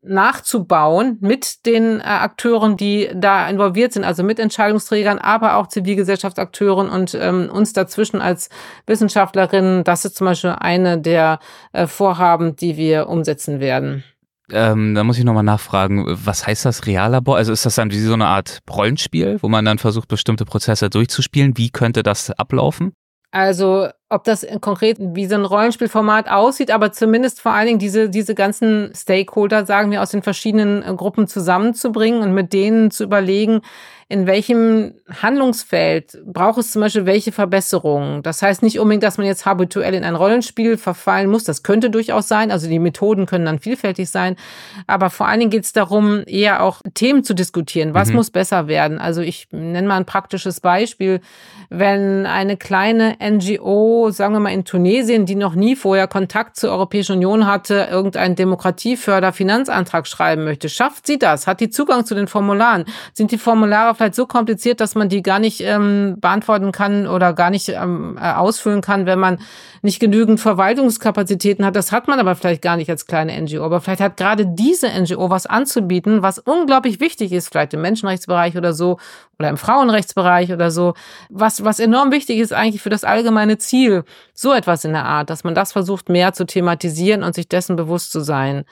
nachzubauen 0.06 1.18
mit 1.20 1.66
den 1.66 2.00
äh, 2.00 2.04
Akteuren, 2.04 2.76
die 2.76 3.10
da 3.14 3.48
involviert 3.48 3.92
sind, 3.92 4.04
also 4.04 4.22
mit 4.22 4.38
Entscheidungsträgern, 4.38 5.18
aber 5.18 5.56
auch 5.56 5.66
Zivilgesellschaftsakteuren 5.66 6.88
und 6.88 7.14
ähm, 7.14 7.50
uns 7.50 7.72
dazwischen 7.72 8.20
als 8.20 8.48
Wissenschaftlerinnen. 8.86 9.84
Das 9.84 10.04
ist 10.04 10.16
zum 10.16 10.26
Beispiel 10.26 10.54
eine 10.58 10.98
der 10.98 11.38
äh, 11.72 11.86
Vorhaben, 11.86 12.56
die 12.56 12.76
wir 12.76 13.08
umsetzen 13.08 13.60
werden. 13.60 14.04
Ähm, 14.50 14.94
da 14.94 15.04
muss 15.04 15.18
ich 15.18 15.24
nochmal 15.24 15.42
nachfragen, 15.42 16.04
was 16.06 16.46
heißt 16.46 16.66
das 16.66 16.86
Reallabor? 16.86 17.36
Also 17.36 17.52
ist 17.52 17.64
das 17.64 17.76
dann 17.76 17.90
wie 17.90 17.98
so 17.98 18.12
eine 18.12 18.26
Art 18.26 18.58
Rollenspiel, 18.70 19.38
wo 19.40 19.48
man 19.48 19.64
dann 19.64 19.78
versucht, 19.78 20.08
bestimmte 20.08 20.44
Prozesse 20.44 20.90
durchzuspielen? 20.90 21.56
Wie 21.56 21.70
könnte 21.70 22.02
das 22.02 22.30
ablaufen? 22.30 22.92
Also 23.30 23.88
ob 24.10 24.24
das 24.24 24.46
konkret 24.60 24.98
wie 25.00 25.26
so 25.26 25.34
ein 25.34 25.44
Rollenspielformat 25.44 26.28
aussieht, 26.28 26.70
aber 26.70 26.92
zumindest 26.92 27.40
vor 27.40 27.52
allen 27.52 27.66
Dingen 27.66 27.78
diese, 27.78 28.10
diese 28.10 28.34
ganzen 28.34 28.92
Stakeholder, 28.94 29.64
sagen 29.66 29.90
wir, 29.90 30.02
aus 30.02 30.10
den 30.10 30.22
verschiedenen 30.22 30.82
äh, 30.82 30.94
Gruppen 30.94 31.26
zusammenzubringen 31.26 32.22
und 32.22 32.32
mit 32.32 32.52
denen 32.52 32.90
zu 32.90 33.04
überlegen, 33.04 33.62
in 34.08 34.26
welchem 34.26 34.94
Handlungsfeld 35.22 36.22
braucht 36.26 36.58
es 36.58 36.72
zum 36.72 36.82
Beispiel 36.82 37.06
welche 37.06 37.32
Verbesserungen. 37.32 38.22
Das 38.22 38.42
heißt 38.42 38.62
nicht 38.62 38.78
unbedingt, 38.78 39.02
dass 39.02 39.16
man 39.16 39.26
jetzt 39.26 39.46
habituell 39.46 39.94
in 39.94 40.04
ein 40.04 40.14
Rollenspiel 40.14 40.76
verfallen 40.76 41.30
muss. 41.30 41.44
Das 41.44 41.62
könnte 41.62 41.88
durchaus 41.88 42.28
sein. 42.28 42.50
Also 42.50 42.68
die 42.68 42.78
Methoden 42.78 43.24
können 43.26 43.46
dann 43.46 43.58
vielfältig 43.58 44.10
sein. 44.10 44.36
Aber 44.86 45.08
vor 45.08 45.26
allen 45.26 45.40
Dingen 45.40 45.50
geht 45.50 45.64
es 45.64 45.72
darum, 45.72 46.22
eher 46.26 46.62
auch 46.62 46.82
Themen 46.92 47.24
zu 47.24 47.34
diskutieren. 47.34 47.94
Was 47.94 48.10
mhm. 48.10 48.16
muss 48.16 48.30
besser 48.30 48.68
werden? 48.68 48.98
Also 48.98 49.22
ich 49.22 49.48
nenne 49.52 49.88
mal 49.88 49.96
ein 49.96 50.06
praktisches 50.06 50.60
Beispiel. 50.60 51.20
Wenn 51.70 52.26
eine 52.26 52.58
kleine 52.58 53.16
NGO, 53.20 53.93
sagen 54.10 54.34
wir 54.34 54.40
mal 54.40 54.52
in 54.52 54.64
Tunesien, 54.64 55.26
die 55.26 55.34
noch 55.34 55.54
nie 55.54 55.76
vorher 55.76 56.06
Kontakt 56.06 56.56
zur 56.56 56.70
Europäischen 56.70 57.16
Union 57.16 57.46
hatte, 57.46 57.88
irgendeinen 57.90 58.36
Demokratieförderfinanzantrag 58.36 60.06
schreiben 60.06 60.44
möchte, 60.44 60.68
schafft 60.68 61.06
sie 61.06 61.18
das? 61.18 61.46
Hat 61.46 61.60
die 61.60 61.70
Zugang 61.70 62.04
zu 62.04 62.14
den 62.14 62.28
Formularen? 62.28 62.84
Sind 63.12 63.30
die 63.32 63.38
Formulare 63.38 63.94
vielleicht 63.94 64.14
so 64.14 64.26
kompliziert, 64.26 64.80
dass 64.80 64.94
man 64.94 65.08
die 65.08 65.22
gar 65.22 65.38
nicht 65.38 65.60
ähm, 65.60 66.16
beantworten 66.20 66.72
kann 66.72 67.06
oder 67.06 67.32
gar 67.32 67.50
nicht 67.50 67.68
ähm, 67.68 68.18
äh, 68.20 68.32
ausfüllen 68.32 68.80
kann, 68.80 69.06
wenn 69.06 69.18
man 69.18 69.38
nicht 69.82 70.00
genügend 70.00 70.40
Verwaltungskapazitäten 70.40 71.64
hat. 71.64 71.76
Das 71.76 71.92
hat 71.92 72.08
man 72.08 72.18
aber 72.18 72.34
vielleicht 72.34 72.62
gar 72.62 72.76
nicht 72.76 72.90
als 72.90 73.06
kleine 73.06 73.38
NGO. 73.40 73.64
Aber 73.64 73.80
vielleicht 73.80 74.00
hat 74.00 74.16
gerade 74.16 74.46
diese 74.46 74.88
NGO 74.88 75.30
was 75.30 75.46
anzubieten, 75.46 76.22
was 76.22 76.38
unglaublich 76.38 77.00
wichtig 77.00 77.32
ist, 77.32 77.48
vielleicht 77.48 77.74
im 77.74 77.82
Menschenrechtsbereich 77.82 78.56
oder 78.56 78.72
so 78.72 78.98
oder 79.38 79.48
im 79.48 79.56
Frauenrechtsbereich 79.56 80.52
oder 80.52 80.70
so. 80.70 80.94
Was, 81.28 81.64
was 81.64 81.80
enorm 81.80 82.12
wichtig 82.12 82.38
ist 82.38 82.52
eigentlich 82.52 82.82
für 82.82 82.90
das 82.90 83.04
allgemeine 83.04 83.58
Ziel. 83.58 83.83
So 84.32 84.52
etwas 84.52 84.84
in 84.84 84.92
der 84.92 85.04
Art, 85.04 85.30
dass 85.30 85.44
man 85.44 85.54
das 85.54 85.72
versucht 85.72 86.08
mehr 86.08 86.32
zu 86.32 86.46
thematisieren 86.46 87.22
und 87.22 87.34
sich 87.34 87.48
dessen 87.48 87.76
bewusst 87.76 88.12
zu 88.12 88.20
sein 88.20 88.64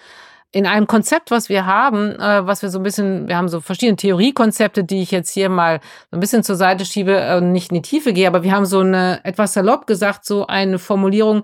in 0.52 0.66
einem 0.66 0.86
Konzept, 0.86 1.30
was 1.30 1.48
wir 1.48 1.64
haben, 1.64 2.12
äh, 2.20 2.46
was 2.46 2.62
wir 2.62 2.68
so 2.68 2.78
ein 2.78 2.82
bisschen, 2.82 3.26
wir 3.26 3.36
haben 3.36 3.48
so 3.48 3.60
verschiedene 3.60 3.96
Theoriekonzepte, 3.96 4.84
die 4.84 5.02
ich 5.02 5.10
jetzt 5.10 5.30
hier 5.30 5.48
mal 5.48 5.80
so 6.10 6.18
ein 6.18 6.20
bisschen 6.20 6.44
zur 6.44 6.56
Seite 6.56 6.84
schiebe 6.84 7.36
und 7.38 7.44
äh, 7.44 7.46
nicht 7.46 7.72
in 7.72 7.76
die 7.76 7.82
Tiefe 7.82 8.12
gehe, 8.12 8.26
aber 8.26 8.42
wir 8.42 8.52
haben 8.52 8.66
so 8.66 8.80
eine, 8.80 9.20
etwas 9.24 9.54
salopp 9.54 9.86
gesagt, 9.86 10.26
so 10.26 10.46
eine 10.46 10.78
Formulierung, 10.78 11.42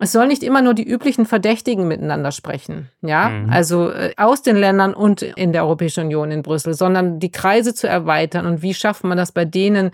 es 0.00 0.12
soll 0.12 0.26
nicht 0.26 0.42
immer 0.42 0.62
nur 0.62 0.74
die 0.74 0.88
üblichen 0.88 1.26
Verdächtigen 1.26 1.86
miteinander 1.86 2.32
sprechen, 2.32 2.90
ja, 3.02 3.28
mhm. 3.28 3.50
also 3.50 3.92
äh, 3.92 4.14
aus 4.16 4.42
den 4.42 4.56
Ländern 4.56 4.94
und 4.94 5.22
in 5.22 5.52
der 5.52 5.64
Europäischen 5.64 6.06
Union 6.06 6.32
in 6.32 6.42
Brüssel, 6.42 6.74
sondern 6.74 7.20
die 7.20 7.30
Kreise 7.30 7.72
zu 7.72 7.86
erweitern 7.86 8.46
und 8.46 8.62
wie 8.62 8.74
schafft 8.74 9.04
man 9.04 9.16
das 9.16 9.30
bei 9.30 9.44
denen, 9.44 9.92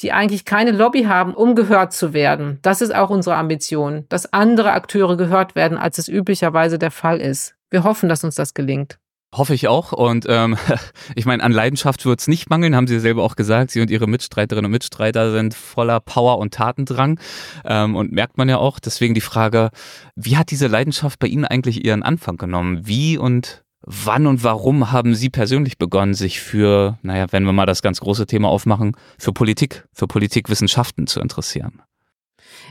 die 0.00 0.12
eigentlich 0.12 0.44
keine 0.44 0.70
Lobby 0.70 1.04
haben, 1.04 1.34
um 1.34 1.54
gehört 1.54 1.92
zu 1.92 2.12
werden. 2.12 2.58
Das 2.62 2.80
ist 2.80 2.94
auch 2.94 3.10
unsere 3.10 3.36
Ambition, 3.36 4.04
dass 4.08 4.32
andere 4.32 4.72
Akteure 4.72 5.16
gehört 5.16 5.54
werden, 5.54 5.78
als 5.78 5.98
es 5.98 6.08
üblicherweise 6.08 6.78
der 6.78 6.90
Fall 6.90 7.20
ist. 7.20 7.54
Wir 7.70 7.84
hoffen, 7.84 8.08
dass 8.08 8.24
uns 8.24 8.34
das 8.34 8.54
gelingt. 8.54 8.98
Hoffe 9.34 9.52
ich 9.52 9.68
auch. 9.68 9.92
Und 9.92 10.24
ähm, 10.28 10.56
ich 11.14 11.26
meine, 11.26 11.42
an 11.42 11.52
Leidenschaft 11.52 12.06
wird 12.06 12.20
es 12.20 12.28
nicht 12.28 12.48
mangeln, 12.48 12.74
haben 12.74 12.86
Sie 12.86 12.98
selber 12.98 13.22
auch 13.22 13.36
gesagt. 13.36 13.72
Sie 13.72 13.80
und 13.80 13.90
Ihre 13.90 14.06
Mitstreiterinnen 14.06 14.66
und 14.66 14.72
Mitstreiter 14.72 15.32
sind 15.32 15.52
voller 15.52 16.00
Power 16.00 16.38
und 16.38 16.54
Tatendrang. 16.54 17.20
Ähm, 17.64 17.94
und 17.94 18.10
merkt 18.10 18.38
man 18.38 18.48
ja 18.48 18.56
auch. 18.56 18.78
Deswegen 18.78 19.14
die 19.14 19.20
Frage, 19.20 19.70
wie 20.16 20.38
hat 20.38 20.50
diese 20.50 20.66
Leidenschaft 20.66 21.18
bei 21.18 21.26
Ihnen 21.26 21.44
eigentlich 21.44 21.84
ihren 21.84 22.02
Anfang 22.02 22.38
genommen? 22.38 22.86
Wie 22.86 23.18
und 23.18 23.64
wann 23.88 24.26
und 24.26 24.44
warum 24.44 24.92
haben 24.92 25.14
Sie 25.14 25.30
persönlich 25.30 25.78
begonnen, 25.78 26.14
sich 26.14 26.40
für, 26.40 26.98
naja, 27.02 27.26
wenn 27.30 27.44
wir 27.44 27.52
mal 27.52 27.66
das 27.66 27.82
ganz 27.82 28.00
große 28.00 28.26
Thema 28.26 28.48
aufmachen, 28.48 28.96
für 29.18 29.32
Politik, 29.32 29.86
für 29.92 30.06
Politikwissenschaften 30.06 31.06
zu 31.06 31.20
interessieren? 31.20 31.82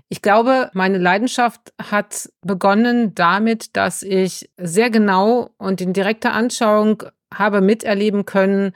Ich 0.09 0.21
glaube, 0.21 0.69
meine 0.73 0.99
Leidenschaft 0.99 1.73
hat 1.81 2.29
begonnen 2.41 3.15
damit, 3.15 3.75
dass 3.75 4.03
ich 4.03 4.49
sehr 4.57 4.89
genau 4.89 5.49
und 5.57 5.81
in 5.81 5.93
direkter 5.93 6.33
Anschauung 6.33 7.03
habe 7.33 7.61
miterleben 7.61 8.25
können, 8.25 8.73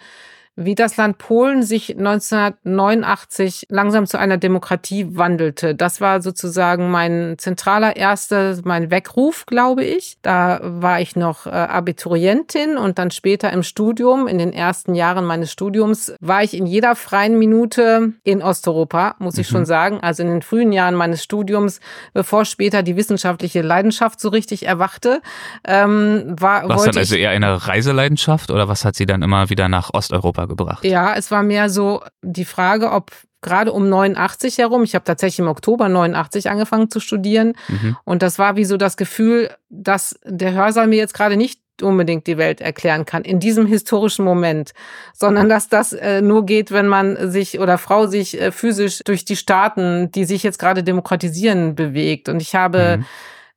wie 0.65 0.75
das 0.75 0.97
Land 0.97 1.17
Polen 1.17 1.63
sich 1.63 1.97
1989 1.97 3.67
langsam 3.69 4.05
zu 4.05 4.17
einer 4.17 4.37
Demokratie 4.37 5.15
wandelte. 5.15 5.75
Das 5.75 6.01
war 6.01 6.21
sozusagen 6.21 6.91
mein 6.91 7.35
zentraler 7.37 7.95
erster, 7.95 8.57
mein 8.63 8.91
Weckruf, 8.91 9.45
glaube 9.45 9.83
ich. 9.83 10.17
Da 10.21 10.59
war 10.63 11.01
ich 11.01 11.15
noch 11.15 11.45
äh, 11.45 11.49
Abiturientin 11.49 12.77
und 12.77 12.99
dann 12.99 13.11
später 13.11 13.51
im 13.51 13.63
Studium, 13.63 14.27
in 14.27 14.37
den 14.37 14.53
ersten 14.53 14.95
Jahren 14.95 15.25
meines 15.25 15.51
Studiums, 15.51 16.13
war 16.19 16.43
ich 16.43 16.53
in 16.53 16.65
jeder 16.65 16.95
freien 16.95 17.37
Minute 17.37 18.13
in 18.23 18.41
Osteuropa, 18.41 19.15
muss 19.19 19.37
ich 19.37 19.49
mhm. 19.49 19.55
schon 19.55 19.65
sagen. 19.65 19.99
Also 20.01 20.23
in 20.23 20.29
den 20.29 20.41
frühen 20.41 20.71
Jahren 20.71 20.95
meines 20.95 21.23
Studiums, 21.23 21.79
bevor 22.13 22.45
später 22.45 22.83
die 22.83 22.95
wissenschaftliche 22.95 23.61
Leidenschaft 23.61 24.19
so 24.19 24.29
richtig 24.29 24.65
erwachte, 24.65 25.21
ähm, 25.65 26.35
war. 26.39 26.67
War 26.67 26.77
es 26.77 26.83
dann 26.83 26.97
also 26.97 27.15
eher 27.15 27.31
eine 27.31 27.67
Reiseleidenschaft 27.67 28.51
oder 28.51 28.67
was 28.67 28.85
hat 28.85 28.95
sie 28.95 29.05
dann 29.05 29.21
immer 29.21 29.49
wieder 29.49 29.69
nach 29.69 29.93
Osteuropa 29.93 30.45
gebracht? 30.55 30.83
Ja, 30.83 31.15
es 31.15 31.31
war 31.31 31.43
mehr 31.43 31.69
so 31.69 32.01
die 32.21 32.45
Frage, 32.45 32.91
ob 32.91 33.11
gerade 33.41 33.71
um 33.71 33.89
89 33.89 34.59
herum, 34.59 34.83
ich 34.83 34.93
habe 34.93 35.03
tatsächlich 35.03 35.39
im 35.39 35.47
Oktober 35.47 35.89
89 35.89 36.49
angefangen 36.49 36.91
zu 36.91 36.99
studieren 36.99 37.53
mhm. 37.67 37.97
und 38.03 38.21
das 38.21 38.37
war 38.37 38.55
wie 38.55 38.65
so 38.65 38.77
das 38.77 38.97
Gefühl, 38.97 39.49
dass 39.69 40.19
der 40.23 40.53
Hörsaal 40.53 40.87
mir 40.87 40.97
jetzt 40.97 41.15
gerade 41.15 41.37
nicht 41.37 41.59
unbedingt 41.81 42.27
die 42.27 42.37
Welt 42.37 42.61
erklären 42.61 43.05
kann 43.05 43.23
in 43.23 43.39
diesem 43.39 43.65
historischen 43.65 44.23
Moment, 44.23 44.73
sondern 45.13 45.49
dass 45.49 45.67
das 45.67 45.93
äh, 45.93 46.21
nur 46.21 46.45
geht, 46.45 46.71
wenn 46.71 46.87
man 46.87 47.31
sich 47.31 47.59
oder 47.59 47.79
Frau 47.79 48.05
sich 48.05 48.39
äh, 48.39 48.51
physisch 48.51 48.99
durch 49.03 49.25
die 49.25 49.35
Staaten, 49.35 50.11
die 50.11 50.25
sich 50.25 50.43
jetzt 50.43 50.59
gerade 50.59 50.83
demokratisieren, 50.83 51.73
bewegt. 51.73 52.29
Und 52.29 52.39
ich 52.39 52.53
habe 52.53 52.97
mhm 52.99 53.05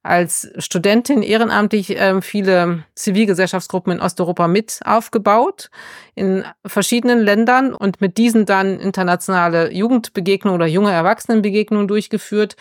als 0.05 0.51
Studentin 0.59 1.23
ehrenamtlich 1.23 1.99
äh, 1.99 2.21
viele 2.21 2.85
Zivilgesellschaftsgruppen 2.95 3.95
in 3.95 4.01
Osteuropa 4.01 4.49
mit 4.49 4.81
aufgebaut, 4.85 5.71
in 6.15 6.45
verschiedenen 6.65 7.21
Ländern 7.21 7.75
und 7.75 8.03
mit 8.03 8.19
diesen 8.19 8.45
dann 8.45 8.79
internationale 8.79 9.73
Jugendbegegnungen 9.73 10.55
oder 10.55 10.67
junge 10.67 10.93
Erwachsenenbegegnungen 10.93 11.89
durchgeführt. 11.89 12.57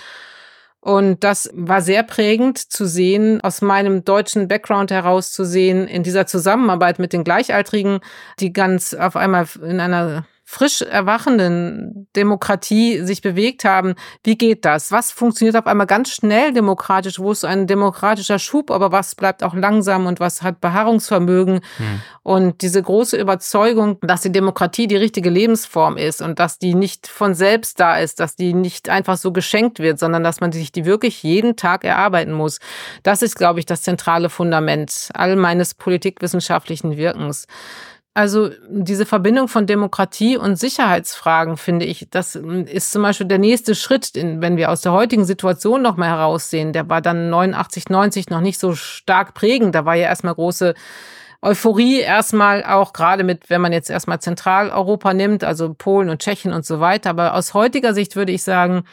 Und 0.79 1.23
das 1.25 1.49
war 1.53 1.81
sehr 1.81 2.03
prägend 2.03 2.57
zu 2.57 2.85
sehen, 2.85 3.41
aus 3.41 3.61
meinem 3.61 4.05
deutschen 4.05 4.47
Background 4.47 4.91
heraus 4.91 5.31
zu 5.33 5.43
sehen, 5.43 5.87
in 5.87 6.03
dieser 6.03 6.25
Zusammenarbeit 6.25 6.97
mit 6.97 7.11
den 7.11 7.25
Gleichaltrigen, 7.25 7.99
die 8.39 8.53
ganz 8.53 8.93
auf 8.93 9.17
einmal 9.17 9.47
in 9.61 9.81
einer 9.81 10.25
frisch 10.53 10.83
erwachenden 10.83 12.07
Demokratie 12.15 12.99
sich 13.03 13.23
bewegt 13.23 13.65
haben. 13.65 13.95
Wie 14.23 14.37
geht 14.37 14.65
das? 14.65 14.91
Was 14.91 15.11
funktioniert 15.11 15.55
auf 15.55 15.65
einmal 15.65 15.87
ganz 15.87 16.11
schnell 16.11 16.53
demokratisch? 16.53 17.17
Wo 17.17 17.31
ist 17.31 17.43
ein 17.43 17.65
demokratischer 17.65 18.37
Schub, 18.37 18.69
aber 18.69 18.91
was 18.91 19.15
bleibt 19.15 19.43
auch 19.43 19.55
langsam 19.55 20.05
und 20.05 20.19
was 20.19 20.43
hat 20.43 20.61
Beharrungsvermögen? 20.61 21.61
Hm. 21.77 22.01
Und 22.21 22.61
diese 22.61 22.83
große 22.83 23.19
Überzeugung, 23.19 23.97
dass 24.01 24.21
die 24.21 24.31
Demokratie 24.31 24.85
die 24.85 24.95
richtige 24.95 25.31
Lebensform 25.31 25.97
ist 25.97 26.21
und 26.21 26.37
dass 26.37 26.59
die 26.59 26.75
nicht 26.75 27.07
von 27.07 27.33
selbst 27.33 27.79
da 27.79 27.97
ist, 27.97 28.19
dass 28.19 28.35
die 28.35 28.53
nicht 28.53 28.89
einfach 28.89 29.17
so 29.17 29.31
geschenkt 29.31 29.79
wird, 29.79 29.97
sondern 29.97 30.23
dass 30.23 30.39
man 30.39 30.51
sich 30.51 30.71
die 30.71 30.85
wirklich 30.85 31.23
jeden 31.23 31.55
Tag 31.55 31.83
erarbeiten 31.83 32.31
muss. 32.31 32.59
Das 33.01 33.23
ist, 33.23 33.35
glaube 33.35 33.59
ich, 33.59 33.65
das 33.65 33.81
zentrale 33.81 34.29
Fundament 34.29 35.09
all 35.15 35.35
meines 35.35 35.73
politikwissenschaftlichen 35.73 36.95
Wirkens. 36.95 37.47
Also 38.15 38.51
diese 38.69 39.07
Verbindung 39.07 39.47
von 39.47 39.65
Demokratie 39.65 40.37
und 40.37 40.55
Sicherheitsfragen, 40.55 41.57
finde 41.57 41.85
ich, 41.85 42.07
das 42.11 42.35
ist 42.35 42.91
zum 42.91 43.01
Beispiel 43.01 43.25
der 43.25 43.39
nächste 43.39 43.73
Schritt, 43.73 44.11
wenn 44.13 44.55
wir 44.55 44.69
aus 44.69 44.81
der 44.81 44.91
heutigen 44.91 45.25
Situation 45.25 45.81
nochmal 45.81 46.09
heraussehen. 46.09 46.73
Der 46.73 46.87
war 46.89 47.01
dann 47.01 47.31
89, 47.31 47.89
90 47.89 48.29
noch 48.29 48.41
nicht 48.41 48.59
so 48.59 48.75
stark 48.75 49.33
prägend. 49.33 49.73
Da 49.73 49.85
war 49.85 49.95
ja 49.95 50.05
erstmal 50.05 50.35
große 50.35 50.75
Euphorie, 51.41 52.01
erstmal 52.01 52.63
auch 52.63 52.93
gerade 52.93 53.23
mit, 53.23 53.49
wenn 53.49 53.61
man 53.61 53.73
jetzt 53.73 53.89
erstmal 53.89 54.21
Zentraleuropa 54.21 55.15
nimmt, 55.15 55.43
also 55.43 55.73
Polen 55.73 56.09
und 56.09 56.21
Tschechien 56.21 56.53
und 56.53 56.65
so 56.65 56.79
weiter. 56.79 57.09
Aber 57.09 57.33
aus 57.33 57.55
heutiger 57.55 57.95
Sicht 57.95 58.15
würde 58.15 58.31
ich 58.31 58.43
sagen, 58.43 58.83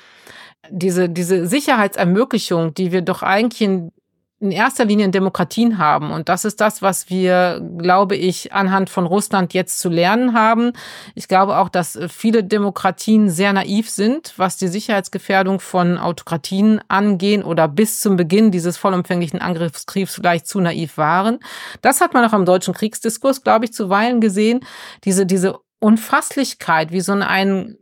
diese, 0.71 1.11
diese 1.11 1.47
Sicherheitsermöglichung, 1.47 2.73
die 2.73 2.91
wir 2.91 3.03
doch 3.03 3.23
eigentlich 3.23 3.61
in 3.61 3.93
in 4.41 4.53
erster 4.53 4.87
Linie 4.87 5.11
Demokratien 5.11 5.77
haben. 5.77 6.11
Und 6.11 6.31
das 6.31 6.47
ist 6.47 6.63
das, 6.63 6.81
was 6.81 7.11
wir, 7.11 7.61
glaube 7.77 8.17
ich, 8.17 8.55
anhand 8.55 8.89
von 8.89 9.05
Russland 9.05 9.53
jetzt 9.53 9.79
zu 9.79 9.91
lernen 9.91 10.33
haben. 10.33 10.73
Ich 11.15 11.29
glaube 11.29 11.59
auch, 11.59 11.69
dass 11.69 11.99
viele 12.09 12.43
Demokratien 12.43 13.29
sehr 13.29 13.53
naiv 13.53 13.91
sind, 13.91 14.33
was 14.39 14.57
die 14.57 14.69
Sicherheitsgefährdung 14.69 15.61
von 15.61 15.99
Autokratien 15.99 16.81
angehen 16.89 17.45
oder 17.45 17.69
bis 17.69 18.01
zum 18.01 18.17
Beginn 18.17 18.51
dieses 18.51 18.79
vollumfänglichen 18.79 19.43
Angriffskriegs 19.43 20.15
vielleicht 20.15 20.47
zu 20.47 20.59
naiv 20.61 20.97
waren. 20.97 21.41
Das 21.83 22.01
hat 22.01 22.15
man 22.15 22.25
auch 22.25 22.33
im 22.33 22.47
deutschen 22.47 22.73
Kriegsdiskurs, 22.73 23.43
glaube 23.43 23.67
ich, 23.67 23.75
zuweilen 23.75 24.23
gesehen. 24.23 24.61
Diese, 25.05 25.27
diese 25.27 25.59
Unfasslichkeit, 25.81 26.93
wie 26.93 27.01
so 27.03 27.13
ein 27.13 27.77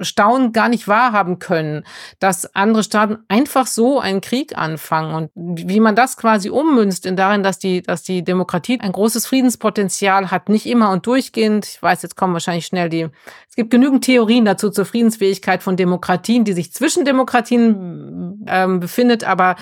Staunen 0.00 0.52
gar 0.52 0.68
nicht 0.68 0.88
wahrhaben 0.88 1.38
können, 1.38 1.84
dass 2.18 2.54
andere 2.56 2.82
Staaten 2.82 3.18
einfach 3.28 3.66
so 3.66 4.00
einen 4.00 4.20
Krieg 4.20 4.58
anfangen 4.58 5.14
und 5.14 5.30
wie 5.34 5.78
man 5.78 5.94
das 5.94 6.16
quasi 6.16 6.50
ummünzt 6.50 7.06
in 7.06 7.16
darin, 7.16 7.42
dass 7.42 7.58
die, 7.58 7.82
dass 7.82 8.02
die 8.02 8.24
Demokratie 8.24 8.80
ein 8.80 8.92
großes 8.92 9.26
Friedenspotenzial 9.26 10.30
hat, 10.30 10.48
nicht 10.48 10.66
immer 10.66 10.90
und 10.90 11.06
durchgehend. 11.06 11.66
Ich 11.66 11.82
weiß, 11.82 12.02
jetzt 12.02 12.16
kommen 12.16 12.32
wahrscheinlich 12.32 12.66
schnell 12.66 12.88
die, 12.88 13.08
es 13.48 13.54
gibt 13.54 13.70
genügend 13.70 14.04
Theorien 14.04 14.44
dazu 14.44 14.70
zur 14.70 14.84
Friedensfähigkeit 14.84 15.62
von 15.62 15.76
Demokratien, 15.76 16.44
die 16.44 16.54
sich 16.54 16.72
zwischen 16.72 17.04
Demokratien 17.04 18.44
ähm, 18.48 18.80
befindet, 18.80 19.22
aber 19.22 19.54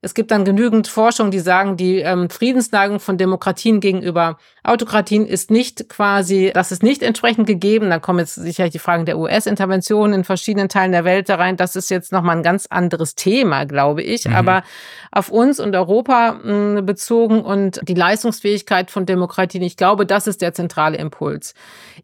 es 0.00 0.14
gibt 0.14 0.30
dann 0.30 0.44
genügend 0.44 0.86
Forschung, 0.86 1.32
die 1.32 1.40
sagen, 1.40 1.76
die 1.76 1.96
ähm, 1.96 2.30
Friedensneigung 2.30 3.00
von 3.00 3.18
Demokratien 3.18 3.80
gegenüber 3.80 4.38
Autokratien 4.62 5.26
ist 5.26 5.50
nicht 5.50 5.88
quasi, 5.88 6.52
das 6.54 6.70
ist 6.70 6.84
nicht 6.84 7.02
entsprechend 7.02 7.48
gegeben. 7.48 7.90
Da 7.90 7.98
kommen 7.98 8.20
jetzt 8.20 8.36
sicherlich 8.36 8.72
die 8.72 8.78
Fragen 8.78 9.06
der 9.06 9.18
US-Intervention 9.18 10.12
in 10.12 10.22
verschiedenen 10.22 10.68
Teilen 10.68 10.92
der 10.92 11.04
Welt 11.04 11.28
da 11.28 11.34
rein. 11.34 11.56
Das 11.56 11.74
ist 11.74 11.90
jetzt 11.90 12.12
nochmal 12.12 12.36
ein 12.36 12.42
ganz 12.44 12.66
anderes 12.66 13.16
Thema, 13.16 13.64
glaube 13.64 14.02
ich. 14.02 14.26
Mhm. 14.26 14.34
Aber 14.34 14.62
auf 15.10 15.30
uns 15.30 15.58
und 15.58 15.74
Europa 15.74 16.34
mh, 16.44 16.82
bezogen 16.82 17.40
und 17.40 17.80
die 17.82 17.94
Leistungsfähigkeit 17.94 18.92
von 18.92 19.04
Demokratien, 19.04 19.64
ich 19.64 19.76
glaube, 19.76 20.06
das 20.06 20.28
ist 20.28 20.42
der 20.42 20.54
zentrale 20.54 20.96
Impuls. 20.96 21.54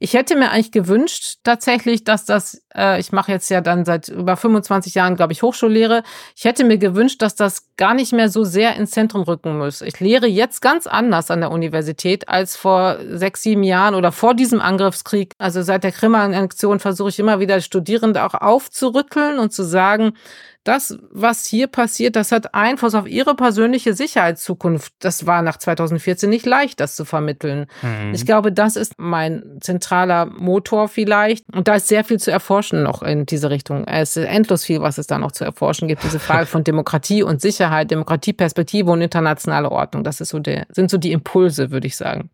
Ich 0.01 0.15
hätte 0.15 0.35
mir 0.35 0.51
eigentlich 0.51 0.73
gewünscht, 0.73 1.39
tatsächlich, 1.45 2.03
dass 2.03 2.25
das, 2.25 2.64
äh, 2.77 3.01
ich 3.01 3.13
mache 3.13 3.33
jetzt 3.33 3.49
ja 3.51 3.61
dann 3.61 3.85
seit 3.85 4.09
über 4.09 4.37
25 4.37 4.95
Jahren, 4.95 5.17
glaube 5.17 5.33
ich, 5.33 5.43
Hochschullehre. 5.43 6.03
Ich 6.37 6.45
hätte 6.45 6.65
mir 6.65 6.79
gewünscht, 6.79 7.23
dass 7.23 7.35
das 7.35 7.69
gar 7.77 7.95
nicht 7.95 8.13
mehr 8.13 8.29
so 8.29 8.45
sehr 8.45 8.77
ins 8.77 8.91
Zentrum 8.93 9.23
rücken 9.23 9.59
muss. 9.59 9.83
Ich 9.83 10.01
lehre 10.01 10.27
jetzt 10.27 10.61
ganz 10.61 10.87
anders 10.87 11.31
an 11.31 11.41
der 11.41 11.51
Universität 11.51 12.29
als 12.29 12.57
vor 12.57 12.99
sechs, 13.09 13.43
sieben 13.43 13.63
Jahren 13.63 13.95
oder 13.95 14.13
vor 14.13 14.35
diesem 14.35 14.61
Angriffskrieg. 14.61 15.33
Also 15.39 15.63
seit 15.63 15.85
der 15.85 15.93
Krim-Annexion 15.93 16.81
versuche 16.81 17.09
ich 17.11 17.19
immer 17.19 17.41
wieder 17.41 17.61
Studierende 17.61 18.25
auch 18.25 18.35
aufzurütteln 18.35 19.39
und 19.39 19.53
zu 19.53 19.63
sagen, 19.63 20.15
das, 20.65 20.99
was 21.11 21.45
hier 21.45 21.67
passiert, 21.67 22.17
das 22.17 22.33
hat 22.33 22.55
Einfluss 22.55 22.95
auf 22.95 23.07
ihre 23.07 23.35
persönliche 23.35 23.93
Sicherheitszukunft. 23.93 24.95
Das 24.99 25.27
war 25.27 25.43
nach 25.43 25.59
2014 25.59 26.29
nicht 26.29 26.47
leicht, 26.47 26.81
das 26.81 26.97
zu 26.97 27.05
vermitteln. 27.05 27.67
Mhm. 27.83 28.15
Ich 28.15 28.25
glaube, 28.25 28.51
das 28.51 28.77
ist 28.77 28.95
mein 28.97 29.59
zentraler 29.61 30.27
Motor 30.27 30.89
vielleicht. 30.89 31.45
Und 31.55 31.69
da 31.69 31.75
ist 31.75 31.89
sehr 31.89 32.03
viel 32.03 32.19
zu 32.19 32.31
erforschen 32.31 32.83
noch 32.83 33.03
in 33.03 33.27
diese 33.27 33.51
Richtung. 33.51 33.87
Es 33.87 34.17
ist 34.17 34.25
endlos 34.25 34.65
viel, 34.65 34.81
was 34.81 34.97
es 34.97 35.07
da 35.07 35.19
noch 35.19 35.33
zu 35.33 35.45
erforschen 35.45 35.87
gibt. 35.87 36.03
Diese 36.03 36.19
Frage 36.19 36.47
von 36.55 36.65
Demokratie 36.65 37.23
und 37.23 37.43
Sicherheit, 37.43 37.91
Demokratieperspektive 37.91 38.91
und 38.91 39.03
internationale 39.03 39.71
Ordnung. 39.71 40.03
Das 40.03 40.21
ist 40.23 40.31
so 40.31 40.39
der, 40.39 40.67
sind 40.71 40.91
so 40.91 40.97
die 40.97 41.13
Impulse, 41.13 41.71
würde 41.71 41.87
ich 41.87 41.97
sagen. 41.97 42.31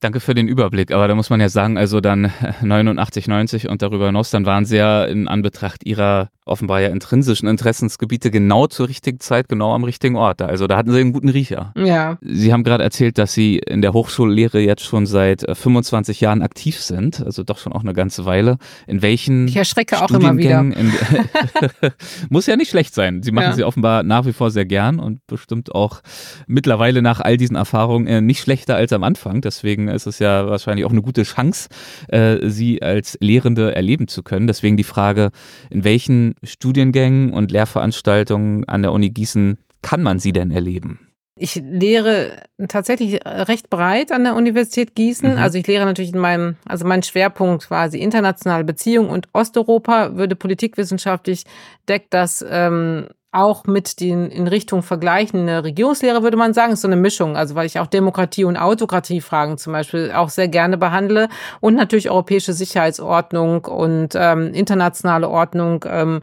Danke 0.00 0.20
für 0.20 0.34
den 0.34 0.46
Überblick. 0.46 0.92
Aber 0.92 1.08
da 1.08 1.16
muss 1.16 1.28
man 1.28 1.40
ja 1.40 1.48
sagen, 1.48 1.76
also 1.76 2.00
dann 2.00 2.32
89, 2.62 3.26
90 3.26 3.68
und 3.68 3.82
darüber 3.82 4.06
hinaus, 4.06 4.30
dann 4.30 4.46
waren 4.46 4.64
sie 4.64 4.76
ja 4.76 5.04
in 5.04 5.26
Anbetracht 5.26 5.84
ihrer 5.84 6.30
offenbar 6.48 6.80
ja 6.80 6.88
intrinsischen 6.88 7.48
Interessensgebiete 7.48 8.30
genau 8.30 8.66
zur 8.66 8.88
richtigen 8.88 9.20
Zeit, 9.20 9.48
genau 9.48 9.74
am 9.74 9.84
richtigen 9.84 10.16
Ort. 10.16 10.42
Also 10.42 10.66
da 10.66 10.76
hatten 10.76 10.90
sie 10.90 11.00
einen 11.00 11.12
guten 11.12 11.28
Riecher. 11.28 11.72
Ja. 11.76 12.18
Sie 12.20 12.52
haben 12.52 12.64
gerade 12.64 12.84
erzählt, 12.84 13.18
dass 13.18 13.32
Sie 13.32 13.58
in 13.58 13.82
der 13.82 13.92
Hochschullehre 13.92 14.60
jetzt 14.60 14.84
schon 14.84 15.06
seit 15.06 15.44
25 15.50 16.20
äh, 16.20 16.24
Jahren 16.24 16.42
aktiv 16.42 16.80
sind, 16.80 17.24
also 17.24 17.42
doch 17.42 17.58
schon 17.58 17.72
auch 17.72 17.82
eine 17.82 17.92
ganze 17.92 18.24
Weile. 18.24 18.58
In 18.86 19.02
welchen 19.02 19.48
Ich 19.48 19.56
erschrecke 19.56 20.02
auch 20.02 20.10
immer 20.10 20.36
wieder. 20.36 20.64
muss 22.30 22.46
ja 22.46 22.56
nicht 22.56 22.70
schlecht 22.70 22.94
sein. 22.94 23.22
Sie 23.22 23.32
machen 23.32 23.50
ja. 23.50 23.52
sie 23.52 23.64
offenbar 23.64 24.02
nach 24.02 24.26
wie 24.26 24.32
vor 24.32 24.50
sehr 24.50 24.66
gern 24.66 24.98
und 24.98 25.26
bestimmt 25.26 25.74
auch 25.74 26.00
mittlerweile 26.46 27.02
nach 27.02 27.20
all 27.20 27.36
diesen 27.36 27.56
Erfahrungen 27.56 28.06
äh, 28.06 28.20
nicht 28.20 28.40
schlechter 28.40 28.76
als 28.76 28.92
am 28.92 29.04
Anfang. 29.04 29.40
Deswegen 29.40 29.88
ist 29.88 30.06
es 30.06 30.18
ja 30.18 30.48
wahrscheinlich 30.48 30.84
auch 30.84 30.90
eine 30.90 31.02
gute 31.02 31.22
Chance, 31.22 31.68
äh, 32.08 32.48
Sie 32.48 32.82
als 32.82 33.18
Lehrende 33.20 33.74
erleben 33.74 34.08
zu 34.08 34.22
können. 34.22 34.46
Deswegen 34.46 34.76
die 34.76 34.84
Frage, 34.84 35.30
in 35.70 35.84
welchen 35.84 36.34
Studiengängen 36.42 37.32
und 37.32 37.50
Lehrveranstaltungen 37.50 38.68
an 38.68 38.82
der 38.82 38.92
Uni 38.92 39.10
Gießen 39.10 39.58
kann 39.82 40.02
man 40.02 40.18
sie 40.18 40.32
denn 40.32 40.50
erleben? 40.50 41.08
Ich 41.40 41.54
lehre 41.54 42.42
tatsächlich 42.66 43.20
recht 43.24 43.70
breit 43.70 44.10
an 44.10 44.24
der 44.24 44.34
Universität 44.34 44.96
Gießen. 44.96 45.32
Mhm. 45.32 45.38
Also 45.38 45.58
ich 45.58 45.66
lehre 45.66 45.84
natürlich 45.84 46.12
in 46.12 46.18
meinem, 46.18 46.56
also 46.64 46.84
mein 46.84 47.04
Schwerpunkt 47.04 47.66
quasi 47.66 47.98
internationale 47.98 48.64
Beziehungen 48.64 49.10
und 49.10 49.28
Osteuropa 49.32 50.16
würde 50.16 50.34
politikwissenschaftlich 50.34 51.44
deckt 51.88 52.12
das 52.12 52.44
ähm, 52.48 53.06
auch 53.30 53.64
mit 53.64 54.00
den 54.00 54.30
in 54.30 54.48
Richtung 54.48 54.82
vergleichende 54.82 55.62
Regierungslehre, 55.62 56.22
würde 56.22 56.38
man 56.38 56.54
sagen, 56.54 56.72
ist 56.72 56.80
so 56.80 56.88
eine 56.88 56.96
Mischung. 56.96 57.36
Also 57.36 57.54
weil 57.54 57.66
ich 57.66 57.78
auch 57.78 57.86
Demokratie- 57.86 58.44
und 58.44 58.56
Autokratie-Fragen 58.56 59.58
zum 59.58 59.74
Beispiel 59.74 60.12
auch 60.14 60.30
sehr 60.30 60.48
gerne 60.48 60.78
behandle 60.78 61.28
und 61.60 61.74
natürlich 61.74 62.10
europäische 62.10 62.54
Sicherheitsordnung 62.54 63.66
und 63.66 64.14
ähm, 64.14 64.54
internationale 64.54 65.28
Ordnung. 65.28 65.84
Ähm, 65.86 66.22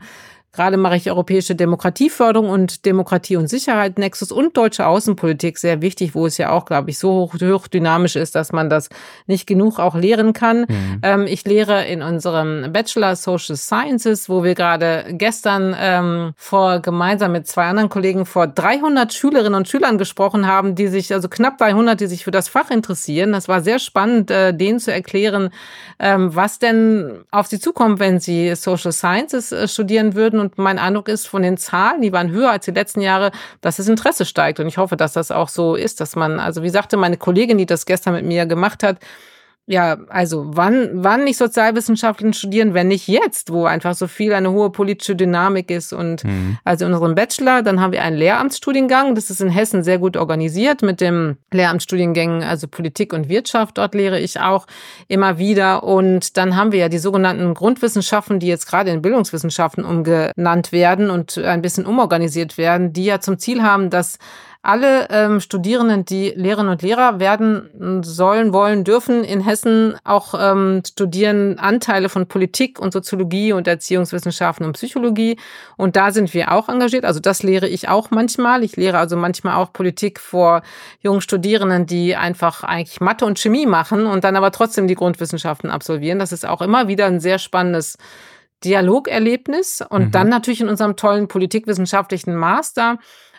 Gerade 0.55 0.77
mache 0.77 0.95
ich 0.95 1.11
europäische 1.11 1.53
Demokratieförderung 1.53 2.49
und 2.49 2.85
Demokratie 2.85 3.35
und 3.35 3.49
Sicherheit 3.49 3.99
Nexus 3.99 4.31
und 4.31 4.55
deutsche 4.55 4.87
Außenpolitik 4.87 5.57
sehr 5.57 5.81
wichtig, 5.81 6.15
wo 6.15 6.25
es 6.25 6.37
ja 6.37 6.51
auch, 6.51 6.63
glaube 6.63 6.91
ich, 6.91 6.97
so 6.97 7.09
hoch, 7.11 7.33
hoch 7.41 7.67
dynamisch 7.67 8.15
ist, 8.15 8.35
dass 8.35 8.53
man 8.53 8.69
das 8.69 8.87
nicht 9.27 9.47
genug 9.47 9.79
auch 9.79 9.95
lehren 9.95 10.31
kann. 10.31 10.61
Mhm. 10.61 10.99
Ähm, 11.03 11.27
ich 11.27 11.43
lehre 11.43 11.85
in 11.85 12.01
unserem 12.01 12.71
Bachelor 12.71 13.17
Social 13.17 13.57
Sciences, 13.57 14.29
wo 14.29 14.45
wir 14.45 14.55
gerade 14.55 15.05
gestern 15.09 15.75
ähm, 15.77 16.33
vor 16.37 16.79
gemeinsam 16.79 17.33
mit 17.33 17.47
zwei 17.47 17.65
anderen 17.65 17.89
Kollegen 17.89 18.25
vor 18.25 18.47
300 18.47 19.13
Schülerinnen 19.13 19.55
und 19.55 19.67
Schülern 19.67 19.97
gesprochen 19.97 20.47
haben, 20.47 20.75
die 20.75 20.87
sich, 20.87 21.13
also 21.13 21.27
knapp 21.27 21.57
300, 21.57 21.99
die 21.99 22.07
sich 22.07 22.23
für 22.23 22.31
das 22.31 22.47
Fach 22.47 22.71
interessieren. 22.71 23.33
Das 23.33 23.49
war 23.49 23.59
sehr 23.59 23.79
spannend, 23.79 24.31
äh, 24.31 24.53
denen 24.53 24.79
zu 24.79 24.93
erklären, 24.93 25.49
ähm, 25.99 26.33
was 26.33 26.59
denn 26.59 27.25
auf 27.31 27.47
sie 27.47 27.59
zukommt, 27.59 27.99
wenn 27.99 28.21
sie 28.21 28.55
Social 28.55 28.93
Sciences 28.93 29.51
äh, 29.51 29.67
studieren 29.67 30.15
würden 30.15 30.44
und 30.45 30.57
mein 30.57 30.79
Eindruck 30.79 31.07
ist 31.07 31.27
von 31.27 31.41
den 31.41 31.57
Zahlen, 31.57 32.01
die 32.01 32.13
waren 32.13 32.31
höher 32.31 32.51
als 32.51 32.65
die 32.65 32.71
letzten 32.71 33.01
Jahre, 33.01 33.31
dass 33.61 33.77
das 33.77 33.87
Interesse 33.87 34.25
steigt. 34.25 34.59
Und 34.59 34.67
ich 34.67 34.77
hoffe, 34.77 34.95
dass 34.95 35.13
das 35.13 35.31
auch 35.31 35.49
so 35.49 35.75
ist, 35.75 35.99
dass 35.99 36.15
man, 36.15 36.39
also 36.39 36.63
wie 36.63 36.69
sagte 36.69 36.97
meine 36.97 37.17
Kollegin, 37.17 37.57
die 37.57 37.65
das 37.65 37.85
gestern 37.85 38.13
mit 38.13 38.25
mir 38.25 38.45
gemacht 38.45 38.83
hat, 38.83 38.97
ja, 39.67 39.97
also 40.09 40.45
wann, 40.49 40.89
wann 40.93 41.23
nicht 41.23 41.37
Sozialwissenschaften 41.37 42.33
studieren, 42.33 42.75
wenn 42.75 42.87
nicht 42.87 43.07
jetzt, 43.07 43.51
wo 43.51 43.65
einfach 43.65 43.95
so 43.95 44.05
viel 44.05 44.33
eine 44.33 44.51
hohe 44.51 44.69
politische 44.69 45.15
Dynamik 45.15 45.71
ist. 45.71 45.91
Und 45.91 46.23
mhm. 46.23 46.57
also 46.63 46.85
in 46.85 46.93
unserem 46.93 47.15
Bachelor, 47.15 47.63
dann 47.63 47.81
haben 47.81 47.91
wir 47.91 48.03
einen 48.03 48.17
Lehramtsstudiengang. 48.17 49.15
Das 49.15 49.31
ist 49.31 49.41
in 49.41 49.49
Hessen 49.49 49.83
sehr 49.83 49.97
gut 49.97 50.17
organisiert 50.17 50.83
mit 50.83 51.01
dem 51.01 51.37
Lehramtsstudiengängen, 51.51 52.43
also 52.43 52.67
Politik 52.67 53.11
und 53.11 53.27
Wirtschaft. 53.27 53.79
Dort 53.79 53.95
lehre 53.95 54.19
ich 54.19 54.39
auch 54.39 54.67
immer 55.07 55.39
wieder. 55.39 55.83
Und 55.83 56.37
dann 56.37 56.55
haben 56.55 56.71
wir 56.71 56.79
ja 56.79 56.89
die 56.89 56.99
sogenannten 56.99 57.55
Grundwissenschaften, 57.55 58.39
die 58.39 58.47
jetzt 58.47 58.67
gerade 58.67 58.91
in 58.91 59.01
Bildungswissenschaften 59.01 59.83
umgenannt 59.83 60.73
werden 60.73 61.09
und 61.09 61.39
ein 61.39 61.63
bisschen 61.63 61.87
umorganisiert 61.87 62.59
werden, 62.59 62.93
die 62.93 63.05
ja 63.05 63.19
zum 63.19 63.39
Ziel 63.39 63.63
haben, 63.63 63.89
dass 63.89 64.19
alle 64.65 65.07
ähm, 65.09 65.39
Studierenden, 65.39 66.05
die 66.05 66.33
Lehrerinnen 66.35 66.71
und 66.71 66.81
Lehrer 66.81 67.19
werden 67.19 68.01
sollen, 68.03 68.51
wollen, 68.51 68.83
dürfen 68.83 69.23
in 69.23 69.41
Hessen 69.41 69.95
auch 70.03 70.33
ähm, 70.37 70.81
studieren 70.85 71.59
Anteile 71.59 72.09
von 72.09 72.27
Politik 72.27 72.79
und 72.79 72.91
Soziologie 72.91 73.53
und 73.53 73.67
Erziehungswissenschaften 73.67 74.65
und 74.65 74.73
Psychologie. 74.73 75.37
Und 75.77 75.95
da 75.95 76.11
sind 76.11 76.33
wir 76.33 76.51
auch 76.51 76.67
engagiert. 76.67 77.05
Also 77.05 77.19
das 77.19 77.43
lehre 77.43 77.67
ich 77.67 77.89
auch 77.89 78.11
manchmal. 78.11 78.63
Ich 78.63 78.75
lehre 78.75 78.97
also 78.97 79.15
manchmal 79.15 79.55
auch 79.55 79.71
Politik 79.71 80.19
vor 80.19 80.63
jungen 80.99 81.21
Studierenden, 81.21 81.85
die 81.85 82.15
einfach 82.15 82.63
eigentlich 82.63 82.99
Mathe 83.01 83.25
und 83.25 83.39
Chemie 83.39 83.65
machen 83.65 84.07
und 84.07 84.23
dann 84.23 84.35
aber 84.35 84.51
trotzdem 84.51 84.87
die 84.87 84.95
Grundwissenschaften 84.95 85.69
absolvieren. 85.69 86.19
Das 86.19 86.31
ist 86.31 86.45
auch 86.45 86.61
immer 86.61 86.87
wieder 86.87 87.05
ein 87.05 87.19
sehr 87.19 87.37
spannendes 87.37 87.97
Dialogerlebnis. 88.63 89.83
Und 89.87 90.05
mhm. 90.05 90.11
dann 90.11 90.29
natürlich 90.29 90.61
in 90.61 90.69
unserem 90.69 90.95
tollen 90.95 91.27
politikwissenschaftlichen 91.27 92.35
Master 92.35 92.97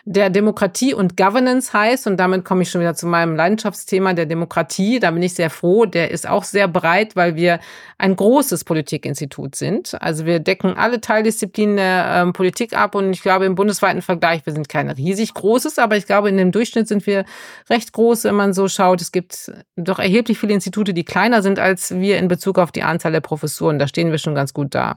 der 0.09 0.29
Demokratie 0.29 0.93
und 0.93 1.17
Governance 1.17 1.73
heißt, 1.73 2.07
und 2.07 2.15
damit 2.15 2.45
komme 2.45 2.61
ich 2.61 2.71
schon 2.71 2.79
wieder 2.79 2.95
zu 2.95 3.07
meinem 3.07 3.35
Leidenschaftsthema 3.35 4.13
der 4.13 4.25
Demokratie, 4.25 5.01
da 5.01 5.11
bin 5.11 5.21
ich 5.21 5.33
sehr 5.33 5.49
froh, 5.49 5.85
der 5.85 6.11
ist 6.11 6.29
auch 6.29 6.45
sehr 6.45 6.69
breit, 6.69 7.17
weil 7.17 7.35
wir 7.35 7.59
ein 7.97 8.15
großes 8.15 8.63
Politikinstitut 8.63 9.57
sind. 9.57 10.01
Also 10.01 10.25
wir 10.25 10.39
decken 10.39 10.77
alle 10.77 11.01
Teildisziplinen 11.01 11.75
der 11.75 12.21
ähm, 12.23 12.31
Politik 12.31 12.71
ab 12.71 12.95
und 12.95 13.11
ich 13.11 13.21
glaube 13.21 13.43
im 13.43 13.55
bundesweiten 13.55 14.01
Vergleich, 14.01 14.45
wir 14.45 14.53
sind 14.53 14.69
kein 14.69 14.89
riesig 14.89 15.33
großes, 15.33 15.77
aber 15.77 15.97
ich 15.97 16.05
glaube 16.05 16.29
in 16.29 16.37
dem 16.37 16.53
Durchschnitt 16.53 16.87
sind 16.87 17.05
wir 17.05 17.25
recht 17.69 17.91
groß, 17.91 18.23
wenn 18.23 18.35
man 18.35 18.53
so 18.53 18.69
schaut. 18.69 19.01
Es 19.01 19.11
gibt 19.11 19.51
doch 19.75 19.99
erheblich 19.99 20.39
viele 20.39 20.53
Institute, 20.53 20.93
die 20.93 21.03
kleiner 21.03 21.41
sind 21.41 21.59
als 21.59 21.93
wir 21.93 22.17
in 22.17 22.29
Bezug 22.29 22.59
auf 22.59 22.71
die 22.71 22.83
Anzahl 22.83 23.11
der 23.11 23.19
Professuren. 23.19 23.77
Da 23.77 23.89
stehen 23.89 24.11
wir 24.11 24.19
schon 24.19 24.35
ganz 24.35 24.53
gut 24.53 24.73
da. 24.73 24.95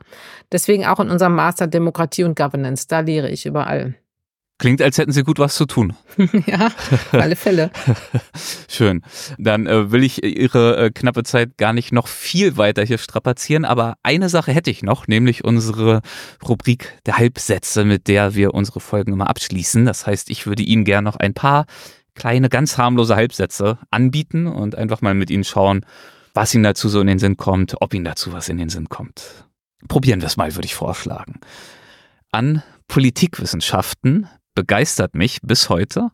Deswegen 0.52 0.86
auch 0.86 1.00
in 1.00 1.10
unserem 1.10 1.34
Master 1.34 1.66
Demokratie 1.66 2.22
und 2.22 2.36
Governance, 2.36 2.86
da 2.86 3.00
lehre 3.00 3.28
ich 3.28 3.44
überall. 3.44 3.96
Klingt, 4.60 4.82
als 4.82 4.98
hätten 4.98 5.10
Sie 5.10 5.22
gut 5.22 5.38
was 5.38 5.54
zu 5.54 5.64
tun. 5.64 5.94
ja, 6.46 6.70
alle 7.12 7.34
Fälle. 7.34 7.70
Schön. 8.68 9.00
Dann 9.38 9.66
äh, 9.66 9.90
will 9.90 10.04
ich 10.04 10.22
Ihre 10.22 10.76
äh, 10.76 10.90
knappe 10.90 11.22
Zeit 11.22 11.56
gar 11.56 11.72
nicht 11.72 11.92
noch 11.92 12.06
viel 12.06 12.58
weiter 12.58 12.84
hier 12.84 12.98
strapazieren, 12.98 13.64
aber 13.64 13.94
eine 14.02 14.28
Sache 14.28 14.52
hätte 14.52 14.70
ich 14.70 14.82
noch, 14.82 15.08
nämlich 15.08 15.44
unsere 15.44 16.02
Rubrik 16.46 16.98
der 17.06 17.16
Halbsätze, 17.16 17.86
mit 17.86 18.06
der 18.06 18.34
wir 18.34 18.52
unsere 18.52 18.80
Folgen 18.80 19.14
immer 19.14 19.30
abschließen. 19.30 19.86
Das 19.86 20.06
heißt, 20.06 20.28
ich 20.28 20.46
würde 20.46 20.62
Ihnen 20.62 20.84
gerne 20.84 21.06
noch 21.06 21.16
ein 21.16 21.32
paar 21.32 21.64
kleine, 22.14 22.50
ganz 22.50 22.76
harmlose 22.76 23.16
Halbsätze 23.16 23.78
anbieten 23.90 24.46
und 24.46 24.74
einfach 24.76 25.00
mal 25.00 25.14
mit 25.14 25.30
Ihnen 25.30 25.44
schauen, 25.44 25.86
was 26.34 26.54
Ihnen 26.54 26.64
dazu 26.64 26.90
so 26.90 27.00
in 27.00 27.06
den 27.06 27.18
Sinn 27.18 27.38
kommt, 27.38 27.76
ob 27.80 27.94
Ihnen 27.94 28.04
dazu 28.04 28.34
was 28.34 28.50
in 28.50 28.58
den 28.58 28.68
Sinn 28.68 28.90
kommt. 28.90 29.46
Probieren 29.88 30.20
wir 30.20 30.26
es 30.26 30.36
mal, 30.36 30.54
würde 30.54 30.66
ich 30.66 30.74
vorschlagen. 30.74 31.40
An 32.30 32.62
Politikwissenschaften 32.88 34.28
begeistert 34.54 35.14
mich 35.14 35.38
bis 35.42 35.68
heute 35.68 36.10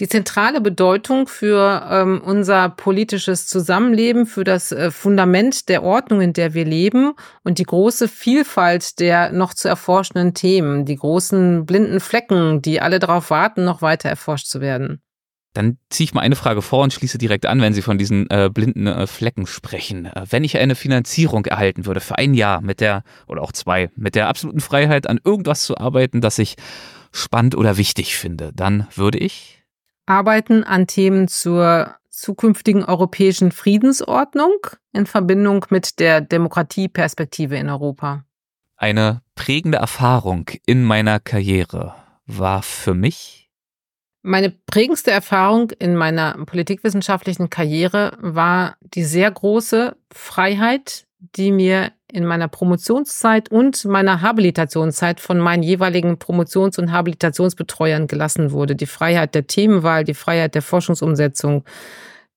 die 0.00 0.08
zentrale 0.08 0.62
Bedeutung 0.62 1.28
für 1.28 1.86
ähm, 1.90 2.22
unser 2.24 2.70
politisches 2.70 3.46
Zusammenleben, 3.46 4.26
für 4.26 4.44
das 4.44 4.72
äh, 4.72 4.90
Fundament 4.90 5.68
der 5.68 5.82
Ordnung, 5.82 6.22
in 6.22 6.32
der 6.32 6.54
wir 6.54 6.64
leben 6.64 7.12
und 7.44 7.58
die 7.58 7.64
große 7.64 8.08
Vielfalt 8.08 8.98
der 8.98 9.30
noch 9.30 9.52
zu 9.52 9.68
erforschenden 9.68 10.32
Themen, 10.32 10.86
die 10.86 10.96
großen 10.96 11.66
blinden 11.66 12.00
Flecken, 12.00 12.62
die 12.62 12.80
alle 12.80 12.98
darauf 12.98 13.30
warten, 13.30 13.64
noch 13.64 13.82
weiter 13.82 14.08
erforscht 14.08 14.46
zu 14.46 14.62
werden. 14.62 15.02
Dann 15.52 15.78
ziehe 15.90 16.04
ich 16.04 16.14
mal 16.14 16.20
eine 16.20 16.36
Frage 16.36 16.62
vor 16.62 16.84
und 16.84 16.92
schließe 16.92 17.18
direkt 17.18 17.44
an, 17.44 17.60
wenn 17.60 17.74
Sie 17.74 17.82
von 17.82 17.98
diesen 17.98 18.30
äh, 18.30 18.48
blinden 18.54 18.86
äh, 18.86 19.08
Flecken 19.08 19.46
sprechen. 19.46 20.06
Äh, 20.06 20.24
wenn 20.30 20.44
ich 20.44 20.56
eine 20.56 20.76
Finanzierung 20.76 21.44
erhalten 21.44 21.86
würde 21.86 22.00
für 22.00 22.16
ein 22.16 22.34
Jahr 22.34 22.60
mit 22.60 22.80
der, 22.80 23.02
oder 23.26 23.42
auch 23.42 23.50
zwei, 23.50 23.90
mit 23.96 24.14
der 24.14 24.28
absoluten 24.28 24.60
Freiheit 24.60 25.08
an 25.08 25.18
irgendwas 25.24 25.64
zu 25.64 25.76
arbeiten, 25.76 26.20
das 26.20 26.38
ich 26.38 26.54
spannend 27.12 27.56
oder 27.56 27.76
wichtig 27.76 28.16
finde, 28.16 28.52
dann 28.54 28.86
würde 28.94 29.18
ich 29.18 29.60
arbeiten 30.06 30.64
an 30.64 30.86
Themen 30.86 31.28
zur 31.28 31.94
zukünftigen 32.10 32.84
europäischen 32.84 33.52
Friedensordnung 33.52 34.56
in 34.92 35.06
Verbindung 35.06 35.64
mit 35.70 36.00
der 36.00 36.20
Demokratieperspektive 36.20 37.56
in 37.56 37.70
Europa. 37.70 38.24
Eine 38.76 39.22
prägende 39.36 39.78
Erfahrung 39.78 40.50
in 40.66 40.82
meiner 40.84 41.20
Karriere 41.20 41.94
war 42.26 42.62
für 42.62 42.94
mich 42.94 43.40
meine 44.22 44.50
prägendste 44.50 45.10
Erfahrung 45.10 45.70
in 45.78 45.96
meiner 45.96 46.44
politikwissenschaftlichen 46.44 47.48
Karriere 47.48 48.18
war 48.20 48.76
die 48.82 49.02
sehr 49.02 49.30
große 49.30 49.96
Freiheit, 50.12 51.06
die 51.36 51.52
mir 51.52 51.92
in 52.10 52.24
meiner 52.24 52.48
Promotionszeit 52.48 53.50
und 53.50 53.84
meiner 53.84 54.20
Habilitationszeit 54.20 55.20
von 55.20 55.38
meinen 55.38 55.62
jeweiligen 55.62 56.18
Promotions- 56.18 56.78
und 56.78 56.92
Habilitationsbetreuern 56.92 58.06
gelassen 58.06 58.52
wurde. 58.52 58.74
Die 58.74 58.86
Freiheit 58.86 59.34
der 59.34 59.46
Themenwahl, 59.46 60.04
die 60.04 60.14
Freiheit 60.14 60.54
der 60.54 60.62
Forschungsumsetzung, 60.62 61.64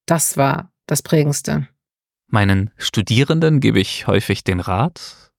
das 0.06 0.38
war 0.38 0.72
das 0.86 1.02
Prägendste. 1.02 1.68
Meinen 2.28 2.72
Studierenden 2.78 3.60
gebe 3.60 3.80
ich 3.80 4.08
häufig 4.08 4.44
den 4.44 4.60
Rat, 4.60 5.32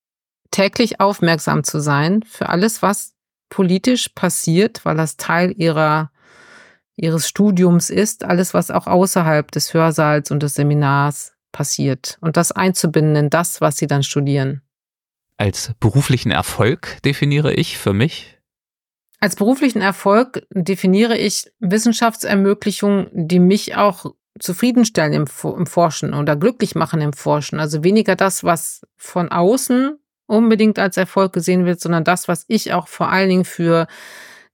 täglich 0.51 1.01
aufmerksam 1.01 1.65
zu 1.65 1.81
sein 1.81 2.23
für 2.23 2.49
alles, 2.49 2.83
was 2.83 3.15
politisch 3.51 4.09
passiert, 4.11 4.85
weil 4.85 4.97
das 4.97 5.17
Teil 5.17 5.53
ihrer 5.57 6.11
ihres 6.97 7.29
Studiums 7.29 7.91
ist, 7.91 8.25
alles, 8.25 8.55
was 8.55 8.71
auch 8.71 8.87
außerhalb 8.87 9.51
des 9.51 9.75
Hörsaals 9.75 10.31
und 10.31 10.43
des 10.43 10.55
Seminars 10.55 11.34
passiert 11.55 12.19
und 12.21 12.37
das 12.37 12.53
einzubinden 12.53 13.17
in 13.17 13.31
das, 13.31 13.63
was 13.63 13.79
sie 13.79 13.87
dann 13.87 14.03
studieren. 14.03 14.61
Als 15.39 15.73
beruflichen 15.81 16.31
Erfolg 16.31 16.99
definiere 17.05 17.55
ich 17.55 17.79
für 17.79 17.95
mich? 17.95 18.39
Als 19.21 19.37
beruflichen 19.37 19.81
Erfolg 19.81 20.47
definiere 20.51 21.17
ich 21.17 21.51
Wissenschaftsermöglichungen, 21.61 23.09
die 23.13 23.39
mich 23.39 23.77
auch 23.77 24.15
zufriedenstellen 24.39 25.13
im, 25.13 25.25
im 25.43 25.67
Forschen 25.67 26.13
oder 26.13 26.37
glücklich 26.37 26.75
machen 26.75 27.01
im 27.01 27.13
Forschen. 27.13 27.61
Also 27.61 27.85
weniger 27.85 28.17
das, 28.17 28.45
was 28.45 28.83
von 28.97 29.31
außen 29.31 29.99
unbedingt 30.27 30.79
als 30.79 30.97
Erfolg 30.97 31.33
gesehen 31.33 31.65
wird, 31.67 31.81
sondern 31.81 32.05
das, 32.05 32.29
was 32.29 32.45
ich 32.49 32.73
auch 32.73 32.89
vor 32.89 33.11
allen 33.11 33.29
Dingen 33.29 33.45
für 33.45 33.87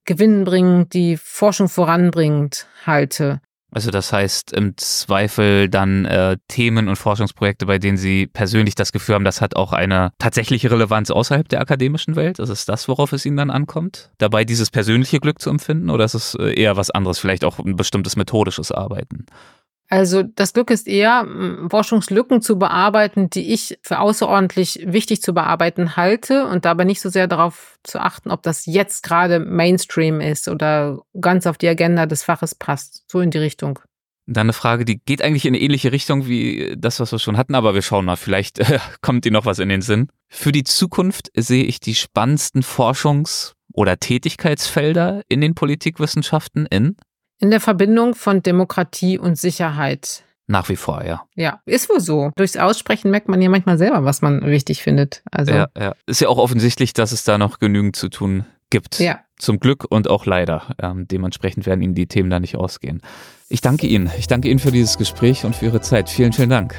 gewinnbringend 0.04 0.92
die 0.92 1.16
Forschung 1.16 1.68
voranbringend 1.68 2.66
halte. 2.84 3.40
Also 3.72 3.90
das 3.90 4.12
heißt 4.12 4.52
im 4.52 4.76
Zweifel 4.76 5.68
dann 5.68 6.04
äh, 6.04 6.36
Themen 6.48 6.88
und 6.88 6.96
Forschungsprojekte, 6.96 7.66
bei 7.66 7.78
denen 7.78 7.96
Sie 7.96 8.26
persönlich 8.26 8.74
das 8.74 8.92
Gefühl 8.92 9.14
haben, 9.14 9.24
das 9.24 9.40
hat 9.40 9.56
auch 9.56 9.72
eine 9.72 10.12
tatsächliche 10.18 10.70
Relevanz 10.70 11.10
außerhalb 11.10 11.48
der 11.48 11.60
akademischen 11.60 12.16
Welt. 12.16 12.38
Ist 12.38 12.48
es 12.48 12.64
das, 12.64 12.88
worauf 12.88 13.12
es 13.12 13.24
Ihnen 13.24 13.36
dann 13.36 13.50
ankommt? 13.50 14.10
Dabei 14.18 14.44
dieses 14.44 14.70
persönliche 14.70 15.20
Glück 15.20 15.40
zu 15.40 15.50
empfinden 15.50 15.90
oder 15.90 16.04
ist 16.04 16.14
es 16.14 16.34
äh, 16.34 16.52
eher 16.52 16.76
was 16.76 16.90
anderes, 16.90 17.18
vielleicht 17.18 17.44
auch 17.44 17.58
ein 17.58 17.76
bestimmtes 17.76 18.16
methodisches 18.16 18.72
Arbeiten? 18.72 19.26
Also 19.92 20.22
das 20.22 20.52
Glück 20.52 20.70
ist 20.70 20.86
eher, 20.86 21.26
Forschungslücken 21.68 22.40
zu 22.42 22.60
bearbeiten, 22.60 23.28
die 23.28 23.52
ich 23.52 23.76
für 23.82 23.98
außerordentlich 23.98 24.84
wichtig 24.86 25.20
zu 25.20 25.34
bearbeiten 25.34 25.96
halte 25.96 26.46
und 26.46 26.64
dabei 26.64 26.84
nicht 26.84 27.00
so 27.00 27.08
sehr 27.08 27.26
darauf 27.26 27.76
zu 27.82 27.98
achten, 27.98 28.30
ob 28.30 28.44
das 28.44 28.66
jetzt 28.66 29.02
gerade 29.02 29.40
Mainstream 29.40 30.20
ist 30.20 30.46
oder 30.46 31.00
ganz 31.20 31.44
auf 31.48 31.58
die 31.58 31.66
Agenda 31.66 32.06
des 32.06 32.22
Faches 32.22 32.54
passt. 32.54 33.02
So 33.10 33.20
in 33.20 33.32
die 33.32 33.38
Richtung. 33.38 33.80
Dann 34.26 34.46
eine 34.46 34.52
Frage, 34.52 34.84
die 34.84 35.00
geht 35.04 35.22
eigentlich 35.22 35.44
in 35.44 35.54
eine 35.54 35.62
ähnliche 35.62 35.90
Richtung 35.90 36.28
wie 36.28 36.76
das, 36.78 37.00
was 37.00 37.10
wir 37.10 37.18
schon 37.18 37.36
hatten, 37.36 37.56
aber 37.56 37.74
wir 37.74 37.82
schauen 37.82 38.04
mal, 38.04 38.14
vielleicht 38.14 38.60
äh, 38.60 38.78
kommt 39.02 39.26
Ihnen 39.26 39.32
noch 39.32 39.46
was 39.46 39.58
in 39.58 39.68
den 39.68 39.82
Sinn. 39.82 40.08
Für 40.28 40.52
die 40.52 40.62
Zukunft 40.62 41.32
sehe 41.34 41.64
ich 41.64 41.80
die 41.80 41.96
spannendsten 41.96 42.62
Forschungs- 42.62 43.54
oder 43.72 43.98
Tätigkeitsfelder 43.98 45.22
in 45.28 45.40
den 45.40 45.56
Politikwissenschaften 45.56 46.66
in 46.66 46.96
in 47.40 47.50
der 47.50 47.60
Verbindung 47.60 48.14
von 48.14 48.42
Demokratie 48.42 49.18
und 49.18 49.36
Sicherheit. 49.36 50.22
Nach 50.46 50.68
wie 50.68 50.76
vor, 50.76 51.04
ja. 51.04 51.22
Ja, 51.36 51.60
ist 51.64 51.88
wohl 51.88 52.00
so. 52.00 52.32
Durchs 52.36 52.56
Aussprechen 52.56 53.10
merkt 53.10 53.28
man 53.28 53.40
ja 53.40 53.48
manchmal 53.48 53.78
selber, 53.78 54.04
was 54.04 54.20
man 54.20 54.44
wichtig 54.44 54.82
findet. 54.82 55.22
Also 55.30 55.52
ja, 55.52 55.68
ja. 55.78 55.94
Ist 56.06 56.20
ja 56.20 56.28
auch 56.28 56.38
offensichtlich, 56.38 56.92
dass 56.92 57.12
es 57.12 57.24
da 57.24 57.38
noch 57.38 57.58
genügend 57.58 57.96
zu 57.96 58.08
tun 58.08 58.44
gibt. 58.68 58.98
Ja. 58.98 59.20
Zum 59.38 59.58
Glück 59.58 59.86
und 59.88 60.08
auch 60.08 60.26
leider. 60.26 60.74
Ähm, 60.82 61.06
dementsprechend 61.08 61.66
werden 61.66 61.82
Ihnen 61.82 61.94
die 61.94 62.06
Themen 62.08 62.30
da 62.30 62.40
nicht 62.40 62.56
ausgehen. 62.56 63.00
Ich 63.48 63.60
danke 63.60 63.86
Ihnen. 63.86 64.10
Ich 64.18 64.26
danke 64.26 64.48
Ihnen 64.48 64.58
für 64.58 64.72
dieses 64.72 64.98
Gespräch 64.98 65.44
und 65.44 65.56
für 65.56 65.66
Ihre 65.66 65.80
Zeit. 65.80 66.10
Vielen, 66.10 66.32
vielen 66.32 66.50
Dank. 66.50 66.74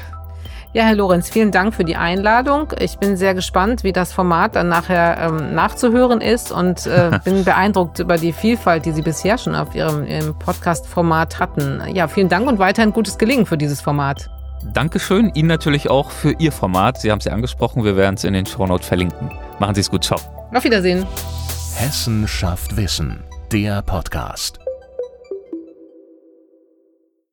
Ja, 0.74 0.84
Herr 0.84 0.94
Lorenz, 0.94 1.28
vielen 1.28 1.50
Dank 1.50 1.74
für 1.74 1.84
die 1.84 1.96
Einladung. 1.96 2.72
Ich 2.78 2.96
bin 2.96 3.18
sehr 3.18 3.34
gespannt, 3.34 3.84
wie 3.84 3.92
das 3.92 4.14
Format 4.14 4.56
dann 4.56 4.68
nachher 4.68 5.18
ähm, 5.18 5.54
nachzuhören 5.54 6.22
ist 6.22 6.50
und 6.50 6.86
äh, 6.86 7.18
bin 7.24 7.44
beeindruckt 7.44 7.98
über 7.98 8.16
die 8.16 8.32
Vielfalt, 8.32 8.86
die 8.86 8.92
Sie 8.92 9.02
bisher 9.02 9.36
schon 9.36 9.54
auf 9.54 9.74
Ihrem, 9.74 10.06
Ihrem 10.06 10.34
Podcast-Format 10.38 11.38
hatten. 11.38 11.82
Ja, 11.92 12.08
vielen 12.08 12.30
Dank 12.30 12.48
und 12.48 12.58
weiterhin 12.58 12.94
gutes 12.94 13.18
Gelingen 13.18 13.44
für 13.44 13.58
dieses 13.58 13.82
Format. 13.82 14.30
Dankeschön, 14.72 15.30
Ihnen 15.34 15.48
natürlich 15.48 15.90
auch 15.90 16.10
für 16.10 16.32
Ihr 16.38 16.52
Format. 16.52 16.98
Sie 16.98 17.10
haben 17.10 17.18
es 17.18 17.26
ja 17.26 17.32
angesprochen, 17.32 17.84
wir 17.84 17.96
werden 17.96 18.14
es 18.14 18.24
in 18.24 18.32
den 18.32 18.46
Shownotes 18.46 18.86
verlinken. 18.86 19.30
Machen 19.58 19.74
Sie 19.74 19.82
es 19.82 19.90
gut, 19.90 20.04
ciao. 20.04 20.20
Auf 20.54 20.64
Wiedersehen. 20.64 21.04
Hessen 21.76 22.26
schafft 22.26 22.78
Wissen, 22.78 23.24
der 23.52 23.82
Podcast. 23.82 24.61